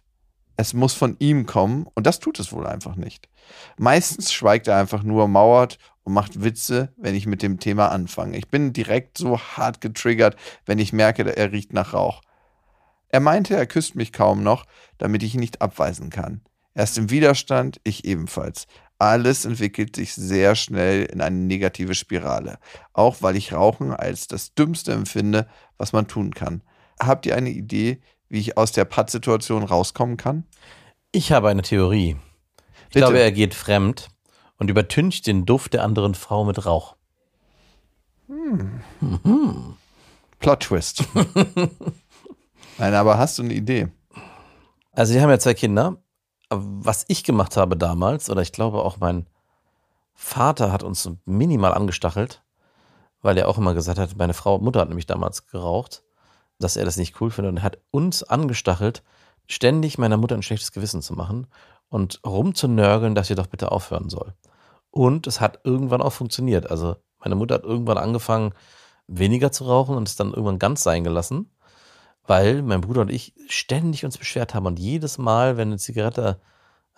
es 0.56 0.72
muss 0.72 0.94
von 0.94 1.16
ihm 1.18 1.44
kommen 1.44 1.86
und 1.94 2.06
das 2.06 2.18
tut 2.18 2.40
es 2.40 2.50
wohl 2.52 2.66
einfach 2.66 2.96
nicht. 2.96 3.28
Meistens 3.76 4.32
schweigt 4.32 4.68
er 4.68 4.78
einfach 4.78 5.02
nur, 5.02 5.28
mauert 5.28 5.78
und 6.02 6.14
macht 6.14 6.42
Witze, 6.42 6.92
wenn 6.96 7.14
ich 7.14 7.26
mit 7.26 7.42
dem 7.42 7.60
Thema 7.60 7.88
anfange. 7.88 8.38
Ich 8.38 8.48
bin 8.48 8.72
direkt 8.72 9.18
so 9.18 9.38
hart 9.38 9.82
getriggert, 9.82 10.36
wenn 10.64 10.78
ich 10.78 10.94
merke, 10.94 11.36
er 11.36 11.52
riecht 11.52 11.74
nach 11.74 11.92
Rauch. 11.92 12.22
Er 13.08 13.20
meinte, 13.20 13.56
er 13.56 13.66
küsst 13.66 13.94
mich 13.94 14.12
kaum 14.12 14.42
noch, 14.42 14.64
damit 14.98 15.22
ich 15.22 15.34
ihn 15.34 15.40
nicht 15.40 15.62
abweisen 15.62 16.10
kann. 16.10 16.42
Er 16.74 16.84
ist 16.84 16.98
im 16.98 17.10
Widerstand, 17.10 17.80
ich 17.84 18.04
ebenfalls. 18.04 18.66
Alles 18.98 19.44
entwickelt 19.44 19.96
sich 19.96 20.14
sehr 20.14 20.54
schnell 20.54 21.04
in 21.04 21.20
eine 21.20 21.36
negative 21.36 21.94
Spirale, 21.94 22.58
auch 22.92 23.16
weil 23.20 23.36
ich 23.36 23.52
Rauchen 23.52 23.92
als 23.92 24.26
das 24.26 24.54
Dümmste 24.54 24.92
empfinde, 24.92 25.46
was 25.76 25.92
man 25.92 26.06
tun 26.06 26.34
kann. 26.34 26.62
Habt 26.98 27.26
ihr 27.26 27.36
eine 27.36 27.50
Idee, 27.50 28.00
wie 28.28 28.40
ich 28.40 28.56
aus 28.56 28.72
der 28.72 28.84
Pattsituation 28.84 29.62
rauskommen 29.62 30.16
kann? 30.16 30.44
Ich 31.12 31.32
habe 31.32 31.48
eine 31.48 31.62
Theorie. 31.62 32.16
Ich 32.88 32.94
Bitte. 32.94 33.00
glaube, 33.00 33.20
er 33.20 33.32
geht 33.32 33.54
fremd 33.54 34.08
und 34.58 34.70
übertüncht 34.70 35.26
den 35.26 35.44
Duft 35.44 35.74
der 35.74 35.82
anderen 35.82 36.14
Frau 36.14 36.44
mit 36.44 36.64
Rauch. 36.64 36.96
Plot 40.40 40.60
Twist. 40.60 41.04
Nein, 42.78 42.94
aber 42.94 43.18
hast 43.18 43.38
du 43.38 43.42
eine 43.42 43.54
Idee? 43.54 43.88
Also, 44.92 45.14
wir 45.14 45.22
haben 45.22 45.30
ja 45.30 45.38
zwei 45.38 45.54
Kinder. 45.54 45.96
Was 46.50 47.04
ich 47.08 47.24
gemacht 47.24 47.56
habe 47.56 47.76
damals, 47.76 48.30
oder 48.30 48.42
ich 48.42 48.52
glaube 48.52 48.84
auch 48.84 48.98
mein 48.98 49.26
Vater 50.14 50.72
hat 50.72 50.82
uns 50.82 51.10
minimal 51.24 51.74
angestachelt, 51.74 52.42
weil 53.20 53.36
er 53.36 53.48
auch 53.48 53.58
immer 53.58 53.74
gesagt 53.74 53.98
hat, 53.98 54.16
meine 54.16 54.32
Frau, 54.32 54.58
Mutter 54.58 54.80
hat 54.80 54.88
nämlich 54.88 55.06
damals 55.06 55.46
geraucht, 55.46 56.04
dass 56.58 56.76
er 56.76 56.84
das 56.84 56.96
nicht 56.96 57.20
cool 57.20 57.30
findet 57.30 57.52
und 57.52 57.62
hat 57.62 57.78
uns 57.90 58.22
angestachelt, 58.22 59.02
ständig 59.46 59.98
meiner 59.98 60.16
Mutter 60.16 60.34
ein 60.34 60.42
schlechtes 60.42 60.72
Gewissen 60.72 61.02
zu 61.02 61.14
machen 61.14 61.48
und 61.88 62.20
rumzunörgeln, 62.24 63.14
dass 63.14 63.28
sie 63.28 63.34
doch 63.34 63.48
bitte 63.48 63.72
aufhören 63.72 64.08
soll. 64.08 64.34
Und 64.90 65.26
es 65.26 65.40
hat 65.40 65.60
irgendwann 65.64 66.00
auch 66.00 66.12
funktioniert. 66.12 66.70
Also 66.70 66.96
meine 67.18 67.34
Mutter 67.34 67.56
hat 67.56 67.64
irgendwann 67.64 67.98
angefangen, 67.98 68.54
weniger 69.06 69.52
zu 69.52 69.64
rauchen 69.64 69.96
und 69.96 70.08
es 70.08 70.16
dann 70.16 70.30
irgendwann 70.30 70.58
ganz 70.58 70.82
sein 70.82 71.04
gelassen, 71.04 71.50
weil 72.26 72.62
mein 72.62 72.80
Bruder 72.80 73.02
und 73.02 73.10
ich 73.10 73.34
ständig 73.48 74.04
uns 74.04 74.18
beschwert 74.18 74.54
haben 74.54 74.66
und 74.66 74.78
jedes 74.78 75.18
Mal, 75.18 75.56
wenn 75.56 75.68
eine 75.68 75.78
Zigarette 75.78 76.40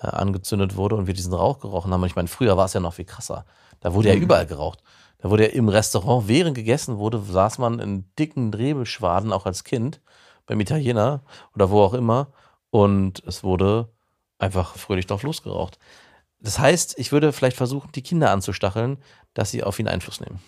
äh, 0.01 0.07
angezündet 0.07 0.77
wurde 0.77 0.97
und 0.97 1.07
wir 1.07 1.15
diesen 1.15 1.35
Rauch 1.35 1.59
gerochen 1.59 1.93
haben, 1.93 2.03
und 2.03 2.09
ich 2.09 2.17
meine, 2.17 2.29
früher 2.29 2.57
war 2.57 2.67
es 2.67 2.73
ja 2.73 2.81
noch 2.81 2.95
viel 2.95 3.05
krasser. 3.05 3.45
Da 3.81 3.95
wurde 3.95 4.09
ja 4.09 4.15
überall 4.15 4.47
geraucht. 4.47 4.83
Da 5.19 5.31
wurde 5.31 5.49
ja 5.49 5.53
im 5.53 5.69
Restaurant, 5.69 6.29
während 6.29 6.55
gegessen 6.55 6.99
wurde, 6.99 7.21
saß 7.21 7.59
man 7.59 7.81
in 7.81 8.05
dicken 8.19 8.53
Drehbeschwaden, 8.53 9.33
auch 9.33 9.47
als 9.47 9.65
Kind, 9.65 10.01
beim 10.47 10.61
Italiener 10.61 11.23
oder 11.55 11.71
wo 11.71 11.83
auch 11.83 11.95
immer. 11.95 12.33
Und 12.71 13.23
es 13.27 13.43
wurde 13.43 13.89
einfach 14.39 14.77
fröhlich 14.77 15.07
drauf 15.07 15.23
losgeraucht. 15.23 15.79
Das 16.41 16.59
heißt, 16.59 16.99
ich 16.99 17.11
würde 17.11 17.33
vielleicht 17.33 17.57
versuchen, 17.57 17.91
die 17.93 18.03
Kinder 18.03 18.31
anzustacheln, 18.31 18.99
dass 19.35 19.51
sie 19.51 19.65
auf 19.65 19.79
ihn 19.79 19.89
Einfluss 19.89 20.21
nehmen. 20.21 20.41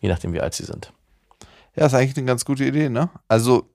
Je 0.00 0.08
nachdem, 0.08 0.32
wie 0.32 0.40
alt 0.40 0.54
sie 0.54 0.64
sind. 0.64 0.92
Ja, 1.76 1.86
ist 1.86 1.94
eigentlich 1.94 2.16
eine 2.16 2.26
ganz 2.26 2.44
gute 2.44 2.64
Idee, 2.64 2.88
ne? 2.88 3.10
Also 3.28 3.68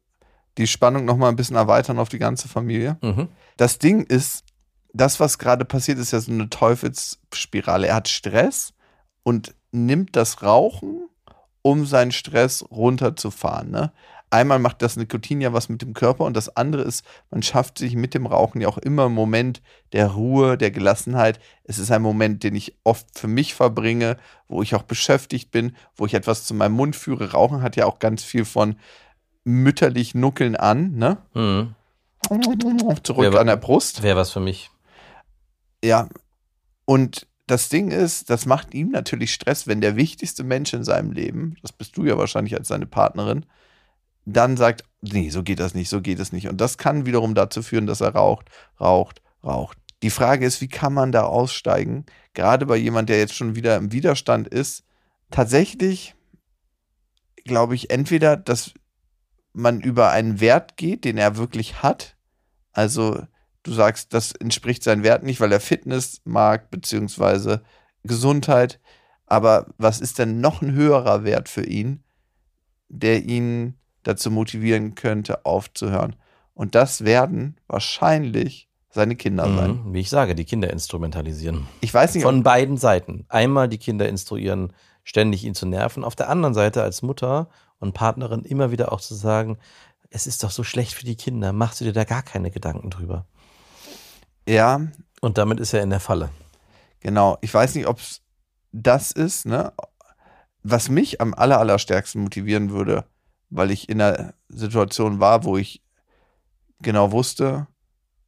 die 0.58 0.68
Spannung 0.68 1.06
noch 1.06 1.18
mal 1.18 1.30
ein 1.30 1.36
bisschen 1.36 1.56
erweitern 1.56 2.00
auf 2.00 2.10
die 2.10 2.20
ganze 2.20 2.48
Familie. 2.48 2.98
Mhm. 3.02 3.28
Das 3.58 3.80
Ding 3.80 4.04
ist, 4.04 4.44
das, 4.94 5.20
was 5.20 5.40
gerade 5.40 5.66
passiert, 5.66 5.98
ist 5.98 6.12
ja 6.12 6.20
so 6.20 6.32
eine 6.32 6.50
Teufelsspirale. 6.50 7.88
Er 7.88 7.96
hat 7.96 8.08
Stress 8.08 8.74
und 9.24 9.56
nimmt 9.72 10.16
das 10.16 10.44
Rauchen, 10.44 11.10
um 11.64 11.86
seinen 11.86 12.12
Stress 12.12 12.64
runterzufahren. 12.70 13.72
Ne? 13.72 13.92
Einmal 14.30 14.60
macht 14.60 14.82
das 14.82 14.96
Nikotin 14.96 15.42
ja 15.42 15.54
was 15.54 15.70
mit 15.70 15.82
dem 15.82 15.94
Körper 15.94 16.26
und 16.26 16.36
das 16.36 16.56
andere 16.56 16.84
ist, 16.84 17.06
man 17.32 17.42
schafft 17.44 17.78
sich 17.78 17.96
mit 17.96 18.14
dem 18.14 18.26
Rauchen 18.26 18.62
ja 18.62 18.68
auch 18.68 18.78
immer 18.78 19.06
einen 19.06 19.14
Moment 19.14 19.62
der 19.94 20.08
Ruhe, 20.08 20.58
der 20.58 20.72
Gelassenheit. 20.72 21.40
Es 21.64 21.80
ist 21.80 21.92
ein 21.92 22.02
Moment, 22.02 22.44
den 22.44 22.56
ich 22.56 22.76
oft 22.84 23.18
für 23.18 23.28
mich 23.28 23.54
verbringe, 23.54 24.18
wo 24.48 24.62
ich 24.62 24.76
auch 24.76 24.84
beschäftigt 24.84 25.52
bin, 25.52 25.76
wo 25.96 26.06
ich 26.06 26.14
etwas 26.14 26.46
zu 26.46 26.54
meinem 26.54 26.74
Mund 26.74 26.96
führe. 26.96 27.32
Rauchen 27.32 27.62
hat 27.62 27.76
ja 27.76 27.86
auch 27.86 28.00
ganz 28.00 28.24
viel 28.24 28.46
von 28.46 28.76
mütterlich 29.44 30.16
nuckeln 30.16 30.56
an, 30.56 30.94
ne? 30.96 31.18
Mhm. 31.34 31.76
Zurück 33.04 33.34
war- 33.34 33.42
an 33.42 33.48
der 33.48 33.58
Brust. 33.58 34.02
Wäre 34.04 34.18
was 34.18 34.32
für 34.32 34.40
mich. 34.40 34.72
Ja. 35.84 36.08
Und 36.86 37.28
das 37.48 37.70
Ding 37.70 37.92
ist, 37.92 38.30
das 38.30 38.46
macht 38.46 38.74
ihm 38.74 38.90
natürlich 38.90 39.34
Stress, 39.34 39.68
wenn 39.68 39.82
der 39.82 39.96
wichtigste 39.98 40.44
Mensch 40.44 40.74
in 40.74 40.84
seinem 40.84 41.12
Leben, 41.12 41.56
das 41.62 41.72
bist 41.74 41.98
du 41.98 42.06
ja 42.06 42.18
wahrscheinlich 42.18 42.56
als 42.56 42.70
seine 42.70 42.86
Partnerin, 42.86 43.46
dann 44.26 44.56
sagt, 44.56 44.86
nee, 45.02 45.30
so 45.30 45.44
geht 45.44 45.60
das 45.60 45.74
nicht, 45.76 45.90
so 45.90 46.02
geht 46.02 46.20
es 46.20 46.32
nicht. 46.32 46.48
Und 46.48 46.62
das 46.62 46.78
kann 46.78 47.06
wiederum 47.06 47.36
dazu 47.36 47.62
führen, 47.62 47.86
dass 47.86 48.00
er 48.00 48.16
raucht, 48.16 48.50
raucht, 48.80 49.22
raucht. 49.44 49.78
Die 50.02 50.10
Frage 50.10 50.46
ist, 50.46 50.62
wie 50.62 50.70
kann 50.70 50.94
man 50.94 51.12
da 51.12 51.24
aussteigen? 51.24 52.06
Gerade 52.34 52.66
bei 52.66 52.78
jemand, 52.78 53.10
der 53.10 53.20
jetzt 53.20 53.36
schon 53.36 53.56
wieder 53.56 53.76
im 53.76 53.92
Widerstand 53.92 54.48
ist. 54.48 54.84
Tatsächlich 55.32 56.16
glaube 57.46 57.76
ich 57.76 57.90
entweder, 57.90 58.38
dass 58.38 58.74
man 59.54 59.82
über 59.82 60.10
einen 60.12 60.40
Wert 60.40 60.78
geht, 60.78 61.06
den 61.06 61.18
er 61.18 61.38
wirklich 61.38 61.82
hat. 61.82 62.16
Also 62.72 63.22
du 63.62 63.72
sagst, 63.72 64.14
das 64.14 64.34
entspricht 64.34 64.84
seinen 64.84 65.04
Werten 65.04 65.26
nicht, 65.26 65.40
weil 65.40 65.52
er 65.52 65.60
Fitness 65.60 66.22
mag, 66.26 66.70
beziehungsweise 66.72 67.64
Gesundheit. 68.04 68.80
Aber 69.26 69.68
was 69.78 70.02
ist 70.02 70.20
denn 70.20 70.42
noch 70.42 70.62
ein 70.62 70.74
höherer 70.74 71.24
Wert 71.24 71.50
für 71.50 71.66
ihn, 71.66 72.04
der 72.90 73.24
ihn 73.24 73.76
dazu 74.04 74.32
motivieren 74.32 74.96
könnte, 74.96 75.46
aufzuhören? 75.46 76.16
Und 76.54 76.76
das 76.76 77.06
werden 77.06 77.58
wahrscheinlich 77.68 78.70
seine 78.90 79.16
Kinder 79.16 79.46
sein. 79.46 79.82
Mhm. 79.86 79.94
Wie 79.94 80.02
ich 80.02 80.10
sage, 80.10 80.36
die 80.36 80.46
Kinder 80.46 80.70
instrumentalisieren. 80.70 81.68
Ich 81.82 81.94
weiß 81.94 82.14
nicht, 82.14 82.24
Von 82.24 82.44
beiden 82.44 82.78
Seiten. 82.78 83.26
Einmal 83.28 83.68
die 83.68 83.80
Kinder 83.80 84.08
instruieren, 84.08 84.72
ständig 85.04 85.44
ihn 85.46 85.56
zu 85.56 85.66
nerven. 85.66 86.04
Auf 86.04 86.16
der 86.16 86.30
anderen 86.30 86.54
Seite 86.54 86.84
als 86.84 87.02
Mutter 87.02 87.50
und 87.84 87.94
Partnerin 87.94 88.44
immer 88.44 88.72
wieder 88.72 88.92
auch 88.92 89.02
zu 89.02 89.14
sagen, 89.14 89.58
es 90.10 90.26
ist 90.26 90.44
doch 90.44 90.52
so 90.52 90.64
schlecht 90.64 90.94
für 90.94 91.06
die 91.06 91.16
Kinder, 91.16 91.54
machst 91.54 91.82
du 91.82 91.86
dir 91.86 91.94
da 91.94 92.04
gar 92.04 92.24
keine 92.24 92.50
Gedanken 92.50 92.90
drüber. 92.90 93.26
ja, 94.48 94.82
Und 95.22 95.38
damit 95.38 95.60
ist 95.60 95.74
er 95.74 95.84
in 95.84 95.90
der 95.90 96.00
Falle. 96.00 96.30
Genau, 97.00 97.38
ich 97.42 97.54
weiß 97.54 97.76
nicht, 97.76 97.88
ob 97.88 98.00
es 98.00 98.22
das 98.72 99.12
ist, 99.12 99.46
ne? 99.46 99.74
Was 100.64 100.90
mich 100.90 101.20
am 101.20 101.34
aller, 101.34 101.60
allerstärksten 101.60 102.22
motivieren 102.22 102.72
würde, 102.72 103.06
weil 103.50 103.70
ich 103.70 103.90
in 103.90 104.02
einer 104.02 104.34
Situation 104.48 105.20
war, 105.20 105.44
wo 105.44 105.58
ich 105.58 105.84
genau 106.82 107.12
wusste, 107.12 107.68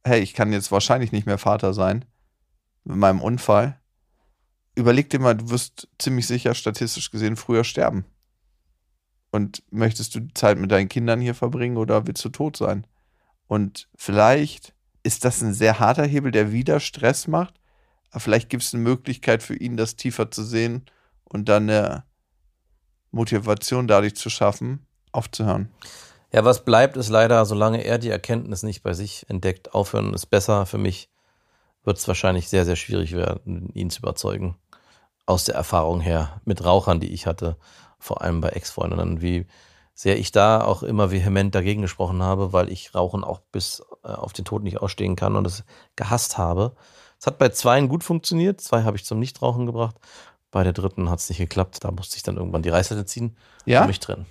hey, 0.04 0.20
ich 0.20 0.34
kann 0.34 0.52
jetzt 0.52 0.70
wahrscheinlich 0.70 1.12
nicht 1.12 1.26
mehr 1.26 1.38
Vater 1.38 1.72
sein 1.72 2.04
mit 2.84 2.96
meinem 2.96 3.22
Unfall. 3.22 3.80
Überleg 4.74 5.08
dir 5.08 5.18
mal, 5.18 5.34
du 5.34 5.48
wirst 5.50 5.88
ziemlich 5.98 6.26
sicher 6.26 6.54
statistisch 6.54 7.10
gesehen 7.10 7.36
früher 7.36 7.64
sterben. 7.64 8.04
Und 9.30 9.62
möchtest 9.70 10.14
du 10.14 10.28
Zeit 10.34 10.58
mit 10.58 10.70
deinen 10.70 10.88
Kindern 10.88 11.20
hier 11.20 11.34
verbringen 11.34 11.76
oder 11.76 12.06
willst 12.06 12.24
du 12.24 12.28
tot 12.28 12.56
sein? 12.56 12.86
Und 13.46 13.88
vielleicht 13.96 14.74
ist 15.02 15.24
das 15.24 15.42
ein 15.42 15.54
sehr 15.54 15.78
harter 15.78 16.04
Hebel, 16.06 16.32
der 16.32 16.52
wieder 16.52 16.80
Stress 16.80 17.28
macht. 17.28 17.60
Aber 18.10 18.20
vielleicht 18.20 18.48
gibt 18.48 18.62
es 18.62 18.74
eine 18.74 18.82
Möglichkeit 18.82 19.42
für 19.42 19.54
ihn, 19.54 19.76
das 19.76 19.96
tiefer 19.96 20.30
zu 20.30 20.42
sehen 20.42 20.86
und 21.24 21.48
dann 21.48 21.68
eine 21.68 22.04
Motivation 23.10 23.88
dadurch 23.88 24.16
zu 24.16 24.30
schaffen, 24.30 24.86
aufzuhören. 25.12 25.70
Ja, 26.32 26.44
was 26.44 26.64
bleibt, 26.64 26.96
ist 26.96 27.08
leider, 27.08 27.44
solange 27.46 27.84
er 27.84 27.98
die 27.98 28.10
Erkenntnis 28.10 28.62
nicht 28.62 28.82
bei 28.82 28.92
sich 28.92 29.28
entdeckt, 29.28 29.74
aufhören 29.74 30.12
ist 30.12 30.26
besser. 30.26 30.66
Für 30.66 30.78
mich 30.78 31.08
wird 31.84 31.98
es 31.98 32.08
wahrscheinlich 32.08 32.48
sehr, 32.48 32.64
sehr 32.64 32.76
schwierig 32.76 33.12
werden, 33.12 33.70
ihn 33.74 33.90
zu 33.90 34.00
überzeugen. 34.00 34.56
Aus 35.24 35.44
der 35.44 35.54
Erfahrung 35.54 36.00
her 36.00 36.40
mit 36.44 36.64
Rauchern, 36.64 37.00
die 37.00 37.12
ich 37.12 37.26
hatte, 37.26 37.56
vor 37.98 38.22
allem 38.22 38.40
bei 38.40 38.50
Ex-Freundinnen, 38.50 39.20
wie 39.20 39.46
sehr 39.94 40.18
ich 40.18 40.30
da 40.30 40.62
auch 40.62 40.82
immer 40.82 41.10
vehement 41.10 41.54
dagegen 41.54 41.80
gesprochen 41.82 42.22
habe, 42.22 42.52
weil 42.52 42.70
ich 42.70 42.94
Rauchen 42.94 43.24
auch 43.24 43.40
bis 43.50 43.82
äh, 44.04 44.08
auf 44.08 44.32
den 44.34 44.44
Tod 44.44 44.62
nicht 44.62 44.78
ausstehen 44.78 45.16
kann 45.16 45.36
und 45.36 45.46
es 45.46 45.64
gehasst 45.96 46.36
habe. 46.36 46.76
Es 47.18 47.26
hat 47.26 47.38
bei 47.38 47.48
zweien 47.48 47.88
gut 47.88 48.04
funktioniert, 48.04 48.60
zwei 48.60 48.82
habe 48.82 48.96
ich 48.96 49.04
zum 49.06 49.18
Nichtrauchen 49.18 49.64
gebracht. 49.64 49.96
Bei 50.50 50.64
der 50.64 50.74
dritten 50.74 51.08
hat 51.08 51.20
es 51.20 51.28
nicht 51.30 51.38
geklappt, 51.38 51.82
da 51.82 51.90
musste 51.90 52.16
ich 52.16 52.22
dann 52.22 52.36
irgendwann 52.36 52.62
die 52.62 52.68
Reißleine 52.68 53.06
ziehen 53.06 53.36
Ja? 53.64 53.80
und 53.82 53.86
mich 53.88 54.00
trennen. 54.00 54.26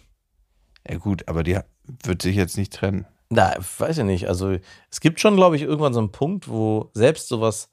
Ja, 0.88 0.97
gut, 0.97 1.28
aber 1.28 1.41
die 1.43 1.59
wird 2.03 2.22
sich 2.22 2.36
jetzt 2.36 2.57
nicht 2.57 2.74
trennen. 2.74 3.07
Na, 3.30 3.55
weiß 3.80 3.97
ich 3.97 4.03
nicht. 4.03 4.28
Also 4.28 4.57
es 4.91 4.99
gibt 5.01 5.20
schon, 5.20 5.36
glaube 5.36 5.55
ich, 5.55 5.63
irgendwann 5.63 5.93
so 5.93 5.99
einen 5.99 6.11
Punkt, 6.11 6.47
wo 6.47 6.91
selbst 6.93 7.28
sowas 7.28 7.70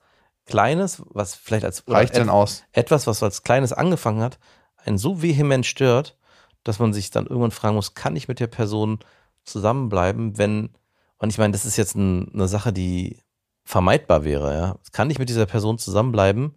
Kleines, 0.46 1.02
was 1.10 1.34
vielleicht 1.34 1.64
als 1.64 1.84
Reicht 1.86 2.16
denn 2.16 2.30
aus? 2.30 2.64
etwas, 2.72 3.06
was 3.06 3.22
als 3.22 3.42
Kleines 3.42 3.72
angefangen 3.72 4.22
hat, 4.22 4.38
einen 4.84 4.98
so 4.98 5.22
vehement 5.22 5.66
stört, 5.66 6.16
dass 6.64 6.78
man 6.78 6.92
sich 6.92 7.10
dann 7.10 7.26
irgendwann 7.26 7.50
fragen 7.50 7.74
muss, 7.76 7.94
kann 7.94 8.16
ich 8.16 8.28
mit 8.28 8.40
der 8.40 8.46
Person 8.46 9.00
zusammenbleiben, 9.44 10.38
wenn, 10.38 10.70
und 11.18 11.30
ich 11.30 11.38
meine, 11.38 11.52
das 11.52 11.64
ist 11.64 11.76
jetzt 11.76 11.96
ein, 11.96 12.30
eine 12.32 12.48
Sache, 12.48 12.72
die 12.72 13.18
vermeidbar 13.64 14.24
wäre, 14.24 14.54
ja. 14.54 14.76
Kann 14.92 15.10
ich 15.10 15.18
mit 15.18 15.28
dieser 15.28 15.46
Person 15.46 15.78
zusammenbleiben, 15.78 16.54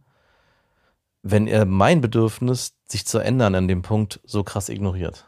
wenn 1.24 1.48
er 1.48 1.66
mein 1.66 2.02
Bedürfnis, 2.02 2.74
sich 2.88 3.06
zu 3.08 3.18
ändern, 3.18 3.56
an 3.56 3.68
dem 3.68 3.82
Punkt 3.82 4.20
so 4.26 4.44
krass 4.44 4.70
ignoriert. 4.70 5.26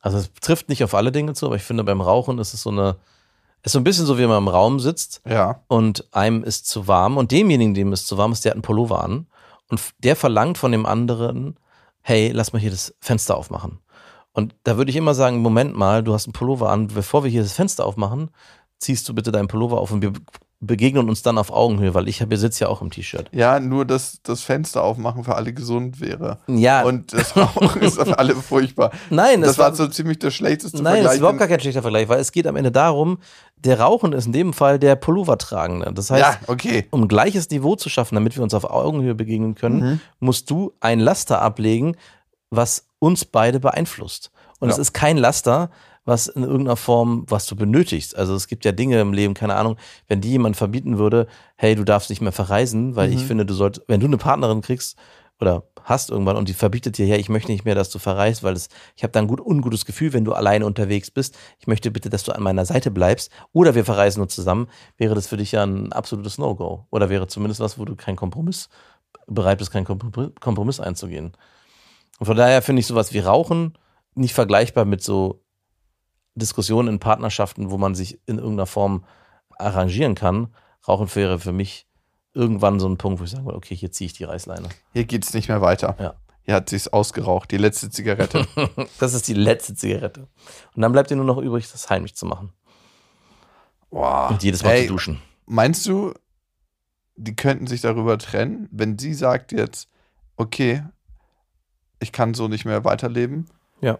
Also 0.00 0.18
es 0.18 0.32
trifft 0.40 0.68
nicht 0.68 0.82
auf 0.82 0.94
alle 0.94 1.12
Dinge 1.12 1.34
zu, 1.34 1.46
aber 1.46 1.56
ich 1.56 1.62
finde 1.62 1.84
beim 1.84 2.00
Rauchen 2.00 2.38
ist 2.38 2.52
es 2.54 2.62
so 2.62 2.70
eine, 2.70 2.96
ist 3.62 3.72
so 3.72 3.78
ein 3.78 3.84
bisschen 3.84 4.06
so, 4.06 4.18
wie 4.18 4.26
man 4.26 4.38
im 4.38 4.48
Raum 4.48 4.80
sitzt 4.80 5.20
Ja. 5.24 5.62
und 5.68 6.12
einem 6.12 6.42
ist 6.42 6.66
zu 6.68 6.88
warm 6.88 7.16
und 7.16 7.30
demjenigen, 7.30 7.74
dem 7.74 7.92
es 7.92 8.06
zu 8.06 8.18
warm 8.18 8.32
ist, 8.32 8.44
der 8.44 8.50
hat 8.50 8.56
einen 8.56 8.62
Pullover 8.62 9.02
an 9.04 9.26
und 9.68 9.80
der 9.98 10.16
verlangt 10.16 10.58
von 10.58 10.72
dem 10.72 10.86
anderen, 10.86 11.56
hey, 12.08 12.30
lass 12.32 12.52
mal 12.52 12.58
hier 12.58 12.70
das 12.70 12.94
Fenster 13.00 13.36
aufmachen. 13.36 13.80
Und 14.32 14.54
da 14.64 14.76
würde 14.76 14.90
ich 14.90 14.96
immer 14.96 15.14
sagen, 15.14 15.38
Moment 15.38 15.76
mal, 15.76 16.02
du 16.02 16.14
hast 16.14 16.26
einen 16.26 16.32
Pullover 16.32 16.70
an, 16.70 16.88
bevor 16.88 17.22
wir 17.22 17.30
hier 17.30 17.42
das 17.42 17.52
Fenster 17.52 17.84
aufmachen, 17.84 18.30
ziehst 18.78 19.08
du 19.08 19.14
bitte 19.14 19.30
deinen 19.30 19.48
Pullover 19.48 19.78
auf 19.78 19.90
und 19.90 20.00
wir 20.00 20.12
begegnen 20.60 21.08
uns 21.08 21.22
dann 21.22 21.38
auf 21.38 21.52
Augenhöhe, 21.52 21.94
weil 21.94 22.08
ich 22.08 22.20
habe 22.20 22.36
sitze 22.36 22.64
ja 22.64 22.68
auch 22.68 22.82
im 22.82 22.90
T-Shirt. 22.90 23.28
Ja, 23.32 23.60
nur 23.60 23.84
dass 23.84 24.20
das 24.24 24.42
Fenster 24.42 24.82
aufmachen 24.82 25.22
für 25.22 25.36
alle 25.36 25.52
gesund 25.52 26.00
wäre. 26.00 26.38
Ja, 26.48 26.82
Und 26.84 27.12
das 27.12 27.36
Rauchen 27.36 27.80
ist 27.80 27.94
für 28.02 28.18
alle 28.18 28.34
furchtbar. 28.34 28.90
nein, 29.10 29.40
Das, 29.40 29.50
das, 29.50 29.58
war 29.58 29.74
so 29.74 29.86
ziemlich 29.86 30.18
der 30.18 30.32
schlechteste 30.32 30.78
Nein, 30.78 30.84
das 30.84 30.92
Vergleich. 30.94 31.12
ist 31.14 31.18
überhaupt 31.20 31.38
gar 31.38 31.48
kein 31.48 31.60
schlechter 31.60 31.82
Vergleich, 31.82 32.08
weil 32.08 32.18
es 32.18 32.32
geht 32.32 32.46
am 32.48 32.56
Ende 32.56 32.72
darum, 32.72 33.18
der 33.56 33.78
Rauchen 33.80 34.12
ist 34.12 34.26
in 34.26 34.32
dem 34.32 34.52
Fall 34.52 34.80
der 34.80 34.96
Pullovertragende. 34.96 35.92
Das 35.94 36.10
heißt, 36.10 36.22
ja, 36.24 36.38
okay. 36.48 36.86
um 36.90 37.06
gleiches 37.06 37.48
Niveau 37.50 37.76
zu 37.76 37.88
schaffen, 37.88 38.16
damit 38.16 38.36
wir 38.36 38.42
uns 38.42 38.54
auf 38.54 38.64
Augenhöhe 38.68 39.14
begegnen 39.14 39.54
können, 39.54 39.78
Mhm. 39.78 40.00
musst 40.18 40.50
du 40.50 40.72
ein 40.80 40.98
Laster 40.98 41.40
ablegen, 41.40 41.96
was 42.50 42.86
uns 42.98 43.24
beide 43.24 43.60
beeinflusst. 43.60 44.32
Und 44.58 44.68
Ja. 44.70 44.72
es 44.74 44.78
ist 44.80 44.92
kein 44.92 45.18
Laster, 45.18 45.70
was 46.08 46.26
in 46.26 46.42
irgendeiner 46.42 46.76
Form, 46.76 47.24
was 47.28 47.46
du 47.46 47.54
benötigst. 47.54 48.16
Also 48.16 48.34
es 48.34 48.48
gibt 48.48 48.64
ja 48.64 48.72
Dinge 48.72 48.98
im 49.00 49.12
Leben, 49.12 49.34
keine 49.34 49.56
Ahnung, 49.56 49.76
wenn 50.08 50.20
die 50.22 50.30
jemand 50.30 50.56
verbieten 50.56 50.96
würde, 50.98 51.26
hey, 51.56 51.74
du 51.74 51.84
darfst 51.84 52.08
nicht 52.08 52.22
mehr 52.22 52.32
verreisen, 52.32 52.96
weil 52.96 53.12
ich 53.12 53.22
Mhm. 53.22 53.26
finde, 53.26 53.46
du 53.46 53.52
sollst, 53.54 53.82
wenn 53.88 54.00
du 54.00 54.06
eine 54.06 54.16
Partnerin 54.16 54.62
kriegst 54.62 54.96
oder 55.38 55.64
hast 55.84 56.10
irgendwann 56.10 56.36
und 56.36 56.48
die 56.48 56.54
verbietet 56.54 56.96
dir, 56.98 57.06
ja, 57.06 57.16
ich 57.16 57.28
möchte 57.28 57.52
nicht 57.52 57.64
mehr, 57.64 57.74
dass 57.74 57.90
du 57.90 57.98
verreist, 57.98 58.42
weil 58.42 58.54
es, 58.54 58.68
ich 58.96 59.02
habe 59.02 59.12
da 59.12 59.20
ein 59.20 59.28
gut, 59.28 59.40
ungutes 59.40 59.84
Gefühl, 59.84 60.12
wenn 60.14 60.24
du 60.24 60.32
alleine 60.32 60.64
unterwegs 60.66 61.10
bist. 61.10 61.36
Ich 61.60 61.66
möchte 61.66 61.90
bitte, 61.90 62.08
dass 62.10 62.24
du 62.24 62.32
an 62.32 62.42
meiner 62.42 62.64
Seite 62.64 62.90
bleibst 62.90 63.30
oder 63.52 63.74
wir 63.74 63.84
verreisen 63.84 64.20
nur 64.20 64.28
zusammen. 64.28 64.68
Wäre 64.96 65.14
das 65.14 65.26
für 65.26 65.36
dich 65.36 65.52
ja 65.52 65.62
ein 65.62 65.92
absolutes 65.92 66.38
No-Go 66.38 66.86
oder 66.90 67.10
wäre 67.10 67.26
zumindest 67.26 67.60
was, 67.60 67.78
wo 67.78 67.84
du 67.84 67.94
keinen 67.96 68.16
Kompromiss 68.16 68.70
bereit 69.26 69.58
bist, 69.58 69.70
keinen 69.70 69.86
Kompr- 69.86 70.32
Kompromiss 70.40 70.80
einzugehen. 70.80 71.32
Und 72.18 72.26
von 72.26 72.36
daher 72.36 72.62
finde 72.62 72.80
ich 72.80 72.86
sowas 72.86 73.12
wie 73.12 73.18
Rauchen 73.20 73.76
nicht 74.14 74.34
vergleichbar 74.34 74.84
mit 74.86 75.02
so 75.02 75.42
Diskussionen 76.38 76.88
in 76.88 76.98
Partnerschaften, 77.00 77.70
wo 77.70 77.78
man 77.78 77.94
sich 77.94 78.20
in 78.26 78.38
irgendeiner 78.38 78.66
Form 78.66 79.04
arrangieren 79.50 80.14
kann. 80.14 80.54
Rauchen 80.86 81.14
wäre 81.14 81.38
für 81.38 81.52
mich 81.52 81.86
irgendwann 82.34 82.80
so 82.80 82.88
ein 82.88 82.98
Punkt, 82.98 83.20
wo 83.20 83.24
ich 83.24 83.30
sagen 83.30 83.44
würde, 83.44 83.56
okay, 83.56 83.74
hier 83.74 83.90
ziehe 83.90 84.06
ich 84.06 84.12
die 84.12 84.24
Reißleine. 84.24 84.68
Hier 84.92 85.04
geht's 85.04 85.34
nicht 85.34 85.48
mehr 85.48 85.60
weiter. 85.60 85.96
Ja. 85.98 86.14
Hier 86.42 86.54
hat 86.54 86.70
sich's 86.70 86.88
ausgeraucht, 86.88 87.50
die 87.50 87.58
letzte 87.58 87.90
Zigarette. 87.90 88.46
Das 88.98 89.12
ist 89.12 89.28
die 89.28 89.34
letzte 89.34 89.74
Zigarette. 89.74 90.28
Und 90.74 90.82
dann 90.82 90.92
bleibt 90.92 91.10
dir 91.10 91.16
nur 91.16 91.24
noch 91.24 91.38
übrig, 91.38 91.70
das 91.70 91.90
heimlich 91.90 92.14
zu 92.14 92.24
machen. 92.24 92.52
Boah. 93.90 94.28
Und 94.30 94.42
jedes 94.42 94.62
Mal 94.62 94.70
Ey, 94.70 94.86
zu 94.86 94.94
duschen. 94.94 95.20
Meinst 95.46 95.86
du, 95.86 96.14
die 97.16 97.36
könnten 97.36 97.66
sich 97.66 97.80
darüber 97.80 98.16
trennen, 98.18 98.68
wenn 98.70 98.98
sie 98.98 99.12
sagt 99.12 99.52
jetzt, 99.52 99.90
okay, 100.36 100.84
ich 102.00 102.12
kann 102.12 102.34
so 102.34 102.48
nicht 102.48 102.64
mehr 102.64 102.84
weiterleben? 102.84 103.48
Ja. 103.80 103.98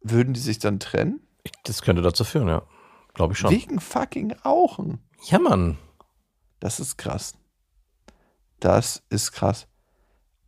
Würden 0.00 0.32
die 0.32 0.40
sich 0.40 0.58
dann 0.58 0.80
trennen? 0.80 1.20
Das 1.64 1.82
könnte 1.82 2.02
dazu 2.02 2.24
führen, 2.24 2.48
ja. 2.48 2.62
Glaube 3.14 3.32
ich 3.32 3.38
schon. 3.38 3.50
Wegen 3.50 3.80
fucking 3.80 4.32
Rauchen. 4.44 5.00
Ja, 5.24 5.38
Mann. 5.38 5.78
Das 6.60 6.80
ist 6.80 6.96
krass. 6.96 7.34
Das 8.60 9.02
ist 9.08 9.32
krass. 9.32 9.66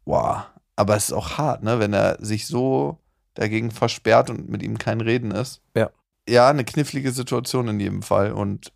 Wow. 0.05 0.45
Aber 0.77 0.97
es 0.97 1.05
ist 1.05 1.13
auch 1.13 1.39
hart, 1.39 1.63
ne, 1.63 1.79
wenn 1.79 1.93
er 1.93 2.19
sich 2.25 2.47
so 2.47 2.99
dagegen 3.35 3.71
versperrt 3.71 4.31
und 4.31 4.49
mit 4.49 4.63
ihm 4.63 4.79
kein 4.79 5.01
Reden 5.01 5.31
ist. 5.31 5.63
Ja. 5.75 5.91
Ja, 6.29 6.49
eine 6.49 6.65
knifflige 6.65 7.13
Situation 7.13 7.69
in 7.69 7.81
jedem 7.81 8.03
Fall. 8.03 8.33
Und 8.33 8.73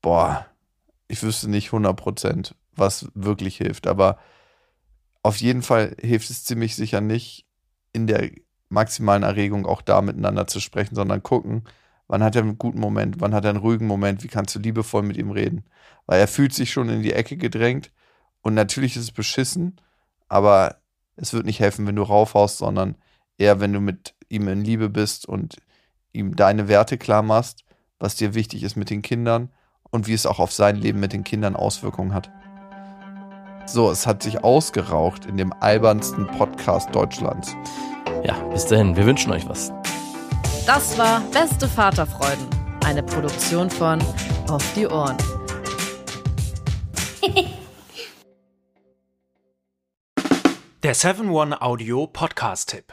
boah, 0.00 0.46
ich 1.08 1.22
wüsste 1.22 1.50
nicht 1.50 1.70
100%, 1.70 2.54
was 2.72 3.08
wirklich 3.14 3.56
hilft. 3.56 3.86
Aber 3.86 4.18
auf 5.22 5.38
jeden 5.38 5.62
Fall 5.62 5.96
hilft 6.00 6.30
es 6.30 6.44
ziemlich 6.44 6.76
sicher 6.76 7.00
nicht, 7.00 7.46
in 7.92 8.06
der 8.06 8.30
maximalen 8.68 9.22
Erregung 9.22 9.66
auch 9.66 9.82
da 9.82 10.00
miteinander 10.02 10.46
zu 10.46 10.60
sprechen, 10.60 10.94
sondern 10.94 11.22
gucken, 11.22 11.64
wann 12.08 12.22
hat 12.22 12.36
er 12.36 12.42
einen 12.42 12.58
guten 12.58 12.80
Moment, 12.80 13.20
wann 13.20 13.34
hat 13.34 13.44
er 13.44 13.50
einen 13.50 13.58
ruhigen 13.58 13.86
Moment, 13.86 14.22
wie 14.22 14.28
kannst 14.28 14.54
du 14.54 14.58
liebevoll 14.58 15.02
mit 15.02 15.16
ihm 15.16 15.30
reden. 15.30 15.64
Weil 16.06 16.20
er 16.20 16.28
fühlt 16.28 16.54
sich 16.54 16.70
schon 16.70 16.88
in 16.88 17.02
die 17.02 17.12
Ecke 17.12 17.36
gedrängt 17.36 17.90
und 18.42 18.54
natürlich 18.54 18.96
ist 18.96 19.02
es 19.02 19.12
beschissen, 19.12 19.80
aber 20.28 20.76
es 21.16 21.32
wird 21.32 21.46
nicht 21.46 21.60
helfen, 21.60 21.86
wenn 21.86 21.96
du 21.96 22.02
raufhaust, 22.02 22.58
sondern 22.58 22.96
eher, 23.38 23.60
wenn 23.60 23.72
du 23.72 23.80
mit 23.80 24.14
ihm 24.28 24.48
in 24.48 24.64
Liebe 24.64 24.88
bist 24.88 25.26
und 25.26 25.56
ihm 26.12 26.36
deine 26.36 26.68
Werte 26.68 26.98
klar 26.98 27.22
machst, 27.22 27.64
was 27.98 28.16
dir 28.16 28.34
wichtig 28.34 28.62
ist 28.62 28.76
mit 28.76 28.90
den 28.90 29.02
Kindern 29.02 29.50
und 29.90 30.06
wie 30.06 30.14
es 30.14 30.26
auch 30.26 30.38
auf 30.38 30.52
sein 30.52 30.76
Leben 30.76 31.00
mit 31.00 31.12
den 31.12 31.24
Kindern 31.24 31.56
Auswirkungen 31.56 32.14
hat. 32.14 32.30
So, 33.66 33.90
es 33.90 34.06
hat 34.06 34.22
sich 34.22 34.44
ausgeraucht 34.44 35.26
in 35.26 35.36
dem 35.36 35.52
albernsten 35.60 36.26
Podcast 36.28 36.94
Deutschlands. 36.94 37.56
Ja, 38.24 38.34
bis 38.52 38.64
dahin. 38.66 38.96
Wir 38.96 39.04
wünschen 39.06 39.32
euch 39.32 39.48
was. 39.48 39.72
Das 40.66 40.96
war 40.96 41.20
Beste 41.32 41.66
Vaterfreuden, 41.68 42.46
eine 42.84 43.02
Produktion 43.02 43.68
von 43.68 44.00
Auf 44.48 44.62
die 44.74 44.86
Ohren. 44.86 45.16
Der 50.82 50.94
7-One-Audio-Podcast-Tipp. 50.94 52.92